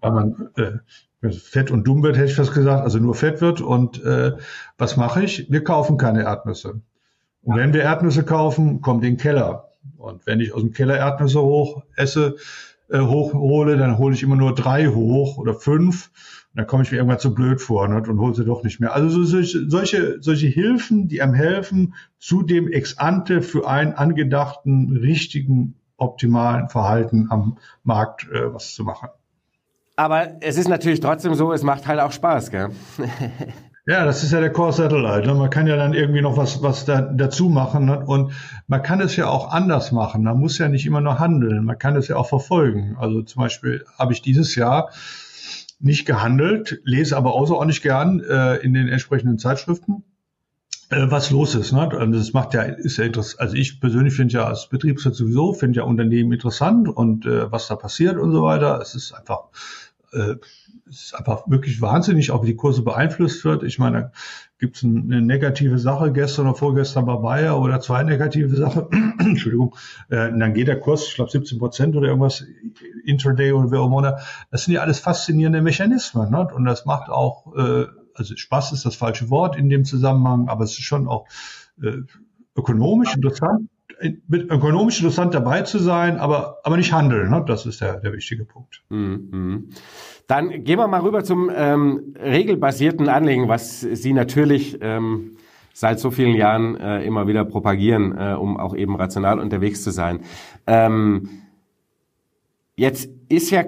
weil 0.00 0.12
man 0.12 0.50
äh, 0.56 1.30
fett 1.30 1.70
und 1.70 1.86
dumm 1.86 2.02
wird, 2.02 2.16
hätte 2.16 2.30
ich 2.30 2.36
fast 2.36 2.54
gesagt, 2.54 2.82
also 2.82 2.98
nur 2.98 3.14
fett 3.14 3.40
wird. 3.40 3.60
Und 3.60 4.02
äh, 4.04 4.32
was 4.78 4.96
mache 4.96 5.22
ich? 5.22 5.50
Wir 5.50 5.62
kaufen 5.62 5.98
keine 5.98 6.22
Erdnüsse. 6.22 6.80
Und 7.42 7.56
wenn 7.56 7.72
wir 7.72 7.82
Erdnüsse 7.82 8.24
kaufen, 8.24 8.80
kommt 8.80 9.04
in 9.04 9.12
den 9.12 9.18
Keller. 9.18 9.72
Und 9.96 10.26
wenn 10.26 10.40
ich 10.40 10.52
aus 10.52 10.62
dem 10.62 10.72
Keller 10.72 10.96
Erdnüsse 10.96 11.40
hoch 11.40 11.82
esse, 11.96 12.36
äh, 12.88 13.00
hochhole, 13.00 13.76
dann 13.76 13.98
hole 13.98 14.14
ich 14.14 14.22
immer 14.22 14.36
nur 14.36 14.54
drei 14.54 14.88
hoch 14.88 15.38
oder 15.38 15.54
fünf. 15.54 16.10
Und 16.52 16.58
dann 16.58 16.66
komme 16.66 16.82
ich 16.82 16.90
mir 16.90 16.98
irgendwann 16.98 17.20
zu 17.20 17.34
blöd 17.34 17.60
vor 17.60 17.86
ne, 17.86 18.02
und 18.02 18.18
hole 18.18 18.34
sie 18.34 18.44
doch 18.44 18.64
nicht 18.64 18.80
mehr. 18.80 18.94
Also 18.94 19.08
so, 19.08 19.24
solche, 19.24 19.68
solche, 19.68 20.18
solche 20.20 20.48
Hilfen, 20.48 21.06
die 21.08 21.22
einem 21.22 21.34
helfen, 21.34 21.94
zu 22.18 22.42
dem 22.42 22.68
ex 22.68 22.98
ante 22.98 23.42
für 23.42 23.68
einen 23.68 23.92
angedachten, 23.92 24.96
richtigen, 24.96 25.76
optimalen 25.96 26.68
Verhalten 26.68 27.28
am 27.30 27.58
Markt 27.84 28.28
äh, 28.32 28.52
was 28.52 28.74
zu 28.74 28.84
machen. 28.84 29.10
Aber 30.00 30.28
es 30.40 30.56
ist 30.56 30.66
natürlich 30.66 31.00
trotzdem 31.00 31.34
so, 31.34 31.52
es 31.52 31.62
macht 31.62 31.86
halt 31.86 32.00
auch 32.00 32.10
Spaß, 32.10 32.50
gell? 32.50 32.70
Ja, 33.86 34.04
das 34.04 34.22
ist 34.22 34.32
ja 34.32 34.40
der 34.40 34.52
Core 34.52 34.72
Satellite. 34.72 35.26
Ne? 35.26 35.34
Man 35.34 35.50
kann 35.50 35.66
ja 35.66 35.76
dann 35.76 35.94
irgendwie 35.94 36.20
noch 36.22 36.36
was, 36.36 36.62
was 36.62 36.84
da, 36.84 37.00
dazu 37.00 37.48
machen. 37.48 37.86
Ne? 37.86 37.98
Und 38.06 38.32
man 38.66 38.82
kann 38.82 39.00
es 39.00 39.16
ja 39.16 39.28
auch 39.28 39.50
anders 39.50 39.90
machen. 39.90 40.22
Man 40.22 40.38
muss 40.38 40.58
ja 40.58 40.68
nicht 40.68 40.86
immer 40.86 41.00
nur 41.00 41.18
handeln. 41.18 41.64
Man 41.64 41.78
kann 41.78 41.96
es 41.96 42.06
ja 42.08 42.16
auch 42.16 42.28
verfolgen. 42.28 42.96
Also 42.98 43.22
zum 43.22 43.42
Beispiel 43.42 43.84
habe 43.98 44.12
ich 44.12 44.22
dieses 44.22 44.54
Jahr 44.54 44.90
nicht 45.80 46.06
gehandelt, 46.06 46.80
lese 46.84 47.16
aber 47.16 47.34
außerordentlich 47.34 47.82
gern 47.82 48.20
äh, 48.20 48.56
in 48.56 48.74
den 48.74 48.88
entsprechenden 48.88 49.38
Zeitschriften, 49.38 50.04
äh, 50.90 51.06
was 51.10 51.30
los 51.30 51.54
ist. 51.54 51.72
Ne? 51.72 51.90
Also 51.90 52.12
das 52.12 52.32
macht 52.32 52.54
ja, 52.54 52.62
ist 52.62 52.96
ja 52.96 53.04
interessant. 53.04 53.40
Also 53.40 53.56
ich 53.56 53.80
persönlich 53.80 54.14
finde 54.14 54.34
ja 54.34 54.44
als 54.44 54.68
Betriebswirt 54.68 55.14
sowieso, 55.14 55.52
finde 55.52 55.78
ja 55.78 55.82
Unternehmen 55.84 56.32
interessant 56.32 56.88
und 56.88 57.26
äh, 57.26 57.50
was 57.50 57.66
da 57.66 57.76
passiert 57.76 58.18
und 58.18 58.30
so 58.30 58.42
weiter. 58.42 58.78
Es 58.80 58.94
ist 58.94 59.12
einfach 59.12 59.48
äh, 60.12 60.36
es 60.88 61.02
ist 61.02 61.14
einfach 61.14 61.48
wirklich 61.48 61.80
wahnsinnig, 61.80 62.30
auch 62.30 62.42
wie 62.42 62.48
die 62.48 62.56
Kurse 62.56 62.82
beeinflusst 62.82 63.44
wird. 63.44 63.62
Ich 63.62 63.78
meine, 63.78 64.00
da 64.00 64.12
gibt 64.58 64.76
es 64.76 64.84
eine 64.84 65.22
negative 65.22 65.78
Sache 65.78 66.12
gestern 66.12 66.46
oder 66.48 66.56
vorgestern 66.56 67.06
bei 67.06 67.16
Bayer 67.16 67.60
oder 67.60 67.80
zwei 67.80 68.02
negative 68.02 68.54
Sachen. 68.56 69.16
Entschuldigung. 69.18 69.76
Äh, 70.08 70.36
dann 70.36 70.54
geht 70.54 70.68
der 70.68 70.80
Kurs, 70.80 71.06
ich 71.06 71.14
glaube 71.14 71.30
17 71.30 71.58
Prozent 71.58 71.96
oder 71.96 72.08
irgendwas, 72.08 72.44
Intraday 73.04 73.52
oder 73.52 73.70
wie 73.70 73.76
auch 73.76 73.86
immer. 73.86 74.18
Das 74.50 74.64
sind 74.64 74.74
ja 74.74 74.80
alles 74.80 74.98
faszinierende 74.98 75.62
Mechanismen. 75.62 76.30
Ne? 76.30 76.48
Und 76.54 76.64
das 76.64 76.86
macht 76.86 77.08
auch, 77.08 77.56
äh, 77.56 77.86
also 78.14 78.36
Spaß 78.36 78.72
ist 78.72 78.84
das 78.84 78.96
falsche 78.96 79.30
Wort 79.30 79.56
in 79.56 79.68
dem 79.68 79.84
Zusammenhang, 79.84 80.48
aber 80.48 80.64
es 80.64 80.72
ist 80.72 80.82
schon 80.82 81.06
auch 81.06 81.26
äh, 81.82 81.98
ökonomisch 82.56 83.14
interessant 83.14 83.68
mit 84.28 84.50
ökonomisch 84.50 84.98
interessant 85.00 85.34
dabei 85.34 85.62
zu 85.62 85.78
sein, 85.78 86.18
aber, 86.18 86.58
aber 86.64 86.76
nicht 86.76 86.92
handeln. 86.92 87.30
Ne? 87.30 87.44
Das 87.46 87.66
ist 87.66 87.80
der, 87.80 88.00
der 88.00 88.12
wichtige 88.12 88.44
Punkt. 88.44 88.82
Mhm. 88.88 89.68
Dann 90.26 90.64
gehen 90.64 90.78
wir 90.78 90.86
mal 90.86 91.00
rüber 91.00 91.24
zum 91.24 91.50
ähm, 91.54 92.14
regelbasierten 92.18 93.08
Anlegen, 93.08 93.48
was 93.48 93.80
Sie 93.80 94.12
natürlich 94.12 94.78
ähm, 94.80 95.36
seit 95.72 95.98
so 95.98 96.10
vielen 96.10 96.34
Jahren 96.34 96.76
äh, 96.76 97.04
immer 97.04 97.26
wieder 97.26 97.44
propagieren, 97.44 98.16
äh, 98.16 98.34
um 98.34 98.56
auch 98.56 98.74
eben 98.74 98.96
rational 98.96 99.38
unterwegs 99.38 99.82
zu 99.82 99.90
sein. 99.90 100.20
Ähm, 100.66 101.28
jetzt 102.76 103.10
ist 103.28 103.50
ja 103.50 103.64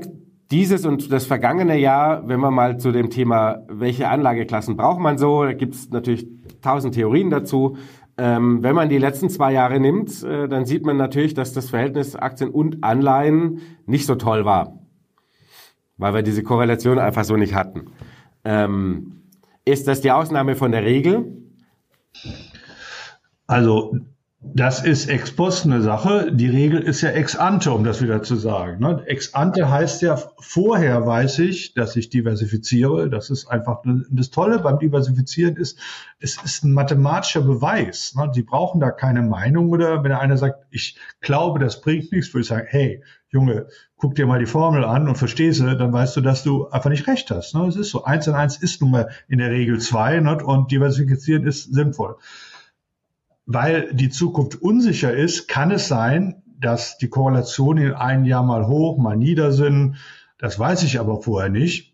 dieses 0.50 0.84
und 0.84 1.10
das 1.10 1.24
vergangene 1.24 1.78
Jahr, 1.78 2.28
wenn 2.28 2.38
wir 2.40 2.50
mal 2.50 2.78
zu 2.78 2.92
dem 2.92 3.08
Thema, 3.08 3.64
welche 3.68 4.08
Anlageklassen 4.08 4.76
braucht 4.76 5.00
man 5.00 5.16
so, 5.16 5.44
da 5.44 5.54
gibt 5.54 5.74
es 5.74 5.88
natürlich 5.88 6.26
tausend 6.60 6.94
Theorien 6.94 7.30
dazu. 7.30 7.76
Ähm, 8.18 8.62
wenn 8.62 8.74
man 8.74 8.88
die 8.88 8.98
letzten 8.98 9.30
zwei 9.30 9.52
Jahre 9.52 9.80
nimmt, 9.80 10.22
äh, 10.22 10.48
dann 10.48 10.66
sieht 10.66 10.84
man 10.84 10.96
natürlich, 10.96 11.34
dass 11.34 11.52
das 11.52 11.70
Verhältnis 11.70 12.14
Aktien 12.14 12.50
und 12.50 12.84
Anleihen 12.84 13.60
nicht 13.86 14.06
so 14.06 14.16
toll 14.16 14.44
war, 14.44 14.78
weil 15.96 16.14
wir 16.14 16.22
diese 16.22 16.42
Korrelation 16.42 16.98
einfach 16.98 17.24
so 17.24 17.36
nicht 17.36 17.54
hatten. 17.54 17.92
Ähm, 18.44 19.22
ist 19.64 19.88
das 19.88 20.00
die 20.00 20.10
Ausnahme 20.10 20.56
von 20.56 20.72
der 20.72 20.84
Regel? 20.84 21.42
Also 23.46 23.96
das 24.44 24.84
ist 24.84 25.08
ex 25.08 25.30
post 25.30 25.66
eine 25.66 25.80
Sache. 25.82 26.32
Die 26.32 26.48
Regel 26.48 26.80
ist 26.80 27.00
ja 27.00 27.10
ex 27.10 27.36
ante, 27.36 27.70
um 27.70 27.84
das 27.84 28.02
wieder 28.02 28.22
zu 28.24 28.34
sagen. 28.34 28.80
Ne? 28.80 29.02
Ex 29.06 29.34
ante 29.34 29.70
heißt 29.70 30.02
ja, 30.02 30.20
vorher 30.40 31.06
weiß 31.06 31.38
ich, 31.38 31.74
dass 31.74 31.94
ich 31.94 32.10
diversifiziere. 32.10 33.08
Das 33.08 33.30
ist 33.30 33.46
einfach 33.46 33.82
das 34.10 34.30
Tolle 34.30 34.58
beim 34.58 34.80
Diversifizieren 34.80 35.56
ist, 35.56 35.78
es 36.18 36.42
ist 36.42 36.64
ein 36.64 36.72
mathematischer 36.72 37.42
Beweis. 37.42 38.14
Ne? 38.16 38.30
Sie 38.34 38.42
brauchen 38.42 38.80
da 38.80 38.90
keine 38.90 39.22
Meinung 39.22 39.70
oder 39.70 40.02
wenn 40.02 40.10
einer 40.10 40.36
sagt, 40.36 40.66
ich 40.70 40.96
glaube, 41.20 41.60
das 41.60 41.80
bringt 41.80 42.10
nichts, 42.10 42.34
würde 42.34 42.42
ich 42.42 42.48
sagen, 42.48 42.66
hey, 42.68 43.02
Junge, 43.30 43.68
guck 43.96 44.16
dir 44.16 44.26
mal 44.26 44.40
die 44.40 44.46
Formel 44.46 44.84
an 44.84 45.08
und 45.08 45.16
verstehst 45.16 45.60
sie, 45.60 45.76
dann 45.76 45.92
weißt 45.92 46.16
du, 46.16 46.20
dass 46.20 46.42
du 46.42 46.68
einfach 46.68 46.90
nicht 46.90 47.06
recht 47.06 47.30
hast. 47.30 47.54
Ne? 47.54 47.64
Es 47.68 47.76
ist 47.76 47.90
so, 47.90 48.04
eins 48.04 48.26
und 48.26 48.34
eins 48.34 48.56
ist 48.56 48.82
nun 48.82 48.90
mal 48.90 49.10
in 49.28 49.38
der 49.38 49.50
Regel 49.50 49.78
zwei 49.78 50.18
ne? 50.18 50.44
und 50.44 50.72
diversifizieren 50.72 51.46
ist 51.46 51.72
sinnvoll 51.72 52.16
weil 53.46 53.92
die 53.92 54.10
Zukunft 54.10 54.60
unsicher 54.60 55.12
ist, 55.12 55.48
kann 55.48 55.70
es 55.70 55.88
sein, 55.88 56.42
dass 56.46 56.98
die 56.98 57.08
Korrelationen 57.08 57.84
in 57.86 57.92
einem 57.92 58.24
Jahr 58.24 58.42
mal 58.42 58.66
hoch, 58.66 58.98
mal 58.98 59.16
nieder 59.16 59.52
sind. 59.52 59.96
Das 60.38 60.58
weiß 60.58 60.84
ich 60.84 61.00
aber 61.00 61.20
vorher 61.20 61.50
nicht. 61.50 61.92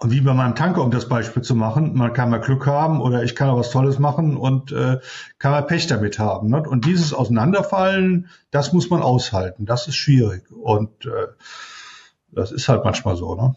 Und 0.00 0.12
wie 0.12 0.20
bei 0.20 0.32
meinem 0.32 0.54
Tanker, 0.54 0.84
um 0.84 0.92
das 0.92 1.08
Beispiel 1.08 1.42
zu 1.42 1.56
machen, 1.56 1.96
man 1.96 2.12
kann 2.12 2.30
mal 2.30 2.40
Glück 2.40 2.66
haben 2.66 3.00
oder 3.00 3.24
ich 3.24 3.34
kann 3.34 3.48
auch 3.50 3.58
was 3.58 3.70
Tolles 3.70 3.98
machen 3.98 4.36
und 4.36 4.70
äh, 4.70 5.00
kann 5.38 5.50
mal 5.50 5.62
Pech 5.62 5.88
damit 5.88 6.20
haben. 6.20 6.50
Ne? 6.50 6.62
Und 6.62 6.84
dieses 6.84 7.12
Auseinanderfallen, 7.12 8.28
das 8.52 8.72
muss 8.72 8.90
man 8.90 9.02
aushalten. 9.02 9.66
Das 9.66 9.88
ist 9.88 9.96
schwierig. 9.96 10.52
Und 10.52 11.06
äh, 11.06 11.26
das 12.30 12.52
ist 12.52 12.68
halt 12.68 12.84
manchmal 12.84 13.16
so. 13.16 13.34
Ne? 13.34 13.56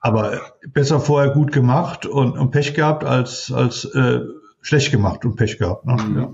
Aber 0.00 0.40
besser 0.66 0.98
vorher 0.98 1.32
gut 1.32 1.52
gemacht 1.52 2.06
und, 2.06 2.38
und 2.38 2.52
Pech 2.52 2.72
gehabt 2.72 3.04
als, 3.04 3.52
als 3.52 3.84
äh, 3.84 4.20
schlecht 4.60 4.90
gemacht 4.90 5.24
und 5.24 5.36
Pech 5.36 5.58
gehabt. 5.58 5.86
Ne? 5.86 5.94
Mhm. 5.94 6.16
Ja. 6.18 6.30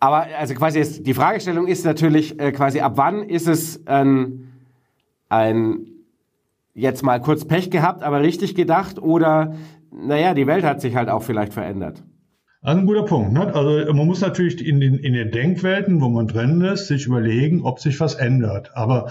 Aber 0.00 0.26
also 0.38 0.54
quasi 0.54 0.80
ist, 0.80 1.06
die 1.06 1.14
Fragestellung 1.14 1.66
ist 1.66 1.84
natürlich 1.84 2.40
äh, 2.40 2.52
quasi, 2.52 2.80
ab 2.80 2.92
wann 2.96 3.22
ist 3.22 3.46
es 3.46 3.86
ein, 3.86 4.52
ein 5.28 5.86
jetzt 6.74 7.02
mal 7.02 7.20
kurz 7.20 7.44
Pech 7.44 7.70
gehabt, 7.70 8.02
aber 8.02 8.20
richtig 8.20 8.54
gedacht 8.54 8.98
oder 8.98 9.54
naja, 9.92 10.34
die 10.34 10.46
Welt 10.46 10.64
hat 10.64 10.80
sich 10.80 10.96
halt 10.96 11.08
auch 11.08 11.22
vielleicht 11.22 11.52
verändert. 11.52 12.02
Also 12.62 12.80
ein 12.80 12.86
guter 12.86 13.04
Punkt. 13.04 13.32
Ne? 13.32 13.54
Also 13.54 13.92
man 13.92 14.06
muss 14.06 14.20
natürlich 14.20 14.64
in 14.64 14.80
den, 14.80 14.98
in 14.98 15.14
den 15.14 15.30
Denkwelten, 15.30 16.00
wo 16.00 16.08
man 16.08 16.26
drin 16.26 16.60
ist, 16.60 16.88
sich 16.88 17.06
überlegen, 17.06 17.62
ob 17.62 17.80
sich 17.80 18.00
was 18.00 18.14
ändert. 18.14 18.70
Aber 18.74 19.10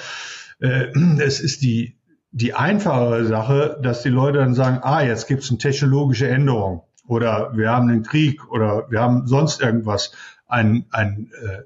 äh, 0.60 0.88
es 1.20 1.40
ist 1.40 1.62
die, 1.62 1.98
die 2.32 2.54
einfache 2.54 3.26
Sache, 3.26 3.80
dass 3.82 4.04
die 4.04 4.10
Leute 4.10 4.40
dann 4.40 4.54
sagen, 4.54 4.80
ah, 4.82 5.04
jetzt 5.04 5.28
gibt 5.28 5.44
es 5.44 5.50
eine 5.50 5.58
technologische 5.58 6.28
Änderung 6.28 6.84
oder 7.10 7.58
wir 7.58 7.72
haben 7.72 7.90
einen 7.90 8.04
Krieg 8.04 8.50
oder 8.52 8.90
wir 8.90 9.02
haben 9.02 9.28
sonst 9.28 9.62
irgendwas, 9.62 10.12
ein, 10.48 10.86
ein 10.92 11.32
äh, 11.44 11.64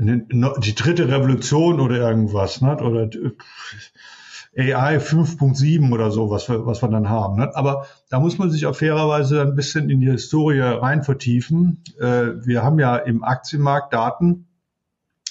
die 0.00 0.74
dritte 0.74 1.08
Revolution 1.08 1.80
oder 1.80 1.96
irgendwas, 1.96 2.60
ne? 2.60 2.76
oder 2.76 3.10
AI 4.56 4.98
5.7 4.98 5.92
oder 5.92 6.10
so, 6.10 6.30
was 6.30 6.48
wir, 6.48 6.64
was 6.66 6.82
wir 6.82 6.88
dann 6.88 7.08
haben. 7.08 7.36
Ne? 7.36 7.50
Aber 7.54 7.86
da 8.08 8.20
muss 8.20 8.38
man 8.38 8.50
sich 8.50 8.66
auf 8.66 8.78
fairerweise 8.78 9.42
ein 9.42 9.54
bisschen 9.54 9.90
in 9.90 10.00
die 10.00 10.10
Historie 10.10 10.60
rein 10.60 11.02
vertiefen. 11.02 11.82
Äh, 11.98 12.44
wir 12.44 12.62
haben 12.62 12.78
ja 12.78 12.96
im 12.96 13.24
Aktienmarkt 13.24 13.92
Daten, 13.92 14.47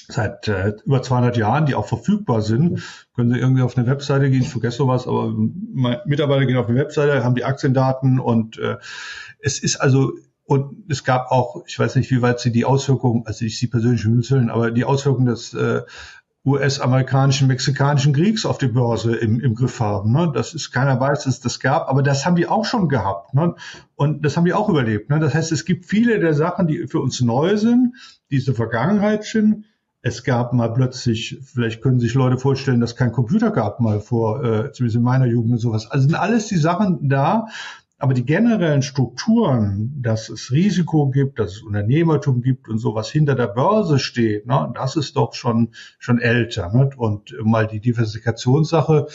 seit 0.07 0.47
äh, 0.47 0.73
über 0.85 1.01
200 1.01 1.37
Jahren, 1.37 1.65
die 1.65 1.75
auch 1.75 1.87
verfügbar 1.87 2.41
sind. 2.41 2.81
Können 3.15 3.31
Sie 3.31 3.39
irgendwie 3.39 3.61
auf 3.61 3.77
eine 3.77 3.87
Webseite 3.87 4.29
gehen, 4.29 4.41
ich 4.41 4.49
vergesse 4.49 4.77
sowas, 4.77 5.07
aber 5.07 5.33
Mitarbeiter 5.33 6.45
gehen 6.45 6.57
auf 6.57 6.69
eine 6.69 6.79
Webseite, 6.79 7.23
haben 7.23 7.35
die 7.35 7.45
Aktiendaten 7.45 8.19
und 8.19 8.57
äh, 8.57 8.77
es 9.39 9.59
ist 9.59 9.77
also 9.77 10.13
und 10.45 10.89
es 10.89 11.03
gab 11.03 11.29
auch, 11.29 11.63
ich 11.67 11.77
weiß 11.77 11.97
nicht, 11.97 12.09
wie 12.09 12.21
weit 12.21 12.39
Sie 12.39 12.53
die 12.53 12.63
Auswirkungen, 12.63 13.23
also 13.25 13.43
ich 13.43 13.59
Sie 13.59 13.67
persönlich 13.67 14.05
müsseln, 14.05 14.49
aber 14.49 14.71
die 14.71 14.85
Auswirkungen 14.85 15.25
des 15.25 15.53
äh, 15.53 15.81
US-amerikanischen, 16.45 17.49
mexikanischen 17.49 18.13
Kriegs 18.13 18.45
auf 18.45 18.57
die 18.57 18.69
Börse 18.69 19.13
im, 19.13 19.41
im 19.41 19.53
Griff 19.55 19.81
haben. 19.81 20.13
Ne? 20.13 20.31
Das 20.33 20.53
ist, 20.53 20.71
keiner 20.71 20.97
weiß, 20.97 21.25
dass 21.25 21.35
es 21.35 21.39
das 21.41 21.59
gab, 21.59 21.89
aber 21.89 22.01
das 22.01 22.25
haben 22.25 22.37
die 22.37 22.47
auch 22.47 22.63
schon 22.63 22.87
gehabt. 22.87 23.33
Ne? 23.33 23.55
Und 23.95 24.23
das 24.23 24.37
haben 24.37 24.45
die 24.45 24.53
auch 24.53 24.69
überlebt. 24.69 25.09
Ne? 25.09 25.19
Das 25.19 25.33
heißt, 25.33 25.51
es 25.51 25.65
gibt 25.65 25.85
viele 25.85 26.19
der 26.19 26.33
Sachen, 26.33 26.67
die 26.67 26.87
für 26.87 27.01
uns 27.01 27.19
neu 27.19 27.57
sind, 27.57 27.95
diese 28.31 28.53
Vergangenheit 28.53 29.25
sind, 29.25 29.65
es 30.07 30.23
gab 30.23 30.53
mal 30.53 30.73
plötzlich, 30.73 31.39
vielleicht 31.43 31.81
können 31.81 31.99
sich 31.99 32.13
Leute 32.13 32.37
vorstellen, 32.37 32.79
dass 32.79 32.95
kein 32.95 33.11
Computer 33.11 33.51
gab 33.51 33.79
mal 33.79 33.99
vor, 33.99 34.43
äh, 34.43 34.71
zumindest 34.71 34.95
in 34.95 35.03
meiner 35.03 35.25
Jugend 35.25 35.53
und 35.53 35.57
sowas. 35.59 35.85
Also 35.91 36.07
sind 36.07 36.15
alles 36.15 36.47
die 36.47 36.57
Sachen 36.57 37.09
da, 37.09 37.47
aber 37.99 38.13
die 38.13 38.25
generellen 38.25 38.83
Strukturen, 38.83 40.01
dass 40.01 40.29
es 40.29 40.51
Risiko 40.51 41.09
gibt, 41.09 41.39
dass 41.39 41.51
es 41.53 41.61
Unternehmertum 41.61 42.41
gibt 42.41 42.69
und 42.69 42.77
sowas 42.77 43.09
hinter 43.09 43.35
der 43.35 43.47
Börse 43.47 43.99
steht, 43.99 44.45
ne, 44.45 44.71
das 44.75 44.95
ist 44.95 45.15
doch 45.15 45.33
schon, 45.33 45.69
schon 45.99 46.19
älter. 46.19 46.71
Ne? 46.71 46.89
Und 46.95 47.35
mal 47.43 47.67
die 47.67 47.79
Diversifikationssache, 47.79 49.07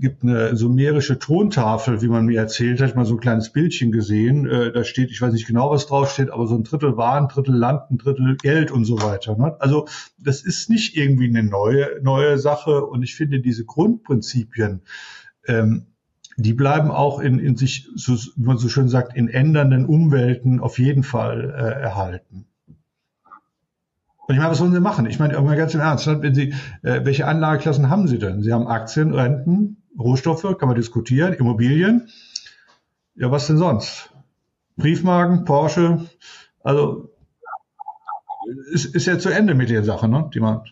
gibt 0.00 0.22
eine 0.22 0.56
sumerische 0.56 1.18
Tontafel, 1.18 2.00
wie 2.02 2.08
man 2.08 2.26
mir 2.26 2.38
erzählt 2.38 2.80
hat, 2.80 2.94
mal 2.94 3.04
so 3.04 3.14
ein 3.14 3.20
kleines 3.20 3.50
Bildchen 3.50 3.90
gesehen. 3.90 4.48
Äh, 4.48 4.72
da 4.72 4.84
steht, 4.84 5.10
ich 5.10 5.20
weiß 5.20 5.32
nicht 5.32 5.46
genau, 5.46 5.70
was 5.70 5.86
drauf 5.86 6.10
steht, 6.10 6.30
aber 6.30 6.46
so 6.46 6.54
ein 6.54 6.64
Drittel 6.64 6.96
Waren, 6.96 7.28
Drittel 7.28 7.54
Land, 7.54 7.90
ein 7.90 7.98
Drittel 7.98 8.36
Geld 8.36 8.70
und 8.70 8.84
so 8.84 9.02
weiter. 9.02 9.36
Ne? 9.36 9.56
Also 9.60 9.88
das 10.18 10.42
ist 10.42 10.70
nicht 10.70 10.96
irgendwie 10.96 11.28
eine 11.28 11.42
neue, 11.42 12.00
neue 12.02 12.38
Sache. 12.38 12.84
Und 12.84 13.02
ich 13.02 13.14
finde 13.16 13.40
diese 13.40 13.64
Grundprinzipien, 13.64 14.82
ähm, 15.46 15.86
die 16.36 16.54
bleiben 16.54 16.90
auch 16.92 17.18
in, 17.18 17.40
in 17.40 17.56
sich, 17.56 17.88
so, 17.96 18.14
wie 18.14 18.44
man 18.44 18.58
so 18.58 18.68
schön 18.68 18.88
sagt, 18.88 19.16
in 19.16 19.28
ändernden 19.28 19.86
Umwelten 19.86 20.60
auf 20.60 20.78
jeden 20.78 21.02
Fall 21.02 21.50
äh, 21.50 21.82
erhalten. 21.82 22.46
Und 24.28 24.34
ich 24.34 24.40
meine, 24.40 24.50
was 24.50 24.58
sollen 24.58 24.72
sie 24.72 24.80
machen? 24.80 25.06
Ich 25.06 25.18
meine, 25.18 25.32
irgendwann 25.32 25.56
ganz 25.56 25.74
im 25.74 25.80
Ernst, 25.80 26.06
ne? 26.06 26.20
wenn 26.20 26.34
Sie, 26.34 26.52
äh, 26.82 27.00
welche 27.04 27.26
Anlageklassen 27.26 27.88
haben 27.88 28.06
Sie 28.06 28.18
denn? 28.18 28.42
Sie 28.42 28.52
haben 28.52 28.68
Aktien, 28.68 29.14
Renten, 29.14 29.77
Rohstoffe, 29.98 30.56
kann 30.58 30.68
man 30.68 30.76
diskutieren, 30.76 31.32
Immobilien. 31.32 32.08
Ja, 33.16 33.30
was 33.30 33.46
denn 33.46 33.58
sonst? 33.58 34.10
Briefmarken, 34.76 35.44
Porsche, 35.44 36.08
also 36.62 37.10
ist, 38.72 38.94
ist 38.94 39.06
ja 39.06 39.18
zu 39.18 39.30
Ende 39.30 39.54
mit 39.54 39.70
der 39.70 39.84
Sache, 39.84 40.08
ne? 40.08 40.30
Die 40.32 40.40
man. 40.40 40.62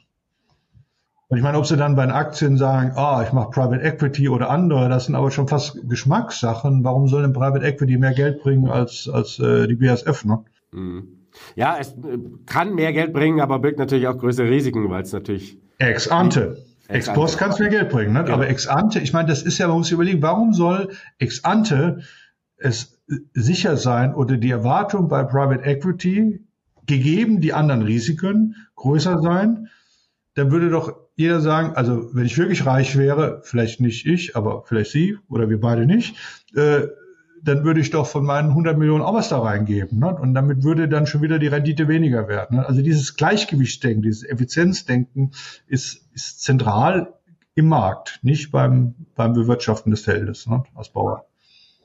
Und 1.28 1.38
ich 1.38 1.42
meine, 1.42 1.58
ob 1.58 1.66
sie 1.66 1.76
dann 1.76 1.96
bei 1.96 2.06
den 2.06 2.12
Aktien 2.12 2.56
sagen, 2.56 2.92
ah, 2.94 3.24
ich 3.26 3.32
mache 3.32 3.50
Private 3.50 3.82
Equity 3.82 4.28
oder 4.28 4.48
andere, 4.48 4.88
das 4.88 5.06
sind 5.06 5.16
aber 5.16 5.32
schon 5.32 5.48
fast 5.48 5.88
Geschmackssachen. 5.88 6.84
Warum 6.84 7.08
soll 7.08 7.22
denn 7.22 7.32
Private 7.32 7.66
Equity 7.66 7.98
mehr 7.98 8.14
Geld 8.14 8.42
bringen 8.42 8.68
als, 8.68 9.08
als 9.12 9.40
äh, 9.40 9.66
die 9.66 9.74
BASF, 9.74 10.24
ne? 10.24 10.44
Mhm. 10.70 11.08
Ja, 11.56 11.76
es 11.78 11.88
äh, 11.92 12.18
kann 12.46 12.74
mehr 12.74 12.92
Geld 12.92 13.12
bringen, 13.12 13.40
aber 13.40 13.58
birgt 13.58 13.78
natürlich 13.78 14.06
auch 14.06 14.16
größere 14.16 14.48
Risiken, 14.48 14.88
weil 14.88 15.02
es 15.02 15.12
natürlich. 15.12 15.58
Ex 15.78 16.08
ante. 16.08 16.64
Ex 16.88 17.12
post 17.12 17.38
kann 17.38 17.50
es 17.50 17.58
mehr 17.58 17.68
Geld 17.68 17.90
bringen, 17.90 18.12
ne? 18.12 18.22
Genau. 18.22 18.34
aber 18.34 18.48
ex 18.48 18.66
ante, 18.66 19.00
ich 19.00 19.12
meine, 19.12 19.28
das 19.28 19.42
ist 19.42 19.58
ja, 19.58 19.68
man 19.68 19.78
muss 19.78 19.86
sich 19.86 19.94
überlegen, 19.94 20.22
warum 20.22 20.52
soll 20.52 20.90
ex 21.18 21.44
ante 21.44 22.00
es 22.56 23.00
sicher 23.34 23.76
sein 23.76 24.14
oder 24.14 24.36
die 24.36 24.50
Erwartung 24.50 25.08
bei 25.08 25.22
Private 25.24 25.64
Equity, 25.64 26.44
gegeben 26.86 27.40
die 27.40 27.52
anderen 27.52 27.82
Risiken, 27.82 28.56
größer 28.76 29.20
sein, 29.20 29.68
dann 30.34 30.50
würde 30.50 30.70
doch 30.70 30.94
jeder 31.16 31.40
sagen, 31.40 31.74
also 31.74 32.14
wenn 32.14 32.26
ich 32.26 32.36
wirklich 32.36 32.66
reich 32.66 32.96
wäre, 32.96 33.40
vielleicht 33.42 33.80
nicht 33.80 34.06
ich, 34.06 34.36
aber 34.36 34.64
vielleicht 34.66 34.92
Sie 34.92 35.18
oder 35.28 35.48
wir 35.48 35.60
beide 35.60 35.86
nicht, 35.86 36.16
äh, 36.54 36.82
dann 37.46 37.64
würde 37.64 37.80
ich 37.80 37.90
doch 37.90 38.06
von 38.06 38.24
meinen 38.24 38.50
100 38.50 38.76
Millionen 38.76 39.02
auch 39.02 39.14
was 39.14 39.28
da 39.28 39.38
reingeben. 39.38 40.00
Ne? 40.00 40.14
Und 40.14 40.34
damit 40.34 40.64
würde 40.64 40.88
dann 40.88 41.06
schon 41.06 41.22
wieder 41.22 41.38
die 41.38 41.46
Rendite 41.46 41.86
weniger 41.86 42.28
werden. 42.28 42.58
Ne? 42.58 42.66
Also 42.66 42.82
dieses 42.82 43.16
Gleichgewichtsdenken, 43.16 44.02
dieses 44.02 44.24
Effizienzdenken 44.24 45.30
ist, 45.66 46.08
ist 46.12 46.42
zentral 46.42 47.14
im 47.54 47.68
Markt, 47.68 48.18
nicht 48.22 48.50
beim, 48.50 48.94
beim 49.14 49.32
Bewirtschaften 49.32 49.90
des 49.90 50.02
Feldes 50.02 50.46
ne, 50.46 50.64
als 50.74 50.90
Bauer. 50.90 51.24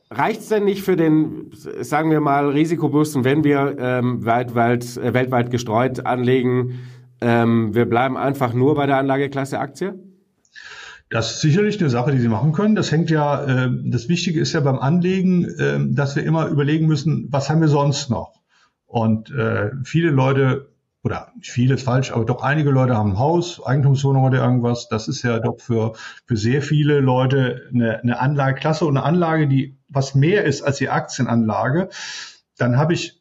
Reicht 0.09 0.41
es 0.41 0.49
denn 0.49 0.65
nicht 0.65 0.83
für 0.83 0.97
den, 0.97 1.51
sagen 1.81 2.11
wir 2.11 2.19
mal, 2.19 2.49
Risikobewussten, 2.49 3.23
wenn 3.23 3.45
wir 3.45 3.77
ähm, 3.79 4.25
weltweit, 4.25 4.97
äh, 4.97 5.13
weltweit 5.13 5.51
gestreut 5.51 6.05
anlegen, 6.05 6.79
ähm, 7.21 7.73
wir 7.73 7.85
bleiben 7.85 8.17
einfach 8.17 8.53
nur 8.53 8.75
bei 8.75 8.87
der 8.87 8.97
Anlageklasse 8.97 9.59
Aktie? 9.59 9.97
Das 11.11 11.31
ist 11.31 11.41
sicherlich 11.41 11.77
eine 11.81 11.89
Sache, 11.89 12.13
die 12.13 12.19
Sie 12.19 12.29
machen 12.29 12.53
können. 12.53 12.73
Das 12.73 12.89
hängt 12.89 13.09
ja, 13.09 13.43
äh, 13.43 13.69
das 13.83 14.07
Wichtige 14.07 14.39
ist 14.39 14.53
ja 14.53 14.61
beim 14.61 14.79
Anlegen, 14.79 15.43
äh, 15.43 15.77
dass 15.93 16.15
wir 16.15 16.23
immer 16.23 16.47
überlegen 16.47 16.87
müssen, 16.87 17.27
was 17.29 17.49
haben 17.49 17.59
wir 17.59 17.67
sonst 17.67 18.09
noch? 18.09 18.39
Und 18.85 19.29
äh, 19.29 19.71
viele 19.83 20.09
Leute, 20.09 20.69
oder 21.03 21.33
viele 21.41 21.73
ist 21.73 21.83
falsch, 21.83 22.13
aber 22.13 22.23
doch 22.23 22.41
einige 22.41 22.69
Leute 22.71 22.95
haben 22.95 23.11
ein 23.11 23.19
Haus, 23.19 23.61
Eigentumswohnung 23.61 24.23
oder 24.23 24.41
irgendwas. 24.41 24.87
Das 24.87 25.09
ist 25.09 25.21
ja 25.23 25.39
doch 25.39 25.59
für, 25.59 25.93
für 26.27 26.37
sehr 26.37 26.61
viele 26.61 27.01
Leute 27.01 27.69
eine, 27.73 27.99
eine 27.99 28.19
Anlageklasse 28.19 28.85
und 28.85 28.95
eine 28.95 29.05
Anlage, 29.05 29.49
die 29.49 29.77
was 29.89 30.15
mehr 30.15 30.45
ist 30.45 30.61
als 30.61 30.77
die 30.77 30.89
Aktienanlage. 30.89 31.89
dann 32.57 32.77
habe 32.77 32.93
ich, 32.93 33.20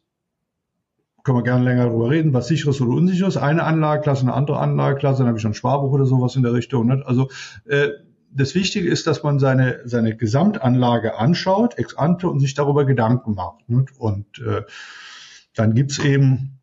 können 1.23 1.37
wir 1.37 1.43
gerne 1.43 1.63
länger 1.63 1.85
darüber 1.85 2.09
reden, 2.09 2.33
was 2.33 2.47
sicheres 2.47 2.81
oder 2.81 2.91
unsicheres, 2.91 3.37
eine 3.37 3.63
Anlageklasse, 3.63 4.23
eine 4.23 4.33
andere 4.33 4.59
Anlageklasse, 4.59 5.19
dann 5.19 5.27
habe 5.27 5.37
ich 5.37 5.41
schon 5.41 5.53
Sparbuch 5.53 5.91
oder 5.91 6.05
sowas 6.05 6.35
in 6.35 6.43
der 6.43 6.53
Richtung. 6.53 6.87
Nicht? 6.87 7.05
Also 7.05 7.29
äh, 7.65 7.89
das 8.33 8.55
Wichtige 8.55 8.89
ist, 8.89 9.07
dass 9.07 9.23
man 9.23 9.39
seine, 9.39 9.81
seine 9.85 10.15
Gesamtanlage 10.15 11.17
anschaut, 11.17 11.77
ex 11.77 11.95
ante, 11.95 12.29
und 12.29 12.39
sich 12.39 12.53
darüber 12.53 12.85
Gedanken 12.85 13.35
macht. 13.35 13.69
Nicht? 13.69 13.89
Und 13.97 14.25
äh, 14.39 14.61
dann 15.55 15.73
gibt's 15.73 15.99
eben 15.99 16.59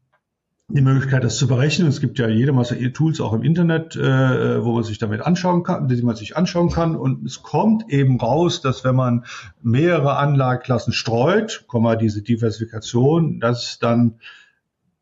die 0.71 0.83
Möglichkeit, 0.83 1.25
das 1.25 1.39
zu 1.39 1.49
berechnen. 1.49 1.89
Es 1.89 2.01
gibt 2.01 2.19
ja 2.19 2.29
jede 2.29 2.53
Masse 2.53 2.93
Tools 2.93 3.23
auch 3.23 3.33
im 3.33 3.43
Internet, 3.43 3.97
äh, 3.97 4.63
wo 4.63 4.73
man 4.73 4.85
sich 4.85 4.99
damit 4.99 5.23
anschauen 5.23 5.63
kann, 5.63 5.89
die 5.89 6.03
man 6.03 6.15
sich 6.15 6.37
anschauen 6.37 6.71
kann. 6.71 6.95
Und 6.95 7.25
es 7.25 7.43
kommt 7.43 7.89
eben 7.89 8.21
raus, 8.21 8.61
dass 8.61 8.85
wenn 8.85 8.95
man 8.95 9.25
mehrere 9.63 10.17
Anlageklassen 10.19 10.93
streut, 10.93 11.65
diese 12.01 12.23
Diversifikation, 12.23 13.41
dass 13.41 13.79
dann 13.79 14.17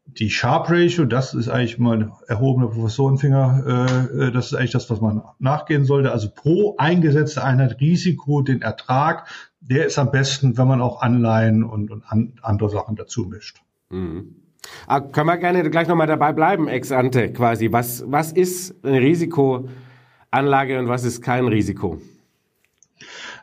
die 0.06 0.30
Sharp 0.30 0.70
Ratio, 0.70 1.04
das 1.04 1.34
ist 1.34 1.48
eigentlich 1.48 1.78
mal 1.78 2.04
ein 2.04 2.12
erhobener 2.28 2.68
Professorenfinger, 2.68 4.08
äh, 4.14 4.26
äh, 4.26 4.32
das 4.32 4.46
ist 4.46 4.54
eigentlich 4.54 4.72
das, 4.72 4.88
was 4.88 5.00
man 5.00 5.22
nachgehen 5.38 5.84
sollte. 5.84 6.12
Also 6.12 6.28
pro 6.34 6.76
eingesetzte 6.78 7.44
Einheit 7.44 7.80
Risiko, 7.80 8.42
den 8.42 8.62
Ertrag, 8.62 9.28
der 9.60 9.86
ist 9.86 9.98
am 9.98 10.10
besten, 10.10 10.56
wenn 10.56 10.68
man 10.68 10.80
auch 10.80 11.02
Anleihen 11.02 11.64
und, 11.64 11.90
und 11.90 12.04
an, 12.06 12.34
andere 12.42 12.70
Sachen 12.70 12.96
dazu 12.96 13.24
mischt. 13.24 13.60
Mhm. 13.90 14.36
Ah, 14.86 15.00
können 15.00 15.26
wir 15.26 15.36
gerne 15.36 15.68
gleich 15.70 15.88
nochmal 15.88 16.06
dabei 16.06 16.32
bleiben, 16.32 16.68
ex 16.68 16.90
ante 16.92 17.32
quasi. 17.32 17.70
Was, 17.72 18.04
was 18.06 18.32
ist 18.32 18.74
eine 18.84 19.00
Risikoanlage 19.00 20.78
und 20.78 20.88
was 20.88 21.04
ist 21.04 21.20
kein 21.22 21.46
Risiko? 21.46 22.00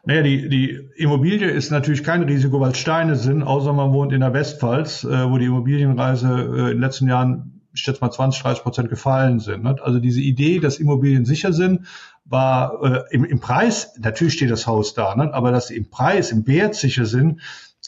Naja, 0.05 0.21
die, 0.21 0.49
die 0.49 0.89
Immobilie 0.97 1.49
ist 1.49 1.71
natürlich 1.71 2.03
kein 2.03 2.23
Risiko, 2.23 2.59
weil 2.59 2.75
Steine 2.75 3.15
sind, 3.15 3.41
außer 3.41 3.71
man 3.71 3.93
wohnt 3.93 4.11
in 4.11 4.19
der 4.19 4.33
Westpfalz, 4.33 5.05
äh, 5.05 5.29
wo 5.29 5.37
die 5.37 5.45
Immobilienreise 5.45 6.27
äh, 6.27 6.59
in 6.59 6.65
den 6.65 6.79
letzten 6.79 7.07
Jahren, 7.07 7.61
ich 7.73 7.81
schätze 7.81 8.01
mal 8.01 8.11
20, 8.11 8.41
30 8.41 8.63
Prozent 8.63 8.89
gefallen 8.89 9.39
sind. 9.39 9.63
Ne? 9.63 9.77
Also 9.81 9.99
diese 9.99 10.19
Idee, 10.19 10.59
dass 10.59 10.79
Immobilien 10.79 11.23
sicher 11.23 11.53
sind, 11.53 11.87
war 12.25 12.83
äh, 12.83 13.15
im, 13.15 13.23
im 13.23 13.39
Preis, 13.39 13.93
natürlich 13.97 14.33
steht 14.33 14.51
das 14.51 14.67
Haus 14.67 14.93
da, 14.93 15.15
ne? 15.15 15.33
aber 15.33 15.51
dass 15.51 15.67
sie 15.67 15.77
im 15.77 15.89
Preis, 15.89 16.31
im 16.31 16.45
Wert 16.47 16.75
sicher 16.75 17.05
sind, 17.05 17.39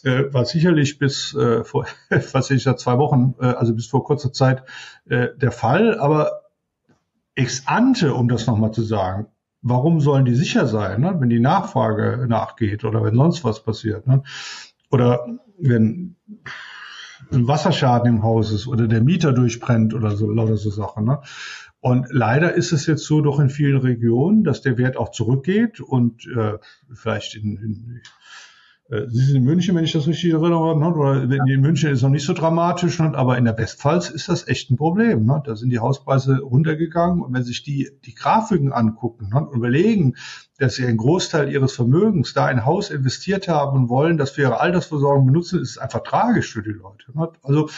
äh, 0.04 0.34
war 0.34 0.46
sicherlich 0.46 0.98
bis 0.98 1.36
äh, 1.36 1.66
vor, 1.66 1.86
was 2.32 2.50
ich 2.50 2.64
seit 2.64 2.80
zwei 2.80 2.98
Wochen, 2.98 3.36
äh, 3.42 3.48
also 3.48 3.76
bis 3.76 3.88
vor 3.88 4.06
kurzer 4.06 4.32
Zeit 4.32 4.64
äh, 5.10 5.28
der 5.36 5.52
Fall. 5.52 6.00
Aber 6.00 6.44
ex 7.36 7.68
ante, 7.68 8.14
um 8.14 8.30
das 8.30 8.48
nochmal 8.48 8.72
zu 8.72 8.84
sagen, 8.84 9.28
warum 9.66 10.00
sollen 10.00 10.26
die 10.26 10.36
sicher 10.36 10.68
sein, 10.68 11.02
ne? 11.02 11.16
wenn 11.20 11.30
die 11.30 11.40
Nachfrage 11.40 12.28
nachgeht 12.30 12.86
oder 12.86 13.04
wenn 13.04 13.16
sonst 13.16 13.44
was 13.44 13.64
passiert? 13.64 14.06
Ne? 14.06 14.22
Oder 14.92 15.26
wenn 15.58 16.16
ein 17.32 17.48
Wasserschaden 17.48 18.08
im 18.08 18.24
Haus 18.24 18.52
ist 18.52 18.68
oder 18.68 18.88
der 18.88 19.02
Mieter 19.02 19.34
durchbrennt 19.34 19.96
oder 19.96 20.16
so, 20.16 20.30
lauter 20.30 20.58
so 20.58 20.70
Sachen. 20.70 21.06
Ne? 21.06 21.20
Und 21.80 22.08
leider 22.12 22.54
ist 22.54 22.74
es 22.74 22.86
jetzt 22.86 23.06
so 23.06 23.22
doch 23.22 23.40
in 23.40 23.50
vielen 23.50 23.78
Regionen, 23.78 24.44
dass 24.44 24.62
der 24.62 24.78
Wert 24.78 24.98
auch 24.98 25.10
zurückgeht 25.10 25.80
und 25.80 26.28
äh, 26.28 26.60
vielleicht 26.94 27.34
in, 27.34 27.58
in 27.58 28.02
Sie 28.88 29.26
sind 29.26 29.38
in 29.38 29.44
München, 29.44 29.76
wenn 29.76 29.84
ich 29.84 29.94
das 29.94 30.06
richtig 30.06 30.32
erinnere, 30.32 30.78
ne? 30.78 30.94
oder 30.94 31.24
in 31.24 31.62
München 31.62 31.90
ist 31.90 31.98
es 31.98 32.04
noch 32.04 32.12
nicht 32.12 32.26
so 32.26 32.34
dramatisch, 32.34 33.00
ne? 33.00 33.14
aber 33.16 33.36
in 33.36 33.46
der 33.46 33.58
Westpfalz 33.58 34.12
ist 34.12 34.30
das 34.30 34.48
echt 34.48 34.70
ein 34.70 34.78
Problem. 34.78 35.26
Ne? 35.26 35.42
Da 35.44 35.56
sind 35.56 35.72
die 35.72 35.80
Hauspreise 35.80 36.38
runtergegangen 36.42 37.24
und 37.24 37.34
wenn 37.34 37.44
sich 37.44 37.64
die, 37.64 37.90
die 38.06 38.14
Grafiken 38.14 38.72
angucken 38.72 39.30
ne? 39.34 39.40
und 39.40 39.56
überlegen, 39.56 40.14
dass 40.60 40.76
sie 40.76 40.86
einen 40.86 40.98
Großteil 40.98 41.52
ihres 41.52 41.74
Vermögens 41.74 42.34
da 42.36 42.48
in 42.52 42.64
Haus 42.64 42.92
investiert 42.92 43.48
haben 43.48 43.76
und 43.76 43.90
wollen, 43.90 44.20
das 44.20 44.30
für 44.30 44.44
ihre 44.44 44.60
Altersversorgung 44.60 45.26
benutzen, 45.26 45.62
ist 45.62 45.72
es 45.72 45.78
einfach 45.80 46.04
tragisch 46.04 46.54
für 46.54 46.62
die 46.62 46.70
Leute. 46.70 47.06
Also 47.42 47.70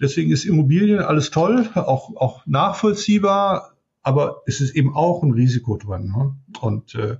deswegen 0.00 0.30
ist 0.30 0.44
Immobilien 0.44 1.00
alles 1.00 1.32
toll, 1.32 1.68
auch, 1.74 2.14
auch 2.14 2.46
nachvollziehbar, 2.46 3.72
aber 4.04 4.42
es 4.46 4.60
ist 4.60 4.76
eben 4.76 4.94
auch 4.94 5.24
ein 5.24 5.32
Risiko 5.32 5.76
drin. 5.76 6.36
Und 6.60 6.94
äh, 6.94 7.16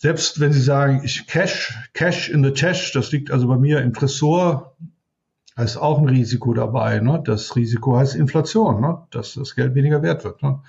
selbst 0.00 0.40
wenn 0.40 0.54
Sie 0.54 0.62
sagen, 0.62 1.02
ich 1.04 1.26
Cash, 1.26 1.78
Cash 1.92 2.30
in 2.30 2.42
the 2.42 2.52
Cash, 2.52 2.92
das 2.92 3.12
liegt 3.12 3.30
also 3.30 3.46
bei 3.48 3.58
mir 3.58 3.82
im 3.82 3.92
Tresor, 3.92 4.74
da 5.54 5.62
ist 5.62 5.76
auch 5.76 5.98
ein 5.98 6.08
Risiko 6.08 6.54
dabei. 6.54 7.00
Ne? 7.00 7.22
Das 7.22 7.54
Risiko 7.54 7.98
heißt 7.98 8.14
Inflation, 8.14 8.80
ne? 8.80 9.02
dass 9.10 9.34
das 9.34 9.54
Geld 9.54 9.74
weniger 9.74 10.02
wert 10.02 10.24
wird. 10.24 10.42
Ne? 10.42 10.60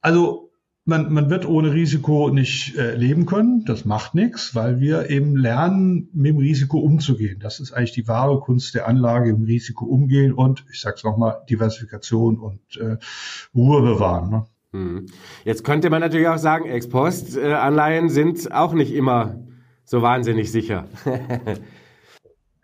Also 0.00 0.52
man, 0.84 1.12
man 1.12 1.30
wird 1.30 1.46
ohne 1.46 1.72
Risiko 1.72 2.30
nicht 2.30 2.76
äh, 2.76 2.94
leben 2.94 3.26
können. 3.26 3.64
Das 3.64 3.84
macht 3.84 4.14
nichts, 4.14 4.54
weil 4.54 4.78
wir 4.78 5.10
eben 5.10 5.34
lernen, 5.34 6.08
mit 6.12 6.28
dem 6.28 6.38
Risiko 6.38 6.78
umzugehen. 6.78 7.40
Das 7.40 7.58
ist 7.58 7.72
eigentlich 7.72 7.90
die 7.90 8.06
wahre 8.06 8.38
Kunst 8.38 8.76
der 8.76 8.86
Anlage, 8.86 9.30
im 9.30 9.42
Risiko 9.42 9.84
umgehen 9.84 10.32
und, 10.32 10.64
ich 10.70 10.80
sage 10.80 10.94
es 10.96 11.02
nochmal, 11.02 11.42
Diversifikation 11.50 12.38
und 12.38 12.60
äh, 12.76 12.98
Ruhe 13.52 13.82
bewahren. 13.82 14.30
Ne? 14.30 14.46
Hm. 14.72 15.06
Jetzt 15.44 15.64
könnte 15.64 15.90
man 15.90 16.00
natürlich 16.00 16.28
auch 16.28 16.38
sagen, 16.38 16.66
Ex-Post-Anleihen 16.66 18.08
sind 18.08 18.52
auch 18.52 18.72
nicht 18.72 18.92
immer 18.92 19.34
so 19.84 20.02
wahnsinnig 20.02 20.52
sicher. 20.52 20.86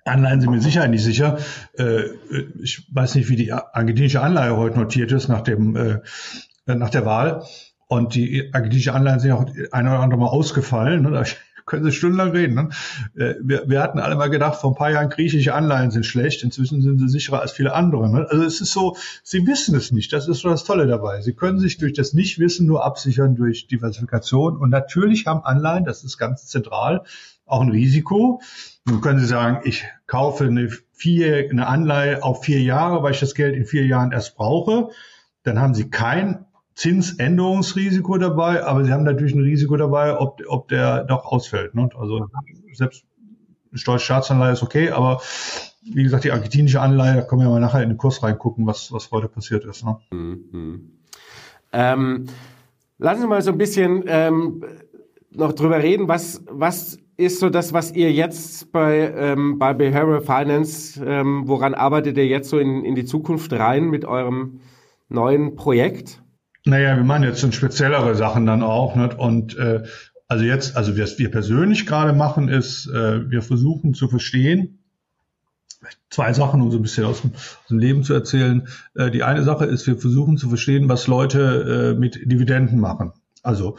Anleihen 0.05 0.41
sind 0.41 0.51
mir 0.51 0.61
sicher 0.61 0.87
nicht 0.87 1.03
sicher. 1.03 1.39
Äh, 1.77 2.05
ich 2.63 2.87
weiß 2.93 3.17
nicht, 3.17 3.29
wie 3.29 3.37
die 3.37 3.53
argentinische 3.53 4.23
Anleihe 4.23 4.57
heute 4.57 4.79
notiert 4.79 5.11
ist 5.11 5.29
nach 5.29 5.41
dem 5.41 5.75
äh, 5.75 5.99
nach 6.67 6.91
der 6.91 7.05
Wahl. 7.05 7.43
Und 7.89 8.15
die 8.15 8.51
argentinische 8.53 8.95
Anleihen 8.95 9.21
sind 9.21 9.33
auch 9.33 9.47
ein 9.73 9.87
oder 9.87 10.01
andere 10.01 10.21
Mal 10.21 10.29
ausgefallen. 10.29 11.03
Ne? 11.03 11.25
Können 11.67 11.85
Sie 11.85 11.93
stundenlang 11.93 12.31
reden. 12.31 12.55
Ne? 12.55 12.69
Äh, 13.17 13.35
wir, 13.43 13.69
wir 13.69 13.83
hatten 13.83 13.99
alle 13.99 14.15
mal 14.15 14.31
gedacht, 14.31 14.61
vor 14.61 14.71
ein 14.71 14.77
paar 14.77 14.91
Jahren 14.91 15.11
griechische 15.11 15.53
Anleihen 15.53 15.91
sind 15.91 16.07
schlecht, 16.07 16.43
inzwischen 16.43 16.81
sind 16.81 16.99
sie 16.99 17.09
sicherer 17.09 17.41
als 17.41 17.53
viele 17.53 17.75
andere. 17.75 18.09
Ne? 18.09 18.27
Also 18.31 18.45
es 18.45 18.61
ist 18.61 18.73
so, 18.73 18.97
Sie 19.23 19.47
wissen 19.47 19.75
es 19.75 19.91
nicht. 19.91 20.13
Das 20.13 20.29
ist 20.29 20.41
so 20.41 20.49
das 20.49 20.65
Tolle 20.65 20.87
dabei. 20.87 21.21
Sie 21.21 21.35
können 21.35 21.59
sich 21.59 21.77
durch 21.79 21.93
das 21.93 22.15
Nichtwissen 22.15 22.67
nur 22.67 22.85
absichern 22.85 23.35
durch 23.35 23.67
Diversifikation. 23.67 24.57
Und 24.57 24.71
natürlich 24.71 25.27
haben 25.27 25.45
Anleihen, 25.45 25.85
das 25.85 26.05
ist 26.05 26.17
ganz 26.17 26.47
zentral, 26.47 27.03
auch 27.45 27.61
ein 27.61 27.71
Risiko. 27.71 28.41
Nun 28.87 29.01
können 29.01 29.19
Sie 29.19 29.27
sagen, 29.27 29.61
ich 29.65 29.85
kaufe 30.07 30.45
eine, 30.45 30.69
vier, 30.93 31.49
eine 31.51 31.67
Anleihe 31.67 32.23
auf 32.23 32.45
vier 32.45 32.63
Jahre, 32.63 33.03
weil 33.03 33.13
ich 33.13 33.21
das 33.21 33.35
Geld 33.35 33.57
in 33.57 33.67
vier 33.67 33.85
Jahren 33.87 34.13
erst 34.13 34.37
brauche. 34.37 34.91
Dann 35.43 35.61
haben 35.61 35.75
Sie 35.75 35.91
kein 35.91 36.47
Zinsänderungsrisiko 36.77 38.19
dabei, 38.19 38.63
aber 38.65 38.85
sie 38.85 38.93
haben 38.93 39.05
natürlich 39.05 39.35
ein 39.35 39.43
Risiko 39.43 39.77
dabei, 39.79 40.19
ob, 40.21 40.43
ob 40.47 40.69
der 40.69 41.05
doch 41.05 41.25
ausfällt. 41.25 41.75
Ne? 41.75 41.89
Also 41.99 42.29
selbst 42.75 43.05
eine 43.71 43.79
stolze 43.79 44.05
Staatsanleihe 44.05 44.53
ist 44.53 44.63
okay, 44.63 44.91
aber 44.91 45.23
wie 45.83 46.03
gesagt, 46.03 46.25
die 46.25 46.33
argentinische 46.33 46.81
Anleihe, 46.81 47.17
da 47.17 47.23
können 47.23 47.41
wir 47.41 47.49
mal 47.49 47.61
nachher 47.61 47.83
in 47.83 47.89
den 47.89 47.99
Kurs 47.99 48.23
reingucken, 48.23 48.67
was, 48.67 48.93
was 48.93 49.11
heute 49.11 49.29
passiert 49.29 49.65
ist. 49.65 49.85
Ne? 49.85 49.97
Mhm. 50.11 50.91
Ähm, 51.73 52.27
lassen 52.99 53.23
Sie 53.23 53.27
mal 53.27 53.41
so 53.41 53.53
ein 53.53 53.59
bisschen 53.59 54.05
ähm, 54.07 54.63
noch 55.31 55.55
drüber 55.55 55.83
reden, 55.83 56.09
was, 56.09 56.45
was 56.51 56.99
ist 57.17 57.41
so 57.41 57.49
das, 57.49 57.73
was 57.73 57.93
ihr 57.93 58.13
jetzt 58.13 58.71
bei, 58.71 59.15
ähm, 59.17 59.59
bei 59.59 59.73
Behavioral 59.73 60.21
Finance, 60.21 61.03
ähm, 61.03 61.45
woran 61.47 61.73
arbeitet 61.73 62.19
ihr 62.19 62.27
jetzt 62.27 62.51
so 62.51 62.59
in, 62.59 62.85
in 62.85 62.95
die 62.95 63.07
Zukunft 63.07 63.55
rein 63.55 63.89
mit 63.89 64.05
eurem 64.05 64.61
neuen 65.09 65.57
Projekt? 65.57 66.23
Naja, 66.67 66.97
wir 66.97 67.05
machen 67.05 67.23
jetzt 67.23 67.55
speziellere 67.55 68.17
Sachen 68.17 68.45
dann 68.45 68.63
auch. 68.65 68.97
Nicht? 68.97 69.17
Und 69.17 69.57
äh, 69.57 69.85
also 70.27 70.45
jetzt, 70.45 70.77
also 70.77 70.99
was 70.99 71.17
wir 71.17 71.31
persönlich 71.31 71.87
gerade 71.87 72.13
machen, 72.13 72.49
ist, 72.49 72.89
äh, 72.89 73.31
wir 73.31 73.43
versuchen 73.43 73.95
zu 73.95 74.09
verstehen, 74.09 74.81
zwei 76.11 76.33
Sachen, 76.33 76.61
um 76.61 76.73
so 76.73 76.79
ein 76.79 76.83
bisschen 76.83 77.05
aus 77.05 77.21
dem, 77.21 77.33
aus 77.35 77.69
dem 77.69 77.79
Leben 77.79 78.03
zu 78.03 78.15
erzählen. 78.15 78.67
Äh, 78.97 79.13
die 79.13 79.23
eine 79.23 79.45
Sache 79.45 79.65
ist, 79.67 79.87
wir 79.87 79.97
versuchen 79.97 80.39
zu 80.39 80.49
verstehen, 80.49 80.89
was 80.89 81.07
Leute 81.07 81.95
äh, 81.95 81.99
mit 81.99 82.19
Dividenden 82.25 82.81
machen. 82.81 83.13
Also 83.45 83.79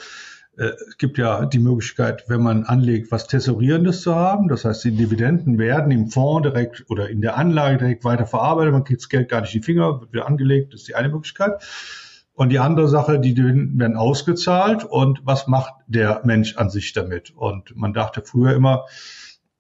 äh, 0.55 0.71
es 0.87 0.97
gibt 0.97 1.17
ja 1.17 1.45
die 1.45 1.59
Möglichkeit, 1.59 2.23
wenn 2.29 2.41
man 2.41 2.63
anlegt, 2.63 3.11
was 3.11 3.27
Tesorierendes 3.27 4.01
zu 4.01 4.15
haben. 4.15 4.47
Das 4.47 4.63
heißt, 4.63 4.85
die 4.85 4.91
Dividenden 4.91 5.57
werden 5.57 5.91
im 5.91 6.07
Fonds 6.07 6.47
direkt 6.47 6.85
oder 6.87 7.09
in 7.09 7.19
der 7.19 7.35
Anlage 7.35 7.79
direkt 7.79 8.05
weiterverarbeitet. 8.05 8.71
Man 8.71 8.85
kriegt 8.85 9.01
das 9.01 9.09
Geld 9.09 9.27
gar 9.27 9.41
nicht 9.41 9.53
in 9.53 9.59
die 9.59 9.65
Finger, 9.65 9.99
wird 9.99 10.13
wieder 10.13 10.25
angelegt. 10.25 10.73
Das 10.73 10.81
ist 10.81 10.87
die 10.87 10.95
eine 10.95 11.09
Möglichkeit. 11.09 11.61
Und 12.37 12.49
die 12.49 12.59
andere 12.59 12.87
Sache, 12.87 13.19
die 13.19 13.35
werden 13.35 13.97
ausgezahlt 13.97 14.83
und 14.83 15.21
was 15.23 15.47
macht 15.47 15.73
der 15.87 16.21
Mensch 16.23 16.55
an 16.55 16.69
sich 16.69 16.93
damit? 16.93 17.31
Und 17.35 17.75
man 17.75 17.93
dachte 17.93 18.21
früher 18.23 18.53
immer, 18.53 18.85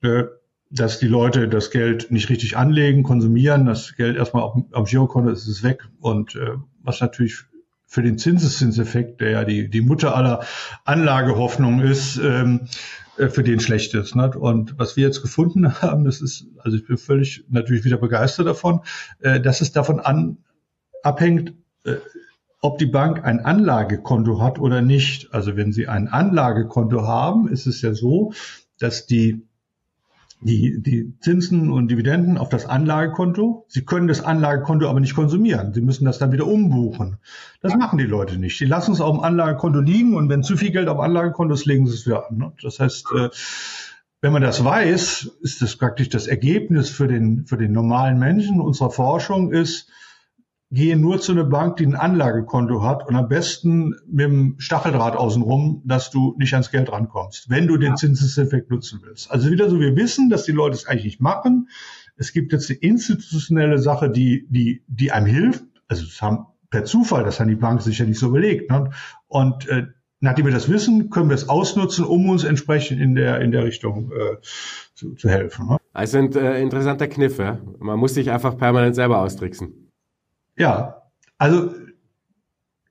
äh, 0.03 0.25
dass 0.69 0.99
die 0.99 1.07
Leute 1.07 1.49
das 1.49 1.71
Geld 1.71 2.11
nicht 2.11 2.29
richtig 2.29 2.55
anlegen, 2.55 3.01
konsumieren, 3.01 3.65
das 3.65 3.95
Geld 3.95 4.15
erstmal 4.15 4.63
am 4.71 4.83
Girokonto 4.83 5.31
ist 5.31 5.47
es 5.47 5.63
weg 5.63 5.89
und 6.01 6.35
äh, 6.35 6.51
was 6.83 7.01
natürlich 7.01 7.45
für 7.87 8.03
den 8.03 8.19
Zinseszinseffekt, 8.19 9.21
der 9.21 9.31
ja 9.31 9.43
die, 9.43 9.71
die 9.71 9.81
Mutter 9.81 10.15
aller 10.15 10.45
Anlagehoffnung 10.85 11.81
ist, 11.81 12.17
ähm, 12.17 12.67
äh, 13.17 13.29
für 13.29 13.41
den 13.41 13.59
schlecht 13.59 13.95
ist. 13.95 14.13
Und 14.13 14.77
was 14.77 14.95
wir 14.95 15.03
jetzt 15.03 15.23
gefunden 15.23 15.73
haben, 15.81 16.03
das 16.03 16.21
ist, 16.21 16.45
also 16.59 16.77
ich 16.77 16.85
bin 16.85 16.99
völlig 16.99 17.43
natürlich 17.49 17.85
wieder 17.85 17.97
begeistert 17.97 18.45
davon, 18.45 18.81
dass 19.19 19.61
es 19.61 19.71
davon 19.71 19.99
an, 19.99 20.37
abhängt, 21.01 21.53
ob 22.61 22.77
die 22.77 22.85
Bank 22.85 23.23
ein 23.23 23.39
Anlagekonto 23.39 24.41
hat 24.41 24.59
oder 24.59 24.81
nicht. 24.81 25.33
Also 25.33 25.55
wenn 25.55 25.71
Sie 25.71 25.87
ein 25.87 26.07
Anlagekonto 26.07 27.03
haben, 27.03 27.47
ist 27.47 27.67
es 27.67 27.81
ja 27.81 27.93
so, 27.93 28.33
dass 28.79 29.05
die 29.05 29.47
die, 30.41 30.81
die 30.81 31.13
Zinsen 31.19 31.71
und 31.71 31.89
Dividenden 31.89 32.37
auf 32.37 32.49
das 32.49 32.65
Anlagekonto. 32.65 33.65
Sie 33.69 33.83
können 33.83 34.07
das 34.07 34.23
Anlagekonto 34.23 34.87
aber 34.87 34.99
nicht 34.99 35.15
konsumieren. 35.15 35.73
Sie 35.73 35.81
müssen 35.81 36.05
das 36.05 36.19
dann 36.19 36.31
wieder 36.31 36.45
umbuchen. 36.45 37.17
Das 37.61 37.75
machen 37.75 37.97
die 37.97 38.05
Leute 38.05 38.37
nicht. 38.37 38.59
Die 38.59 38.65
lassen 38.65 38.91
es 38.91 39.01
auf 39.01 39.15
dem 39.15 39.23
Anlagekonto 39.23 39.79
liegen 39.79 40.15
und 40.15 40.29
wenn 40.29 40.43
zu 40.43 40.55
viel 40.55 40.71
Geld 40.71 40.89
auf 40.89 40.97
dem 40.97 41.01
Anlagekonto 41.01 41.55
ist, 41.55 41.65
legen 41.65 41.87
sie 41.87 41.95
es 41.95 42.05
wieder 42.05 42.29
an. 42.29 42.37
Ne? 42.37 42.51
Das 42.61 42.79
heißt, 42.79 43.07
äh, 43.15 43.29
wenn 44.21 44.33
man 44.33 44.41
das 44.41 44.63
weiß, 44.63 45.37
ist 45.41 45.61
das 45.61 45.75
praktisch 45.75 46.09
das 46.09 46.27
Ergebnis 46.27 46.89
für 46.89 47.07
den, 47.07 47.45
für 47.45 47.57
den 47.57 47.71
normalen 47.71 48.19
Menschen 48.19 48.61
unserer 48.61 48.91
Forschung 48.91 49.51
ist, 49.51 49.89
gehe 50.69 50.97
nur 50.97 51.19
zu 51.21 51.31
einer 51.31 51.45
Bank, 51.45 51.77
die 51.77 51.85
ein 51.85 51.95
Anlagekonto 51.95 52.83
hat 52.83 53.07
und 53.07 53.15
am 53.15 53.29
besten 53.29 53.95
mit 54.05 54.25
dem 54.25 54.55
Stacheldraht 54.57 55.15
außenrum, 55.15 55.81
dass 55.85 56.11
du 56.11 56.35
nicht 56.37 56.53
ans 56.53 56.71
Geld 56.71 56.91
rankommst, 56.91 57.49
wenn 57.49 57.67
du 57.67 57.77
den 57.77 57.95
Zinseseffekt 57.95 58.69
nutzen 58.69 58.99
willst. 59.03 59.31
Also 59.31 59.49
wieder 59.49 59.69
so, 59.69 59.79
wir 59.79 59.95
wissen, 59.95 60.29
dass 60.29 60.43
die 60.43 60.51
Leute 60.51 60.75
es 60.75 60.85
eigentlich 60.85 61.05
nicht 61.05 61.21
machen. 61.21 61.69
Es 62.17 62.33
gibt 62.33 62.51
jetzt 62.51 62.69
eine 62.69 62.79
institutionelle 62.79 63.77
Sache, 63.77 64.09
die, 64.09 64.45
die, 64.49 64.83
die 64.87 65.11
einem 65.11 65.27
hilft. 65.27 65.63
Also 65.87 66.03
das 66.03 66.21
haben 66.21 66.47
per 66.69 66.83
Zufall, 66.83 67.23
das 67.23 67.39
haben 67.39 67.47
die 67.47 67.55
Banken 67.55 67.81
sicher 67.81 68.05
nicht 68.05 68.19
so 68.19 68.27
überlegt. 68.27 68.69
Ne? 68.69 68.89
Und 69.27 69.69
äh, 69.69 69.87
nachdem 70.19 70.47
wir 70.47 70.53
das 70.53 70.67
wissen, 70.67 71.09
können 71.09 71.29
wir 71.29 71.35
es 71.35 71.47
ausnutzen, 71.47 72.03
um 72.03 72.27
uns 72.27 72.43
entsprechend 72.43 72.99
in 72.99 73.15
der, 73.15 73.39
in 73.39 73.51
der 73.51 73.63
Richtung 73.63 74.11
äh, 74.11 74.41
zu, 74.93 75.13
zu 75.13 75.29
helfen. 75.29 75.69
Ne? 75.69 75.77
Also 75.93 76.11
sind 76.11 76.35
äh, 76.35 76.59
interessante 76.61 77.07
Kniffe. 77.07 77.59
Man 77.79 77.99
muss 77.99 78.15
sich 78.15 78.29
einfach 78.31 78.57
permanent 78.57 78.95
selber 78.95 79.19
austricksen. 79.21 79.86
Ja, 80.57 81.03
also 81.37 81.71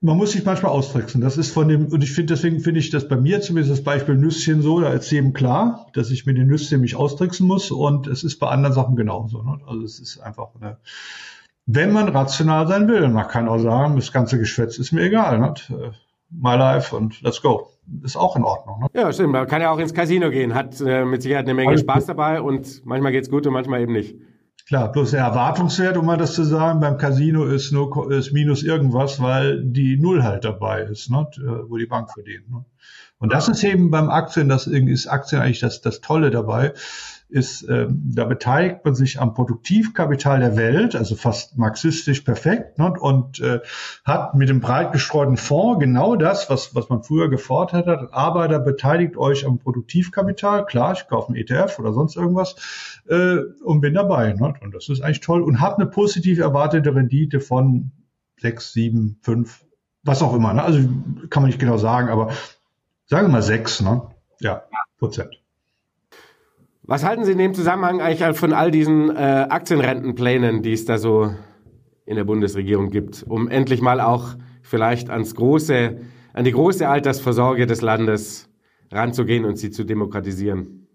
man 0.01 0.17
muss 0.17 0.31
sich 0.31 0.45
manchmal 0.45 0.71
austricksen. 0.71 1.21
Das 1.21 1.37
ist 1.37 1.51
von 1.51 1.67
dem, 1.67 1.87
und 1.87 2.03
ich 2.03 2.11
finde, 2.13 2.33
deswegen 2.33 2.59
finde 2.59 2.79
ich 2.79 2.89
das 2.89 3.07
bei 3.07 3.17
mir 3.17 3.41
zumindest 3.41 3.71
das 3.71 3.83
Beispiel 3.83 4.15
Nüsschen 4.15 4.61
so, 4.61 4.79
da 4.79 4.91
ist 4.91 5.11
jedem 5.11 5.33
klar, 5.33 5.87
dass 5.93 6.11
ich 6.11 6.25
mit 6.25 6.37
den 6.37 6.47
Nüsschen 6.47 6.81
mich 6.81 6.95
austricksen 6.95 7.47
muss 7.47 7.71
und 7.71 8.07
es 8.07 8.23
ist 8.23 8.37
bei 8.39 8.47
anderen 8.47 8.73
Sachen 8.73 8.95
genauso. 8.95 9.41
Ne? 9.41 9.59
Also 9.67 9.83
es 9.83 9.99
ist 9.99 10.19
einfach 10.19 10.49
eine, 10.59 10.77
wenn 11.65 11.91
man 11.91 12.09
rational 12.09 12.67
sein 12.67 12.87
will, 12.87 13.07
man 13.09 13.27
kann 13.27 13.47
auch 13.47 13.57
sagen, 13.57 13.95
das 13.95 14.11
ganze 14.11 14.37
Geschwätz 14.37 14.77
ist 14.77 14.91
mir 14.91 15.01
egal. 15.01 15.39
Ne? 15.39 15.53
My 16.29 16.55
life 16.55 16.95
und 16.95 17.21
let's 17.21 17.41
go. 17.41 17.71
Ist 18.03 18.17
auch 18.17 18.35
in 18.35 18.43
Ordnung. 18.43 18.81
Ne? 18.81 18.87
Ja, 18.93 19.11
stimmt. 19.11 19.31
Man 19.31 19.47
kann 19.47 19.61
ja 19.61 19.71
auch 19.71 19.79
ins 19.79 19.93
Casino 19.93 20.29
gehen, 20.29 20.53
hat 20.53 20.79
äh, 20.81 21.05
mit 21.05 21.21
Sicherheit 21.21 21.45
eine 21.45 21.53
Menge 21.53 21.77
Spaß 21.77 22.05
dabei 22.05 22.41
und 22.41 22.85
manchmal 22.85 23.13
geht's 23.13 23.29
gut 23.29 23.47
und 23.47 23.53
manchmal 23.53 23.81
eben 23.81 23.93
nicht. 23.93 24.15
Klar, 24.67 24.91
bloß 24.91 25.11
der 25.11 25.21
Erwartungswert, 25.21 25.95
um 25.95 26.05
mal 26.05 26.17
das 26.17 26.33
zu 26.33 26.43
sagen, 26.43 26.81
beim 26.81 26.97
Casino 26.97 27.45
ist 27.45 27.71
nur 27.71 28.11
ist 28.11 28.33
minus 28.33 28.63
irgendwas, 28.63 29.21
weil 29.21 29.63
die 29.63 29.95
Null 29.95 30.23
halt 30.23 30.43
dabei 30.43 30.81
ist, 30.81 31.09
ne, 31.09 31.25
wo 31.69 31.77
die 31.77 31.85
Bank 31.85 32.11
verdient. 32.11 32.49
Ne. 32.51 32.65
Und 33.17 33.31
das 33.31 33.47
ist 33.47 33.63
eben 33.63 33.91
beim 33.91 34.09
Aktien, 34.09 34.49
das 34.49 34.67
ist 34.67 35.07
Aktien 35.07 35.41
eigentlich 35.41 35.61
das, 35.61 35.79
das 35.79 36.01
Tolle 36.01 36.31
dabei 36.31 36.73
ist, 37.29 37.63
äh, 37.63 37.87
da 37.89 38.25
beteiligt 38.25 38.85
man 38.85 38.95
sich 38.95 39.19
am 39.19 39.33
Produktivkapital 39.33 40.39
der 40.39 40.55
Welt, 40.55 40.95
also 40.95 41.15
fast 41.15 41.57
marxistisch 41.57 42.21
perfekt, 42.21 42.77
ne, 42.77 42.93
und 42.93 43.39
äh, 43.39 43.59
hat 44.05 44.33
mit 44.35 44.47
dem 44.47 44.61
breit 44.61 44.93
gestreuten 44.93 45.35
Fonds 45.35 45.79
genau 45.79 46.15
das, 46.15 46.49
was, 46.49 46.73
was 46.73 46.89
man 46.89 47.03
früher 47.03 47.29
gefordert 47.29 47.85
hat. 47.85 48.13
Arbeiter 48.13 48.59
beteiligt 48.59 49.17
euch 49.17 49.45
am 49.45 49.59
Produktivkapital, 49.59 50.65
klar, 50.65 50.93
ich 50.93 51.07
kaufe 51.07 51.29
einen 51.29 51.37
ETF 51.37 51.79
oder 51.79 51.91
sonst 51.91 52.15
irgendwas 52.15 52.55
äh, 53.09 53.37
und 53.63 53.81
bin 53.81 53.93
dabei. 53.93 54.33
Ne, 54.33 54.53
und 54.61 54.73
das 54.73 54.87
ist 54.87 55.01
eigentlich 55.01 55.21
toll 55.21 55.41
und 55.41 55.59
hat 55.59 55.75
eine 55.75 55.87
positiv 55.87 56.39
erwartete 56.39 56.95
Rendite 56.95 57.41
von 57.41 57.91
sechs, 58.39 58.71
sieben, 58.71 59.19
fünf, 59.21 59.65
was 60.03 60.21
auch 60.21 60.33
immer. 60.33 60.53
Ne? 60.53 60.63
Also 60.63 60.79
kann 61.29 61.43
man 61.43 61.47
nicht 61.47 61.59
genau 61.59 61.77
sagen, 61.77 62.09
aber 62.09 62.31
sagen 63.05 63.27
wir 63.27 63.31
mal 63.31 63.41
sechs, 63.41 63.81
ne? 63.81 64.01
Ja, 64.39 64.63
Prozent. 64.99 65.41
Was 66.89 67.03
halten 67.03 67.25
Sie 67.25 67.33
in 67.33 67.37
dem 67.37 67.53
Zusammenhang 67.53 67.99
eigentlich 67.99 68.37
von 68.37 68.53
all 68.53 68.71
diesen 68.71 69.09
äh, 69.09 69.19
Aktienrentenplänen, 69.49 70.63
die 70.63 70.71
es 70.71 70.85
da 70.85 70.97
so 70.97 71.33
in 72.05 72.15
der 72.15 72.23
Bundesregierung 72.23 72.91
gibt, 72.91 73.25
um 73.27 73.49
endlich 73.49 73.81
mal 73.81 73.99
auch 73.99 74.35
vielleicht 74.61 75.09
ans 75.09 75.35
große, 75.35 75.97
an 76.31 76.45
die 76.45 76.53
große 76.53 76.87
Altersvorsorge 76.87 77.67
des 77.67 77.81
Landes 77.81 78.49
ranzugehen 78.89 79.43
und 79.43 79.57
sie 79.57 79.69
zu 79.69 79.83
demokratisieren? 79.83 80.87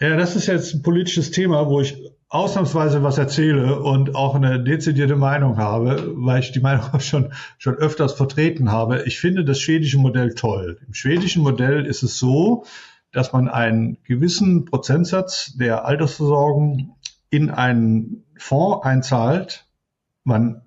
Ja, 0.00 0.16
das 0.16 0.34
ist 0.34 0.48
jetzt 0.48 0.74
ein 0.74 0.82
politisches 0.82 1.30
Thema, 1.30 1.68
wo 1.68 1.80
ich 1.80 1.96
ausnahmsweise 2.28 3.04
was 3.04 3.16
erzähle 3.16 3.80
und 3.80 4.16
auch 4.16 4.34
eine 4.34 4.64
dezidierte 4.64 5.14
Meinung 5.14 5.58
habe, 5.58 6.12
weil 6.16 6.40
ich 6.40 6.50
die 6.50 6.60
Meinung 6.60 6.98
schon, 6.98 7.32
schon 7.58 7.74
öfters 7.74 8.14
vertreten 8.14 8.72
habe. 8.72 9.04
Ich 9.06 9.20
finde 9.20 9.44
das 9.44 9.60
schwedische 9.60 9.98
Modell 9.98 10.34
toll. 10.34 10.80
Im 10.84 10.94
schwedischen 10.94 11.44
Modell 11.44 11.86
ist 11.86 12.02
es 12.02 12.18
so, 12.18 12.64
dass 13.12 13.32
man 13.32 13.48
einen 13.48 13.98
gewissen 14.04 14.64
Prozentsatz 14.64 15.54
der 15.56 15.84
Altersversorgung 15.84 16.96
in 17.30 17.50
einen 17.50 18.24
Fonds 18.36 18.84
einzahlt. 18.84 19.66
Man 20.24 20.62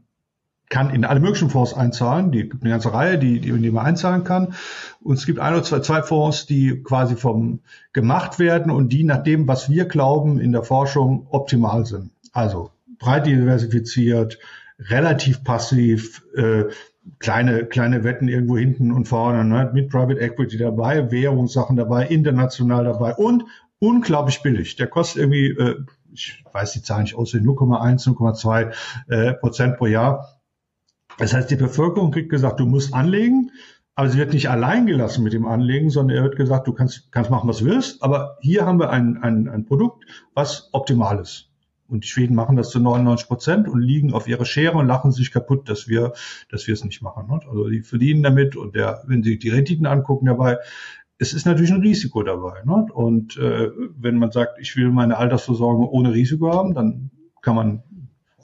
kann 0.70 0.89
in 0.89 1.06
alle 1.06 1.20
möglichen 1.20 1.50
Fonds 1.50 1.74
einzahlen. 1.74 2.32
Die 2.32 2.50
gibt 2.50 2.64
eine 2.64 2.72
ganze 2.72 2.94
Reihe, 2.94 3.20
die, 3.20 3.39
die, 3.39 3.50
in 3.50 3.62
die 3.62 3.72
man 3.72 3.86
einzahlen 3.86 4.24
kann. 4.24 4.56
Und 5.02 5.18
es 5.18 5.26
gibt 5.26 5.39
ein 5.39 5.54
oder 5.54 5.64
zwei, 5.64 5.80
zwei 5.80 6.02
Fonds, 6.02 6.46
die 6.46 6.82
quasi 6.82 7.16
vom 7.16 7.60
gemacht 7.94 8.39
werden 8.39 8.72
und 8.72 8.89
die 8.89 9.04
nach 9.04 9.24
dem, 9.24 9.48
was 9.48 9.70
wir 9.70 9.86
glauben, 9.86 10.39
in 10.39 10.52
der 10.52 10.64
Forschung 10.64 11.28
optimal 11.30 11.86
sind. 11.86 12.12
Also 12.32 12.72
breit 12.98 13.28
diversifiziert, 13.28 14.39
relativ 14.80 15.44
passiv, 15.44 16.24
äh, 16.36 16.66
kleine, 17.20 17.66
kleine 17.66 18.04
Wetten 18.04 18.28
irgendwo 18.28 18.58
hinten 18.58 18.91
und 18.91 19.08
vorne, 19.08 19.43
ne? 19.43 19.72
mit 19.74 19.89
Private 19.89 20.20
Equity 20.20 20.58
dabei, 20.58 21.12
Währungssachen 21.12 21.76
dabei, 21.76 22.08
international 22.08 22.86
dabei 22.86 23.14
und 23.16 23.45
unglaublich 23.80 24.41
billig. 24.41 24.76
Der 24.76 24.88
kostet 24.88 25.22
irgendwie, 25.22 25.49
äh, 25.49 25.76
ich 26.14 26.43
weiß 26.51 26.74
die 26.74 26.82
Zahl 26.82 27.01
nicht 27.04 27.16
aus, 27.16 27.34
0,1, 27.34 28.08
0,2 28.08 28.74
äh, 29.10 29.34
Prozent 29.34 29.78
pro 29.78 29.88
Jahr. 29.88 30.39
Das 31.18 31.34
heißt, 31.34 31.51
die 31.51 31.56
Bevölkerung 31.56 32.12
kriegt 32.12 32.30
gesagt, 32.30 32.60
du 32.60 32.66
musst 32.66 32.93
anlegen, 32.93 33.51
aber 33.95 34.10
sie 34.10 34.18
wird 34.18 34.34
nicht 34.34 34.49
allein 34.49 34.86
gelassen 34.86 35.24
mit 35.24 35.34
dem 35.34 35.45
Anlegen, 35.45 35.89
sondern 35.89 36.18
er 36.18 36.24
wird 36.24 36.36
gesagt, 36.36 36.68
du 36.68 36.74
kannst, 36.74 37.12
kannst 37.12 37.30
machen, 37.30 37.47
was 37.47 37.58
du 37.58 37.66
willst, 37.66 38.01
aber 38.01 38.38
hier 38.41 38.66
haben 38.66 38.80
wir 38.80 38.89
ein, 38.89 39.22
ein, 39.22 39.47
ein 39.47 39.66
Produkt, 39.66 40.06
was 40.34 40.70
optimal 40.72 41.20
ist. 41.20 41.53
Und 41.88 42.04
die 42.04 42.08
Schweden 42.08 42.36
machen 42.36 42.56
das 42.56 42.70
zu 42.70 42.80
99 42.80 43.28
Prozent 43.28 43.68
und 43.68 43.82
liegen 43.82 44.14
auf 44.14 44.28
ihre 44.28 44.46
Schere 44.46 44.78
und 44.78 44.88
lachen 44.88 45.12
sich 45.12 45.32
kaputt, 45.32 45.70
dass 45.70 45.88
wir, 45.88 46.14
dass 46.50 46.66
wir 46.68 46.74
es 46.74 46.84
nicht 46.84 47.02
machen. 47.02 47.28
Ne? 47.28 47.40
Also 47.48 47.70
die 47.70 47.82
verdienen 47.82 48.24
damit 48.24 48.56
und 48.56 48.76
der, 48.76 49.04
wenn 49.06 49.22
sie 49.22 49.38
die 49.38 49.50
Renditen 49.50 49.86
angucken 49.86 50.26
dabei, 50.26 50.58
es 51.18 51.34
ist 51.34 51.46
natürlich 51.46 51.72
ein 51.72 51.82
Risiko 51.82 52.24
dabei. 52.24 52.64
Ne? 52.66 52.88
Und 52.94 53.38
äh, 53.38 53.70
wenn 53.98 54.18
man 54.18 54.32
sagt, 54.32 54.60
ich 54.60 54.76
will 54.76 54.92
meine 54.92 55.18
Altersversorgung 55.18 55.88
ohne 55.88 56.14
Risiko 56.14 56.52
haben, 56.52 56.74
dann 56.74 57.12
kann 57.42 57.56
man 57.56 57.84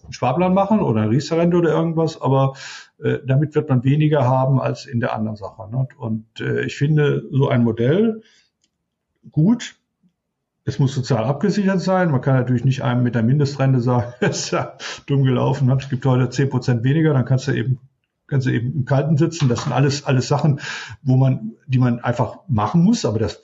einen 0.03 0.13
Sparplan 0.13 0.53
machen 0.53 0.79
oder 0.79 1.01
eine 1.01 1.11
Riester-Rente 1.11 1.57
oder 1.57 1.71
irgendwas, 1.71 2.21
aber 2.21 2.53
äh, 3.01 3.19
damit 3.25 3.55
wird 3.55 3.69
man 3.69 3.83
weniger 3.83 4.25
haben 4.25 4.59
als 4.59 4.85
in 4.85 4.99
der 4.99 5.13
anderen 5.13 5.37
Sache. 5.37 5.69
Ne? 5.71 5.87
Und 5.97 6.25
äh, 6.39 6.65
ich 6.65 6.77
finde 6.77 7.23
so 7.31 7.47
ein 7.47 7.63
Modell 7.63 8.21
gut, 9.31 9.78
es 10.65 10.79
muss 10.79 10.93
sozial 10.93 11.23
abgesichert 11.23 11.81
sein. 11.81 12.11
Man 12.11 12.21
kann 12.21 12.35
natürlich 12.35 12.65
nicht 12.65 12.83
einem 12.83 13.03
mit 13.03 13.15
der 13.15 13.23
Mindestrente 13.23 13.79
sagen, 13.79 14.13
es 14.19 14.45
ist 14.45 14.51
ja 14.51 14.77
dumm 15.07 15.23
gelaufen, 15.23 15.69
es 15.71 15.89
gibt 15.89 16.05
heute 16.05 16.29
zehn 16.29 16.49
Prozent 16.49 16.83
weniger, 16.83 17.13
dann 17.13 17.25
kannst 17.25 17.47
du 17.47 17.51
eben 17.53 17.79
kannst 18.29 18.47
du 18.47 18.51
eben 18.51 18.73
im 18.73 18.85
Kalten 18.85 19.17
sitzen. 19.17 19.49
Das 19.49 19.63
sind 19.63 19.73
alles, 19.73 20.05
alles 20.05 20.27
Sachen, 20.27 20.59
wo 21.01 21.17
man, 21.17 21.53
die 21.67 21.79
man 21.79 21.99
einfach 21.99 22.39
machen 22.47 22.83
muss, 22.83 23.05
aber 23.05 23.19
das, 23.19 23.41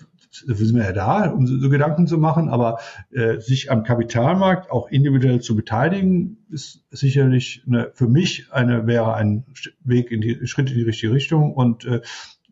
das 0.47 0.59
wissen 0.59 0.75
wir 0.75 0.83
ja 0.83 0.91
da, 0.91 1.29
um 1.29 1.47
so, 1.47 1.57
so 1.57 1.69
Gedanken 1.69 2.07
zu 2.07 2.17
machen. 2.17 2.49
Aber 2.49 2.79
äh, 3.11 3.39
sich 3.39 3.71
am 3.71 3.83
Kapitalmarkt 3.83 4.71
auch 4.71 4.87
individuell 4.89 5.41
zu 5.41 5.55
beteiligen, 5.55 6.45
ist 6.49 6.83
sicherlich 6.91 7.63
eine, 7.67 7.91
für 7.93 8.07
mich 8.07 8.47
eine 8.51 8.87
wäre 8.87 9.15
ein 9.15 9.45
Weg 9.83 10.11
in 10.11 10.21
die 10.21 10.45
Schritt 10.47 10.69
in 10.69 10.77
die 10.77 10.83
richtige 10.83 11.13
Richtung. 11.13 11.53
Und 11.53 11.85
äh, 11.85 12.01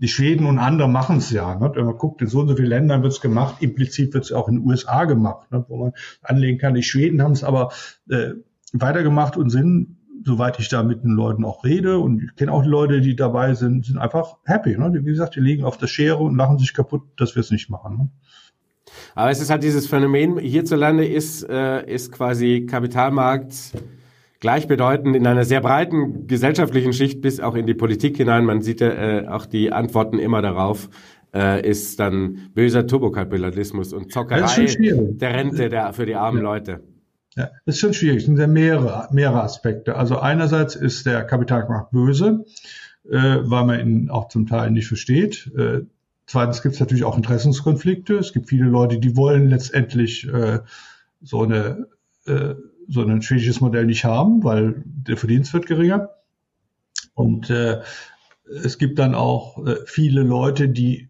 die 0.03 0.09
Schweden 0.09 0.45
und 0.47 0.59
andere 0.59 0.89
machen 0.89 1.19
es 1.19 1.31
ja. 1.31 1.55
Ne? 1.55 1.71
Wenn 1.73 1.85
man 1.85 1.97
guckt, 1.97 2.21
in 2.21 2.27
so 2.27 2.41
und 2.41 2.49
so 2.49 2.57
vielen 2.57 2.67
Ländern 2.67 3.03
wird 3.03 3.13
es 3.13 3.21
gemacht, 3.21 3.61
implizit 3.61 4.13
wird 4.13 4.25
es 4.25 4.33
auch 4.33 4.49
in 4.49 4.55
den 4.55 4.67
USA 4.69 5.05
gemacht, 5.05 5.49
ne? 5.49 5.63
wo 5.69 5.77
man 5.77 5.93
anlegen 6.21 6.57
kann. 6.57 6.73
Die 6.73 6.83
Schweden 6.83 7.21
haben 7.21 7.31
es 7.31 7.45
aber 7.45 7.71
äh, 8.09 8.31
weitergemacht 8.73 9.37
und 9.37 9.49
sind, 9.49 9.95
soweit 10.25 10.59
ich 10.59 10.67
da 10.67 10.83
mit 10.83 11.05
den 11.05 11.11
Leuten 11.11 11.45
auch 11.45 11.63
rede, 11.63 11.99
und 11.99 12.21
ich 12.21 12.35
kenne 12.35 12.51
auch 12.51 12.63
die 12.63 12.69
Leute, 12.69 12.99
die 12.99 13.15
dabei 13.15 13.53
sind, 13.53 13.85
sind 13.85 13.97
einfach 13.97 14.35
happy. 14.43 14.77
Ne? 14.77 14.91
Wie 14.93 15.09
gesagt, 15.09 15.37
die 15.37 15.39
liegen 15.39 15.63
auf 15.63 15.77
der 15.77 15.87
Schere 15.87 16.17
und 16.17 16.35
lachen 16.35 16.59
sich 16.59 16.73
kaputt, 16.73 17.03
dass 17.15 17.35
wir 17.35 17.39
es 17.39 17.49
nicht 17.49 17.69
machen. 17.69 17.97
Ne? 17.97 18.09
Aber 19.15 19.31
es 19.31 19.39
ist 19.39 19.51
halt 19.51 19.63
dieses 19.63 19.87
Phänomen, 19.87 20.37
hierzulande 20.37 21.07
ist, 21.07 21.47
äh, 21.47 21.89
ist 21.89 22.11
quasi 22.11 22.65
Kapitalmarkt 22.69 23.71
gleichbedeutend 24.43 25.15
in 25.15 25.25
einer 25.25 25.45
sehr 25.45 25.61
breiten 25.61 26.27
gesellschaftlichen 26.27 26.91
Schicht 26.91 27.21
bis 27.21 27.39
auch 27.39 27.55
in 27.55 27.65
die 27.65 27.73
Politik 27.73 28.17
hinein. 28.17 28.43
Man 28.43 28.61
sieht 28.61 28.81
ja 28.81 28.89
äh, 28.89 29.27
auch 29.27 29.45
die 29.45 29.71
Antworten 29.71 30.19
immer 30.19 30.41
darauf, 30.41 30.89
äh, 31.33 31.65
ist 31.65 31.97
dann 32.01 32.49
böser 32.53 32.85
Turbokapitalismus 32.85 33.93
und 33.93 34.11
Zockerei 34.11 34.67
der 34.75 35.33
Rente 35.33 35.69
der, 35.69 35.93
für 35.93 36.05
die 36.05 36.15
armen 36.15 36.39
ja. 36.39 36.43
Leute. 36.43 36.83
Ja, 37.37 37.51
das 37.65 37.75
ist 37.75 37.79
schon 37.79 37.93
schwierig. 37.93 38.17
Es 38.17 38.25
sind 38.25 38.37
ja 38.37 38.47
mehrere, 38.47 39.07
mehrere 39.13 39.43
Aspekte. 39.43 39.95
Also 39.95 40.19
einerseits 40.19 40.75
ist 40.75 41.05
der 41.05 41.23
Kapitalmarkt 41.23 41.91
böse, 41.91 42.43
äh, 43.09 43.37
weil 43.43 43.65
man 43.65 43.79
ihn 43.79 44.09
auch 44.09 44.27
zum 44.27 44.45
Teil 44.45 44.71
nicht 44.71 44.87
versteht. 44.87 45.49
Äh, 45.57 45.83
Zweitens 46.25 46.61
gibt 46.61 46.75
es 46.75 46.79
natürlich 46.79 47.03
auch 47.03 47.17
Interessenskonflikte. 47.17 48.15
Es 48.15 48.31
gibt 48.31 48.47
viele 48.47 48.65
Leute, 48.65 48.97
die 48.97 49.17
wollen 49.17 49.49
letztendlich 49.49 50.27
äh, 50.27 50.59
so 51.21 51.43
eine 51.43 51.87
äh, 52.25 52.55
so 52.87 53.01
ein 53.01 53.21
schwedisches 53.21 53.61
Modell 53.61 53.85
nicht 53.85 54.05
haben, 54.05 54.43
weil 54.43 54.83
der 54.85 55.17
Verdienst 55.17 55.53
wird 55.53 55.65
geringer. 55.65 56.09
Und 57.13 57.49
äh, 57.49 57.81
es 58.45 58.77
gibt 58.77 58.99
dann 58.99 59.15
auch 59.15 59.65
äh, 59.65 59.77
viele 59.85 60.23
Leute, 60.23 60.69
die 60.69 61.09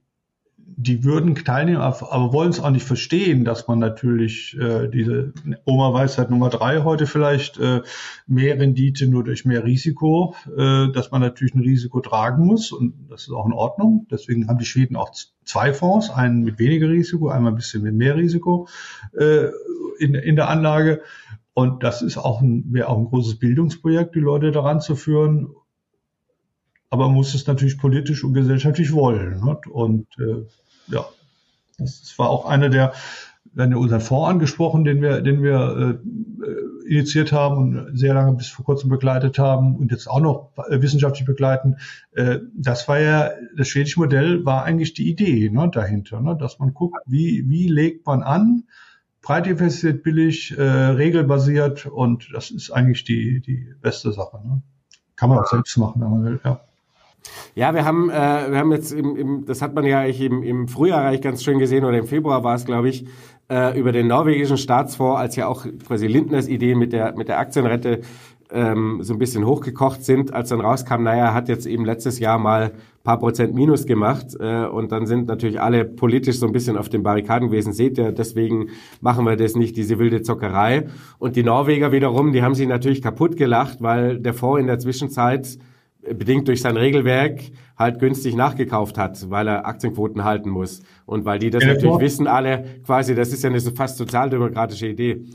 die 0.76 1.04
würden 1.04 1.36
teilnehmen, 1.36 1.82
aber 1.82 2.34
wollen 2.34 2.50
es 2.50 2.60
auch 2.60 2.70
nicht 2.70 2.86
verstehen, 2.86 3.46
dass 3.46 3.68
man 3.68 3.80
natürlich 3.80 4.58
äh, 4.60 4.88
diese 4.88 5.34
Oma 5.66 5.94
Weisheit 5.94 6.30
Nummer 6.30 6.50
drei 6.50 6.82
heute 6.82 7.06
vielleicht 7.06 7.60
äh, 7.60 7.82
mehr 8.28 8.60
Rendite 8.60 9.08
nur 9.08 9.24
durch 9.24 9.46
mehr 9.46 9.64
Risiko, 9.64 10.36
äh, 10.48 10.92
dass 10.92 11.12
man 11.12 11.22
natürlich 11.22 11.54
ein 11.54 11.62
Risiko 11.62 12.00
tragen 12.02 12.46
muss 12.46 12.72
und 12.72 12.94
das 13.10 13.24
ist 13.24 13.32
auch 13.32 13.46
in 13.46 13.54
Ordnung. 13.54 14.08
Deswegen 14.10 14.48
haben 14.48 14.58
die 14.58 14.66
Schweden 14.66 14.96
auch 14.96 15.12
zwei 15.46 15.74
Fonds, 15.74 16.10
einen 16.10 16.44
mit 16.44 16.60
weniger 16.60 16.90
Risiko, 16.90 17.30
einmal 17.30 17.52
ein 17.52 17.58
bisschen 17.58 17.84
mit 17.84 17.94
mehr 17.94 18.16
Risiko 18.16 18.68
äh, 19.18 19.48
in, 20.00 20.16
in 20.16 20.36
der 20.36 20.50
Anlage. 20.50 21.02
Und 21.54 21.84
das 21.84 22.02
ist 22.02 22.18
auch 22.18 22.42
ein, 22.42 22.66
wäre 22.74 22.90
auch 22.90 22.98
ein 22.98 23.06
großes 23.06 23.38
Bildungsprojekt, 23.38 24.16
die 24.16 24.20
Leute 24.20 24.52
daran 24.52 24.82
zu 24.82 24.96
führen. 24.96 25.50
Aber 26.90 27.06
man 27.08 27.16
muss 27.16 27.34
es 27.34 27.48
natürlich 27.48 27.78
politisch 27.78 28.24
und 28.24 28.34
gesellschaftlich 28.34 28.92
wollen. 28.94 29.44
Ne? 29.44 29.58
Und 29.72 30.08
äh, 30.20 30.46
ja, 30.88 31.06
das 31.78 32.14
war 32.18 32.30
auch 32.30 32.46
einer 32.46 32.70
der, 32.70 32.94
wir 33.54 33.64
haben 33.64 33.76
unseren 33.76 34.02
Fonds 34.02 34.30
angesprochen, 34.30 34.84
den 34.84 35.02
wir, 35.02 35.22
den 35.22 35.44
wir 35.44 36.00
äh, 36.02 36.88
initiiert 36.88 37.32
haben 37.32 37.58
und 37.58 37.98
sehr 37.98 38.14
lange 38.14 38.34
bis 38.34 38.48
vor 38.48 38.66
kurzem 38.66 38.90
begleitet 38.90 39.38
haben 39.38 39.76
und 39.76 39.92
jetzt 39.92 40.08
auch 40.08 40.20
noch 40.20 40.52
äh, 40.70 40.82
wissenschaftlich 40.82 41.26
begleiten. 41.26 41.78
Äh, 42.14 42.40
das 42.56 42.88
war 42.88 43.00
ja, 43.00 43.32
das 43.56 43.68
schwedische 43.68 44.00
Modell 44.00 44.46
war 44.46 44.64
eigentlich 44.64 44.94
die 44.94 45.10
Idee 45.10 45.50
ne, 45.50 45.70
dahinter, 45.72 46.20
ne, 46.20 46.36
dass 46.36 46.60
man 46.60 46.74
guckt, 46.74 46.98
wie, 47.06 47.48
wie 47.48 47.68
legt 47.68 48.06
man 48.06 48.24
an, 48.24 48.64
breit 49.24 49.48
investiert, 49.48 50.04
billig, 50.04 50.56
äh, 50.56 50.62
regelbasiert 50.62 51.88
und 51.88 52.30
das 52.34 52.52
ist 52.52 52.70
eigentlich 52.70 53.04
die, 53.06 53.40
die 53.40 53.74
beste 53.82 54.12
Sache. 54.12 54.38
Ne? 54.46 54.62
Kann 55.16 55.30
man 55.30 55.40
auch 55.40 55.48
selbst 55.48 55.76
machen, 55.78 56.02
wenn 56.02 56.12
man 56.12 56.24
will, 56.24 56.40
ja. 56.44 56.62
Ja, 57.56 57.74
wir 57.74 57.86
haben, 57.86 58.10
äh, 58.10 58.52
wir 58.52 58.58
haben 58.58 58.72
jetzt, 58.74 58.92
im, 58.92 59.16
im, 59.16 59.46
das 59.46 59.62
hat 59.62 59.74
man 59.74 59.86
ja 59.86 60.04
im, 60.04 60.44
im 60.44 60.68
Frühjahr 60.68 61.06
eigentlich 61.06 61.22
ganz 61.22 61.42
schön 61.42 61.58
gesehen, 61.58 61.86
oder 61.86 61.98
im 61.98 62.06
Februar 62.06 62.44
war 62.44 62.56
es, 62.56 62.66
glaube 62.66 62.90
ich, 62.90 63.06
äh, 63.50 63.80
über 63.80 63.94
den 63.94 64.08
norwegischen 64.08 64.58
Staatsfonds, 64.58 65.20
als 65.20 65.36
ja 65.38 65.48
auch 65.48 65.66
quasi 65.88 66.08
Lindners 66.08 66.48
Idee 66.48 66.76
mit 66.76 66.92
der, 66.92 67.16
mit 67.16 67.30
der 67.30 67.40
Aktienrente 67.40 68.02
ähm, 68.54 69.00
so 69.02 69.14
ein 69.14 69.20
bisschen 69.20 69.46
hochgekocht 69.46 70.04
sind, 70.04 70.34
als 70.34 70.50
dann 70.50 70.62
rauskam, 70.62 71.04
naja, 71.04 71.34
hat 71.34 71.50
jetzt 71.50 71.66
eben 71.66 71.86
letztes 71.86 72.20
Jahr 72.20 72.38
mal 72.38 72.72
paar 73.04 73.20
Prozent 73.20 73.54
Minus 73.54 73.86
gemacht 73.86 74.28
äh, 74.40 74.66
und 74.66 74.92
dann 74.92 75.06
sind 75.08 75.28
natürlich 75.28 75.60
alle 75.60 75.84
politisch 75.84 76.38
so 76.38 76.46
ein 76.46 76.54
bisschen 76.54 76.78
auf 76.78 76.88
den 76.88 77.04
Barrikaden 77.04 77.50
gewesen. 77.50 77.74
Seht 77.74 77.98
ihr, 77.98 78.12
deswegen 78.12 78.70
machen 79.02 79.26
wir 79.26 79.36
das 79.36 79.56
nicht, 79.56 79.76
diese 79.76 80.00
wilde 80.00 80.22
Zockerei. 80.22 80.88
Und 81.20 81.36
die 81.36 81.44
Norweger 81.44 81.92
wiederum, 81.92 82.32
die 82.32 82.44
haben 82.44 82.56
sich 82.56 82.68
natürlich 82.68 83.02
kaputt 83.02 83.36
gelacht, 83.36 83.82
weil 83.82 84.20
der 84.20 84.34
Fonds 84.34 84.62
in 84.62 84.68
der 84.68 84.80
Zwischenzeit 84.80 85.58
bedingt 86.02 86.48
durch 86.48 86.62
sein 86.62 86.78
Regelwerk 86.78 87.42
halt 87.78 88.00
günstig 88.00 88.36
nachgekauft 88.36 88.98
hat, 88.98 89.30
weil 89.30 89.48
er 89.48 89.66
Aktienquoten 89.66 90.24
halten 90.24 90.50
muss. 90.50 90.82
Und 91.06 91.26
weil 91.26 91.40
die 91.40 91.50
das 91.50 91.64
ja, 91.64 91.74
natürlich 91.74 92.00
wissen 92.00 92.28
alle, 92.28 92.66
quasi, 92.86 93.16
das 93.16 93.34
ist 93.34 93.44
ja 93.44 93.50
eine 93.50 93.60
fast 93.60 93.98
sozialdemokratische 93.98 94.88
Idee. 94.88 95.26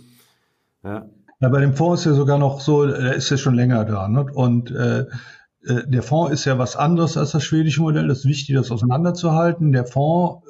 Ja. 0.84 1.06
Ja, 1.40 1.48
bei 1.48 1.60
dem 1.60 1.74
Fonds 1.74 2.02
ist 2.02 2.06
ja 2.06 2.14
sogar 2.14 2.38
noch 2.38 2.60
so, 2.60 2.84
er 2.84 3.14
ist 3.14 3.30
ja 3.30 3.36
schon 3.36 3.54
länger 3.54 3.84
da. 3.84 4.08
Ne? 4.08 4.26
Und 4.32 4.70
äh, 4.70 5.00
äh, 5.00 5.86
der 5.86 6.02
Fonds 6.02 6.32
ist 6.32 6.44
ja 6.44 6.58
was 6.58 6.76
anderes 6.76 7.16
als 7.16 7.32
das 7.32 7.44
schwedische 7.44 7.80
Modell. 7.80 8.08
Das 8.08 8.20
ist 8.20 8.26
wichtig, 8.26 8.56
das 8.56 8.70
auseinanderzuhalten. 8.70 9.72
Der 9.72 9.86
Fonds 9.86 10.44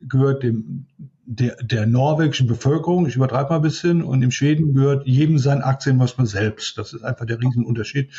gehört 0.00 0.42
dem 0.42 0.86
der, 1.24 1.56
der 1.62 1.86
norwegischen 1.86 2.46
Bevölkerung, 2.46 3.06
ich 3.06 3.16
übertreibe 3.16 3.50
mal 3.50 3.56
ein 3.56 3.62
bisschen, 3.62 4.02
und 4.02 4.22
im 4.22 4.30
Schweden 4.30 4.74
gehört 4.74 5.06
jedem 5.06 5.38
sein 5.38 5.62
Aktien 5.62 5.98
was 5.98 6.18
man 6.18 6.26
selbst. 6.26 6.76
Das 6.78 6.92
ist 6.92 7.04
einfach 7.04 7.26
der 7.26 7.40
Riesenunterschied. 7.40 8.10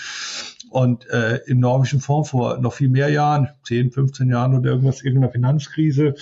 Und 0.70 1.08
äh, 1.10 1.41
im 1.45 1.60
norwegischen 1.60 1.99
Fonds 1.99 2.30
vor 2.30 2.58
noch 2.60 2.74
viel 2.74 2.89
mehr 2.89 3.10
Jahren, 3.10 3.49
10, 3.64 3.91
15 3.91 4.30
Jahren 4.30 4.56
oder 4.58 4.72
irgendwas, 4.72 5.04
irgendeiner 5.04 5.32
Finanzkrise, 5.32 6.16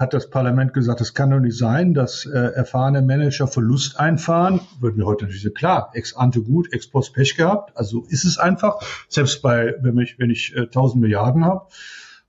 hat 0.00 0.14
das 0.14 0.30
Parlament 0.30 0.72
gesagt, 0.72 1.02
es 1.02 1.12
kann 1.12 1.30
doch 1.30 1.40
nicht 1.40 1.58
sein, 1.58 1.92
dass 1.92 2.24
äh, 2.24 2.30
erfahrene 2.30 3.02
Manager 3.02 3.46
Verlust 3.46 4.00
einfahren. 4.00 4.60
Würden 4.80 4.96
wir 4.96 5.04
heute 5.04 5.24
natürlich 5.24 5.42
sagen, 5.42 5.54
klar, 5.54 5.90
ex 5.92 6.16
ante 6.16 6.40
gut, 6.40 6.72
ex 6.72 6.88
post 6.88 7.12
Pech 7.12 7.36
gehabt. 7.36 7.76
Also 7.76 8.06
ist 8.08 8.24
es 8.24 8.38
einfach. 8.38 8.80
Selbst 9.10 9.42
bei, 9.42 9.74
wenn 9.82 9.98
ich, 9.98 10.18
wenn 10.18 10.30
ich 10.30 10.56
äh, 10.56 10.60
1000 10.60 11.02
Milliarden 11.02 11.44
habe. 11.44 11.66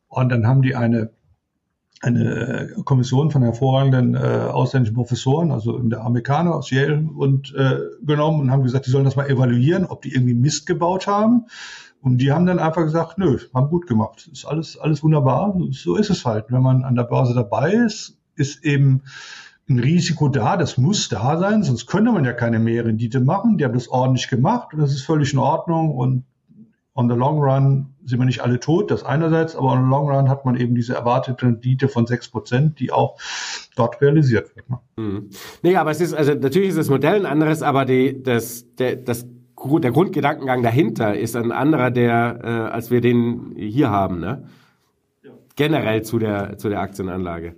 Und 0.10 0.30
dann 0.30 0.46
haben 0.46 0.62
die 0.62 0.76
eine 0.76 1.12
eine 2.04 2.74
Kommission 2.84 3.30
von 3.30 3.44
hervorragenden 3.44 4.16
äh, 4.16 4.18
ausländischen 4.18 4.96
Professoren, 4.96 5.52
also 5.52 5.78
der 5.78 6.02
Amerikaner 6.02 6.56
aus 6.56 6.72
Yale, 6.72 7.08
und 7.16 7.54
äh, 7.54 7.78
genommen 8.02 8.42
und 8.42 8.52
haben 8.52 8.64
gesagt, 8.64 8.88
die 8.88 8.90
sollen 8.90 9.06
das 9.06 9.16
mal 9.16 9.30
evaluieren, 9.30 9.86
ob 9.86 10.02
die 10.02 10.12
irgendwie 10.12 10.34
Mist 10.34 10.66
gebaut 10.66 11.06
haben. 11.06 11.46
Und 12.02 12.18
die 12.18 12.32
haben 12.32 12.46
dann 12.46 12.60
einfach 12.60 12.84
gesagt, 12.84 13.18
nö, 13.18 13.38
haben 13.54 13.70
gut 13.70 13.88
gemacht. 13.88 14.28
Ist 14.32 14.46
alles, 14.46 14.78
alles 14.78 15.04
wunderbar. 15.04 15.56
So 15.70 15.96
ist 15.96 16.10
es 16.10 16.26
halt. 16.26 16.46
Wenn 16.50 16.64
man 16.64 16.84
an 16.84 16.96
der 16.96 17.04
Börse 17.04 17.34
dabei 17.34 17.74
ist, 17.74 18.18
ist 18.36 18.66
eben 18.66 19.04
ein 19.70 19.80
Risiko 19.80 20.28
da, 20.28 20.58
das 20.58 20.78
muss 20.78 21.10
da 21.10 21.38
sein, 21.38 21.64
sonst 21.64 21.86
könnte 21.86 22.12
man 22.12 22.26
ja 22.26 22.34
keine 22.34 22.60
Mehrrendite 22.60 23.20
machen. 23.20 23.58
Die 23.58 23.66
haben 23.66 23.74
das 23.74 23.88
ordentlich 23.88 24.28
gemacht 24.28 24.74
und 24.74 24.80
das 24.80 24.92
ist 24.92 25.04
völlig 25.04 25.34
in 25.34 25.40
Ordnung 25.40 25.92
und 25.92 26.26
on 26.94 27.10
the 27.10 27.16
long 27.16 27.40
run 27.40 27.94
sind 28.04 28.20
wir 28.20 28.26
nicht 28.26 28.42
alle 28.42 28.60
tot, 28.60 28.92
das 28.92 29.04
einerseits, 29.04 29.56
aber 29.56 29.68
on 29.68 29.84
the 29.84 29.90
long 29.90 30.10
run 30.10 30.28
hat 30.28 30.44
man 30.44 30.56
eben 30.58 30.76
diese 30.76 30.96
erwartete 30.96 31.46
Rendite 31.46 31.88
von 31.88 32.06
sechs 32.06 32.28
Prozent, 32.28 32.80
die 32.80 32.92
auch 32.92 33.18
dort 33.76 34.02
realisiert 34.02 34.56
wird. 34.56 34.70
Ne? 34.70 34.80
Mhm. 34.98 35.30
Nee, 35.62 35.78
aber 35.78 35.92
es 35.92 36.02
ist, 36.02 36.14
also 36.14 36.34
natürlich 36.34 36.70
ist 36.70 36.78
das 36.78 36.90
Modell 36.90 37.16
ein 37.16 37.26
anderes, 37.26 37.62
aber 37.62 37.86
die, 37.86 38.22
das, 38.22 38.66
der, 38.76 38.98
das, 38.98 39.26
der 39.80 39.92
Grundgedankengang 39.92 40.64
dahinter 40.64 41.18
ist 41.18 41.36
ein 41.36 41.52
anderer, 41.52 41.92
der, 41.92 42.40
äh, 42.44 42.48
als 42.74 42.92
wir 42.92 43.02
den 43.02 43.54
hier 43.56 43.90
haben, 43.90 44.20
ne? 44.20 44.48
Generell 45.56 46.02
zu 46.04 46.18
der, 46.18 46.58
zu 46.58 46.70
der 46.70 46.80
Aktienanlage. 46.80 47.56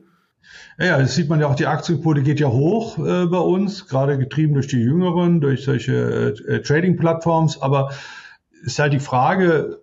Ja, 0.79 0.97
das 0.97 1.15
sieht 1.15 1.29
man 1.29 1.39
ja 1.39 1.47
auch, 1.47 1.55
die 1.55 1.67
Aktienquote 1.67 2.23
geht 2.23 2.39
ja 2.39 2.47
hoch 2.47 2.97
äh, 2.97 3.25
bei 3.27 3.37
uns, 3.37 3.87
gerade 3.87 4.17
getrieben 4.17 4.53
durch 4.53 4.67
die 4.67 4.81
Jüngeren, 4.81 5.39
durch 5.39 5.63
solche 5.63 6.33
äh, 6.47 6.61
Trading-Plattforms, 6.61 7.61
aber 7.61 7.91
ist 8.63 8.79
halt 8.79 8.93
die 8.93 8.99
Frage, 8.99 9.81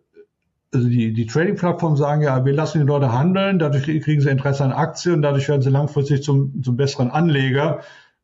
also 0.72 0.88
die, 0.88 1.12
die 1.12 1.26
Trading-Plattformen 1.26 1.96
sagen 1.96 2.22
ja, 2.22 2.44
wir 2.44 2.52
lassen 2.52 2.80
die 2.80 2.86
Leute 2.86 3.12
handeln, 3.12 3.58
dadurch 3.58 3.84
kriegen 3.84 4.20
sie 4.20 4.30
Interesse 4.30 4.64
an 4.64 4.72
Aktien, 4.72 5.22
dadurch 5.22 5.48
werden 5.48 5.62
sie 5.62 5.70
langfristig 5.70 6.22
zum, 6.22 6.62
zum 6.62 6.76
besseren 6.76 7.10
Anleger. 7.10 7.80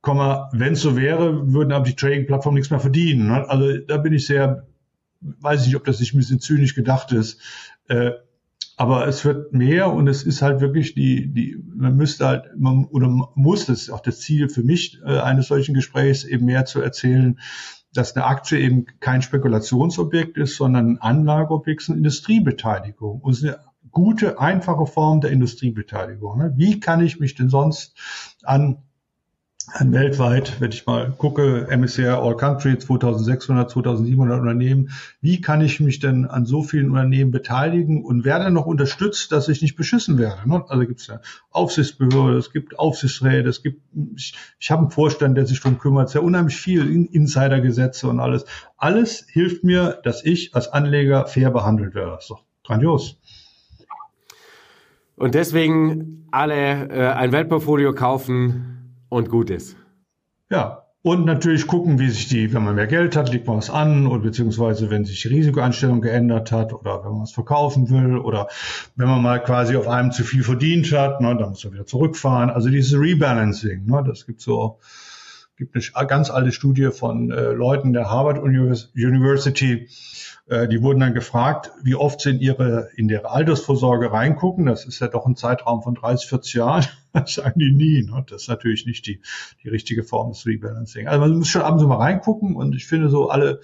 Wenn 0.06 0.72
es 0.74 0.80
so 0.80 0.96
wäre, 0.96 1.52
würden 1.52 1.72
aber 1.72 1.84
die 1.84 1.96
Trading-Plattformen 1.96 2.56
nichts 2.56 2.70
mehr 2.70 2.80
verdienen. 2.80 3.28
Ne? 3.28 3.48
Also 3.48 3.78
da 3.78 3.96
bin 3.96 4.12
ich 4.12 4.26
sehr, 4.26 4.66
weiß 5.20 5.62
ich 5.62 5.66
nicht, 5.68 5.76
ob 5.76 5.84
das 5.84 6.00
nicht 6.00 6.14
ein 6.14 6.18
bisschen 6.18 6.40
zynisch 6.40 6.74
gedacht 6.74 7.12
ist. 7.12 7.40
Äh, 7.88 8.12
aber 8.76 9.08
es 9.08 9.24
wird 9.24 9.54
mehr 9.54 9.90
und 9.90 10.06
es 10.06 10.22
ist 10.22 10.42
halt 10.42 10.60
wirklich 10.60 10.94
die, 10.94 11.32
die, 11.32 11.56
man 11.74 11.96
müsste 11.96 12.26
halt, 12.26 12.44
man, 12.58 12.84
oder 12.84 13.08
muss, 13.34 13.66
das 13.66 13.82
ist 13.82 13.90
auch 13.90 14.00
das 14.00 14.20
Ziel 14.20 14.50
für 14.50 14.62
mich 14.62 15.00
äh, 15.04 15.18
eines 15.18 15.48
solchen 15.48 15.74
Gesprächs, 15.74 16.24
eben 16.24 16.44
mehr 16.44 16.66
zu 16.66 16.82
erzählen, 16.82 17.40
dass 17.94 18.14
eine 18.14 18.26
Aktie 18.26 18.58
eben 18.58 18.84
kein 19.00 19.22
Spekulationsobjekt 19.22 20.36
ist, 20.36 20.56
sondern 20.56 20.90
ein 20.90 20.98
Anlageobjekt 21.00 21.88
eine 21.88 21.96
Industriebeteiligung. 21.96 23.20
Und 23.20 23.32
es 23.32 23.42
ist 23.42 23.48
eine 23.48 23.60
gute, 23.90 24.38
einfache 24.38 24.86
Form 24.86 25.22
der 25.22 25.30
Industriebeteiligung. 25.30 26.38
Ne? 26.38 26.52
Wie 26.56 26.78
kann 26.78 27.02
ich 27.02 27.18
mich 27.18 27.34
denn 27.34 27.48
sonst 27.48 27.96
an 28.42 28.82
weltweit, 29.80 30.60
wenn 30.60 30.70
ich 30.70 30.86
mal 30.86 31.12
gucke, 31.16 31.66
MSCI 31.70 32.06
All 32.06 32.36
Country 32.36 32.78
2600, 32.78 33.70
2700 33.70 34.40
Unternehmen, 34.40 34.90
wie 35.20 35.40
kann 35.40 35.60
ich 35.60 35.80
mich 35.80 35.98
denn 35.98 36.24
an 36.24 36.46
so 36.46 36.62
vielen 36.62 36.90
Unternehmen 36.90 37.30
beteiligen 37.30 38.04
und 38.04 38.24
werde 38.24 38.50
noch 38.50 38.66
unterstützt, 38.66 39.32
dass 39.32 39.48
ich 39.48 39.62
nicht 39.62 39.76
beschissen 39.76 40.18
werde? 40.18 40.48
Ne? 40.48 40.64
Also 40.68 40.86
gibt 40.86 41.00
es 41.00 41.08
ja 41.08 41.20
Aufsichtsbehörde, 41.50 42.38
es 42.38 42.52
gibt 42.52 42.78
Aufsichtsräte, 42.78 43.48
es 43.48 43.62
gibt, 43.62 43.82
ich, 44.14 44.34
ich 44.58 44.70
habe 44.70 44.82
einen 44.82 44.90
Vorstand, 44.90 45.36
der 45.36 45.46
sich 45.46 45.60
darum 45.60 45.78
kümmert, 45.78 46.10
sehr 46.10 46.22
unheimlich 46.22 46.56
viel 46.56 47.08
Insidergesetze 47.12 48.08
und 48.08 48.20
alles. 48.20 48.44
Alles 48.76 49.26
hilft 49.28 49.64
mir, 49.64 49.98
dass 50.04 50.24
ich 50.24 50.54
als 50.54 50.68
Anleger 50.68 51.26
fair 51.26 51.50
behandelt 51.50 51.94
werde. 51.94 52.12
Das 52.12 52.24
ist 52.24 52.30
doch 52.30 52.44
grandios. 52.64 53.18
Und 55.16 55.34
deswegen 55.34 56.28
alle 56.30 56.88
äh, 56.88 57.08
ein 57.08 57.32
Weltportfolio 57.32 57.94
kaufen, 57.94 58.75
und 59.08 59.28
gut 59.28 59.50
ist. 59.50 59.76
Ja, 60.50 60.86
und 61.02 61.24
natürlich 61.24 61.68
gucken, 61.68 62.00
wie 62.00 62.10
sich 62.10 62.26
die, 62.26 62.52
wenn 62.52 62.64
man 62.64 62.74
mehr 62.74 62.88
Geld 62.88 63.14
hat, 63.14 63.30
legt 63.32 63.46
man 63.46 63.58
was 63.58 63.70
an 63.70 64.08
oder 64.08 64.22
beziehungsweise 64.22 64.90
wenn 64.90 65.04
sich 65.04 65.22
die 65.22 65.28
Risikoeinstellung 65.28 66.00
geändert 66.00 66.50
hat 66.50 66.72
oder 66.72 67.04
wenn 67.04 67.12
man 67.12 67.22
was 67.22 67.30
verkaufen 67.30 67.90
will 67.90 68.18
oder 68.18 68.48
wenn 68.96 69.06
man 69.06 69.22
mal 69.22 69.40
quasi 69.40 69.76
auf 69.76 69.86
einem 69.86 70.10
zu 70.10 70.24
viel 70.24 70.42
verdient 70.42 70.90
hat, 70.90 71.20
ne, 71.20 71.36
dann 71.36 71.50
muss 71.50 71.62
man 71.62 71.74
wieder 71.74 71.86
zurückfahren. 71.86 72.50
Also 72.50 72.70
dieses 72.70 72.98
Rebalancing, 72.98 73.86
ne, 73.86 74.02
das 74.04 74.26
gibt 74.26 74.40
so, 74.40 74.80
gibt 75.56 75.76
eine 75.76 76.06
ganz 76.08 76.28
alte 76.30 76.50
Studie 76.50 76.90
von 76.90 77.30
äh, 77.30 77.52
Leuten 77.52 77.92
der 77.92 78.10
Harvard 78.10 78.40
University, 78.40 79.72
Äh, 79.74 79.88
die 80.48 80.80
wurden 80.80 81.00
dann 81.00 81.12
gefragt, 81.12 81.72
wie 81.82 81.96
oft 81.96 82.20
sie 82.20 82.30
in 82.30 82.38
ihre, 82.38 82.88
in 82.94 83.08
ihre 83.08 83.30
Altersvorsorge 83.30 84.12
reingucken. 84.12 84.66
Das 84.66 84.84
ist 84.84 85.00
ja 85.00 85.08
doch 85.08 85.26
ein 85.26 85.34
Zeitraum 85.34 85.82
von 85.82 85.94
30, 85.94 86.28
40 86.28 86.54
Jahren. 86.54 86.86
Das 87.12 87.32
sagen 87.32 87.58
die 87.58 87.72
nie. 87.72 88.02
Ne? 88.02 88.26
Das 88.28 88.42
ist 88.42 88.48
natürlich 88.48 88.84
nicht 88.84 89.06
die, 89.06 89.22
die 89.64 89.70
richtige 89.70 90.02
Form 90.04 90.32
des 90.32 90.44
Rebalancing. 90.44 91.08
Also 91.08 91.20
man 91.20 91.38
muss 91.38 91.48
schon 91.48 91.62
abends 91.62 91.82
mal 91.82 91.96
reingucken 91.96 92.54
und 92.54 92.76
ich 92.76 92.86
finde 92.86 93.08
so 93.08 93.30
alle, 93.30 93.60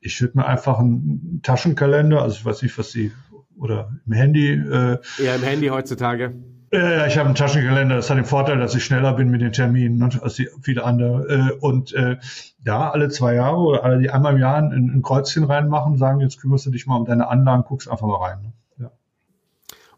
ich 0.00 0.20
würde 0.20 0.38
mir 0.38 0.46
einfach 0.46 0.80
einen 0.80 1.40
Taschenkalender, 1.44 2.20
also 2.20 2.38
ich 2.38 2.44
weiß 2.44 2.62
nicht, 2.62 2.76
was 2.76 2.90
sie, 2.90 3.12
oder 3.56 3.92
im 4.04 4.12
Handy. 4.12 4.50
Äh, 4.50 4.98
ja, 5.24 5.36
im 5.36 5.42
Handy 5.42 5.68
heutzutage. 5.68 6.34
Äh, 6.70 7.08
ich 7.08 7.16
habe 7.16 7.26
einen 7.26 7.34
Taschenkalender, 7.34 7.96
das 7.96 8.10
hat 8.10 8.18
den 8.18 8.24
Vorteil, 8.24 8.58
dass 8.58 8.74
ich 8.74 8.84
schneller 8.84 9.14
bin 9.14 9.30
mit 9.30 9.40
den 9.40 9.52
Terminen 9.52 9.98
ne, 9.98 10.10
als 10.22 10.42
viele 10.60 10.84
andere. 10.84 11.28
Äh, 11.28 11.58
und 11.60 11.92
äh, 11.94 12.16
ja, 12.64 12.90
alle 12.90 13.08
zwei 13.08 13.34
Jahre 13.34 13.58
oder 13.58 13.84
alle 13.84 13.98
die 13.98 14.10
einmal 14.10 14.34
im 14.34 14.40
Jahr 14.40 14.56
ein, 14.56 14.72
ein 14.72 15.02
Kreuzchen 15.02 15.44
reinmachen, 15.44 15.96
sagen, 15.96 16.20
jetzt 16.20 16.40
kümmerst 16.40 16.66
du 16.66 16.70
dich 16.70 16.86
mal 16.86 16.96
um 16.96 17.06
deine 17.06 17.28
Anlagen, 17.28 17.64
guckst 17.66 17.90
einfach 17.90 18.06
mal 18.06 18.16
rein. 18.16 18.42
Ne? 18.42 18.52
Ja. 18.78 18.90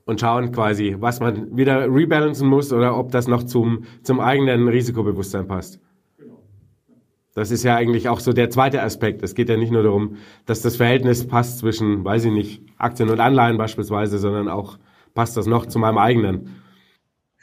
Und 0.05 0.21
schauen 0.21 0.53
quasi, 0.53 0.97
was 0.99 1.18
man 1.21 1.57
wieder 1.57 1.93
rebalancen 1.93 2.49
muss 2.49 2.73
oder 2.73 2.97
ob 2.97 3.11
das 3.11 3.27
noch 3.27 3.43
zum, 3.43 3.85
zum 4.03 4.21
eigenen 4.21 4.68
Risikobewusstsein 4.68 5.49
passt. 5.49 5.81
Das 7.35 7.51
ist 7.51 7.62
ja 7.62 7.77
eigentlich 7.77 8.09
auch 8.09 8.21
so 8.21 8.33
der 8.33 8.51
zweite 8.51 8.83
Aspekt. 8.83 9.23
Es 9.23 9.35
geht 9.35 9.49
ja 9.49 9.57
nicht 9.57 9.73
nur 9.73 9.85
darum, 9.85 10.16
dass 10.47 10.62
das 10.62 10.77
Verhältnis 10.77 11.27
passt 11.27 11.59
zwischen, 11.61 12.05
weiß 12.05 12.25
ich 12.25 12.33
nicht, 12.33 12.62
Aktien 12.77 13.09
und 13.09 13.21
Anleihen 13.21 13.57
beispielsweise, 13.57 14.18
sondern 14.18 14.49
auch 14.49 14.79
passt 15.14 15.37
das 15.37 15.47
noch 15.47 15.66
zu 15.66 15.79
meinem 15.79 15.99
eigenen. 15.99 16.60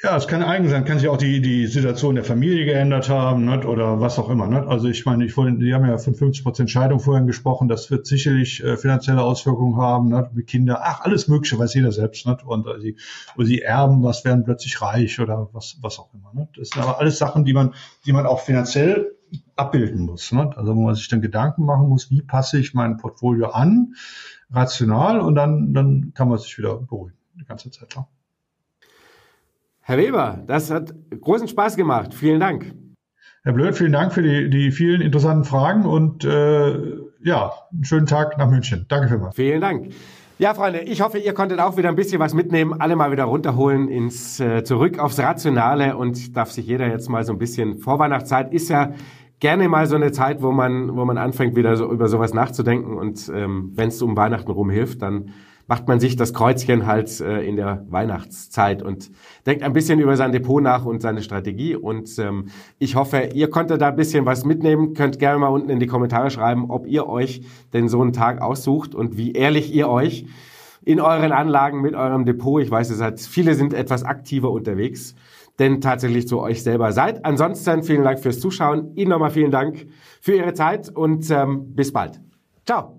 Ja, 0.04 0.16
es 0.16 0.28
kann 0.28 0.44
eigen 0.44 0.70
sein, 0.70 0.86
kann 0.86 1.00
sich 1.00 1.08
auch 1.08 1.18
die, 1.18 1.42
die 1.42 1.66
Situation 1.66 2.14
der 2.14 2.24
Familie 2.24 2.66
geändert 2.66 3.10
haben 3.10 3.46
nicht? 3.46 3.66
oder 3.66 4.00
was 4.00 4.20
auch 4.20 4.30
immer. 4.30 4.46
Nicht? 4.46 4.68
Also 4.68 4.90
ich 4.90 5.08
meine, 5.08 5.26
ich 5.26 5.34
vorhin, 5.34 5.58
die 5.58 5.74
haben 5.74 5.88
ja 5.88 5.98
von 5.98 6.14
50 6.14 6.44
Prozent 6.44 6.70
Scheidung 6.70 7.00
vorhin 7.00 7.26
gesprochen, 7.26 7.68
das 7.68 7.90
wird 7.90 8.06
sicherlich 8.06 8.64
äh, 8.64 8.78
finanzielle 8.78 9.24
Auswirkungen 9.24 9.78
haben, 9.78 10.10
nicht? 10.10 10.34
mit 10.34 10.46
Kinder, 10.46 10.82
ach, 10.84 11.02
alles 11.02 11.28
Mögliche, 11.28 11.58
weiß 11.58 11.74
jeder 11.74 11.92
selbst. 11.92 12.28
Nicht? 12.28 12.46
Und 12.46 12.68
äh, 12.68 12.80
sie, 12.80 12.98
oder 13.36 13.48
sie 13.48 13.64
erben, 13.64 14.04
was 14.04 14.24
werden 14.24 14.44
plötzlich 14.44 14.80
reich 14.84 15.20
oder 15.20 15.50
was, 15.52 15.80
was 15.82 15.98
auch 15.98 16.14
immer. 16.14 16.32
Nicht? 16.32 16.60
Das 16.60 16.70
sind 16.70 16.84
aber 16.84 17.00
alles 17.00 17.18
Sachen, 17.18 17.44
die 17.44 17.54
man, 17.54 17.74
die 18.06 18.14
man 18.14 18.28
auch 18.28 18.42
finanziell 18.42 19.16
abbilden 19.56 20.06
muss. 20.06 20.32
Nicht? 20.32 20.58
Also 20.60 20.76
wo 20.76 20.82
man 20.84 20.94
sich 20.94 21.08
dann 21.08 21.22
Gedanken 21.22 21.66
machen 21.66 21.90
muss, 21.90 22.12
wie 22.12 22.22
passe 22.22 22.60
ich 22.60 22.76
mein 22.76 22.98
Portfolio 22.98 23.48
an, 23.48 23.96
rational, 24.52 25.22
und 25.22 25.34
dann, 25.34 25.74
dann 25.74 26.12
kann 26.14 26.30
man 26.30 26.38
sich 26.38 26.56
wieder 26.60 26.76
beruhigen, 26.78 27.18
die 27.34 27.46
ganze 27.46 27.72
Zeit 27.72 27.96
lang. 27.96 28.06
Herr 29.88 29.98
Weber, 29.98 30.44
das 30.48 30.70
hat 30.70 30.94
großen 31.22 31.48
Spaß 31.48 31.78
gemacht. 31.78 32.14
Vielen 32.14 32.42
Dank. 32.42 32.74
Herr 33.46 33.54
Blöd, 33.54 33.74
vielen 33.74 33.94
Dank 33.94 34.12
für 34.12 34.22
die, 34.22 34.50
die 34.50 34.72
vielen 34.72 35.00
interessanten 35.00 35.46
Fragen 35.46 35.86
und 35.86 36.26
äh, 36.26 36.98
ja, 37.24 37.54
einen 37.72 37.86
schönen 37.86 38.06
Tag 38.06 38.38
nach 38.38 38.50
München. 38.50 38.86
Danke 38.90 39.08
vielmals. 39.08 39.38
Vielen 39.38 39.62
Dank. 39.62 39.94
Ja, 40.40 40.54
Freunde, 40.54 40.82
ich 40.82 41.00
hoffe, 41.00 41.20
ihr 41.20 41.34
konntet 41.34 41.62
auch 41.62 41.78
wieder 41.78 41.88
ein 41.88 41.96
bisschen 41.96 42.20
was 42.20 42.34
mitnehmen, 42.34 42.82
alle 42.82 42.98
mal 42.98 43.14
wieder 43.14 43.24
runterholen 43.24 43.88
ins 43.88 44.42
äh, 44.42 44.66
zurück 44.66 45.00
aufs 45.00 45.20
Rationale 45.20 45.96
und 45.96 46.36
darf 46.36 46.52
sich 46.52 46.68
jeder 46.68 46.90
jetzt 46.90 47.08
mal 47.08 47.24
so 47.24 47.32
ein 47.32 47.40
bisschen 47.40 47.78
Vorweihnachtszeit 47.78 48.52
ist 48.54 48.68
ja 48.68 48.92
gerne 49.40 49.70
mal 49.70 49.88
so 49.88 49.96
eine 49.96 50.12
Zeit, 50.12 50.42
wo 50.42 50.52
man 50.52 50.98
wo 50.98 51.06
man 51.06 51.18
anfängt 51.18 51.56
wieder 51.56 51.78
so 51.78 51.90
über 51.90 52.10
sowas 52.10 52.34
nachzudenken 52.34 52.98
und 52.98 53.32
ähm, 53.34 53.72
wenn 53.76 53.88
es 53.88 54.02
um 54.02 54.18
Weihnachten 54.18 54.52
rum 54.52 54.70
hilft, 54.70 55.02
dann 55.02 55.30
macht 55.68 55.88
man 55.88 56.00
sich 56.00 56.16
das 56.16 56.34
Kreuzchen 56.34 56.88
halt 56.88 57.20
äh, 57.20 57.42
in 57.42 57.58
der 57.58 57.86
Weihnachtszeit 57.90 58.82
und 58.82 59.12
denkt 59.46 59.64
ein 59.64 59.74
bisschen 59.74 60.00
über 60.00 60.16
sein 60.16 60.32
Depot 60.32 60.64
nach 60.64 60.86
und 60.86 61.02
seine 61.02 61.22
Strategie. 61.22 61.76
Und 61.76 62.18
ähm, 62.20 62.48
ich 62.80 62.96
hoffe, 62.96 63.30
ihr 63.34 63.50
konntet 63.50 63.82
da 63.82 63.90
ein 63.90 63.96
bisschen 63.96 64.26
was 64.26 64.46
mitnehmen. 64.46 64.94
Könnt 64.94 65.20
gerne 65.20 65.40
mal 65.40 65.48
unten 65.48 65.70
in 65.70 65.80
die 65.80 65.88
Kommentare 65.88 66.32
schreiben, 66.32 66.70
ob 66.70 66.88
ihr 66.88 67.08
euch 67.08 67.42
denn 67.74 67.90
so 67.90 68.02
einen 68.02 68.14
Tag 68.14 68.42
aussucht 68.42 68.96
und 68.96 69.18
wie 69.18 69.34
ehrlich 69.34 69.74
ihr 69.74 69.90
euch 69.90 70.26
in 70.88 71.02
euren 71.02 71.34
Anlagen 71.34 71.82
mit 71.82 71.96
eurem 71.96 72.24
Depot, 72.24 72.62
ich 72.62 72.72
weiß, 72.72 72.90
es 72.92 73.02
hat, 73.02 73.20
viele 73.20 73.56
sind 73.56 73.74
etwas 73.74 74.04
aktiver 74.04 74.52
unterwegs, 74.52 75.16
denn 75.60 75.82
tatsächlich 75.82 76.30
zu 76.30 76.40
euch 76.40 76.64
selber 76.64 76.94
seid. 76.94 77.26
Ansonsten 77.26 77.84
vielen 77.84 78.06
Dank 78.06 78.20
fürs 78.20 78.40
Zuschauen. 78.40 78.96
Ihnen 78.96 79.10
nochmal 79.10 79.32
vielen 79.32 79.52
Dank 79.52 79.86
für 80.22 80.38
Ihre 80.38 80.54
Zeit 80.54 80.88
und 80.88 81.30
ähm, 81.30 81.76
bis 81.76 81.92
bald. 81.92 82.22
Ciao. 82.66 82.98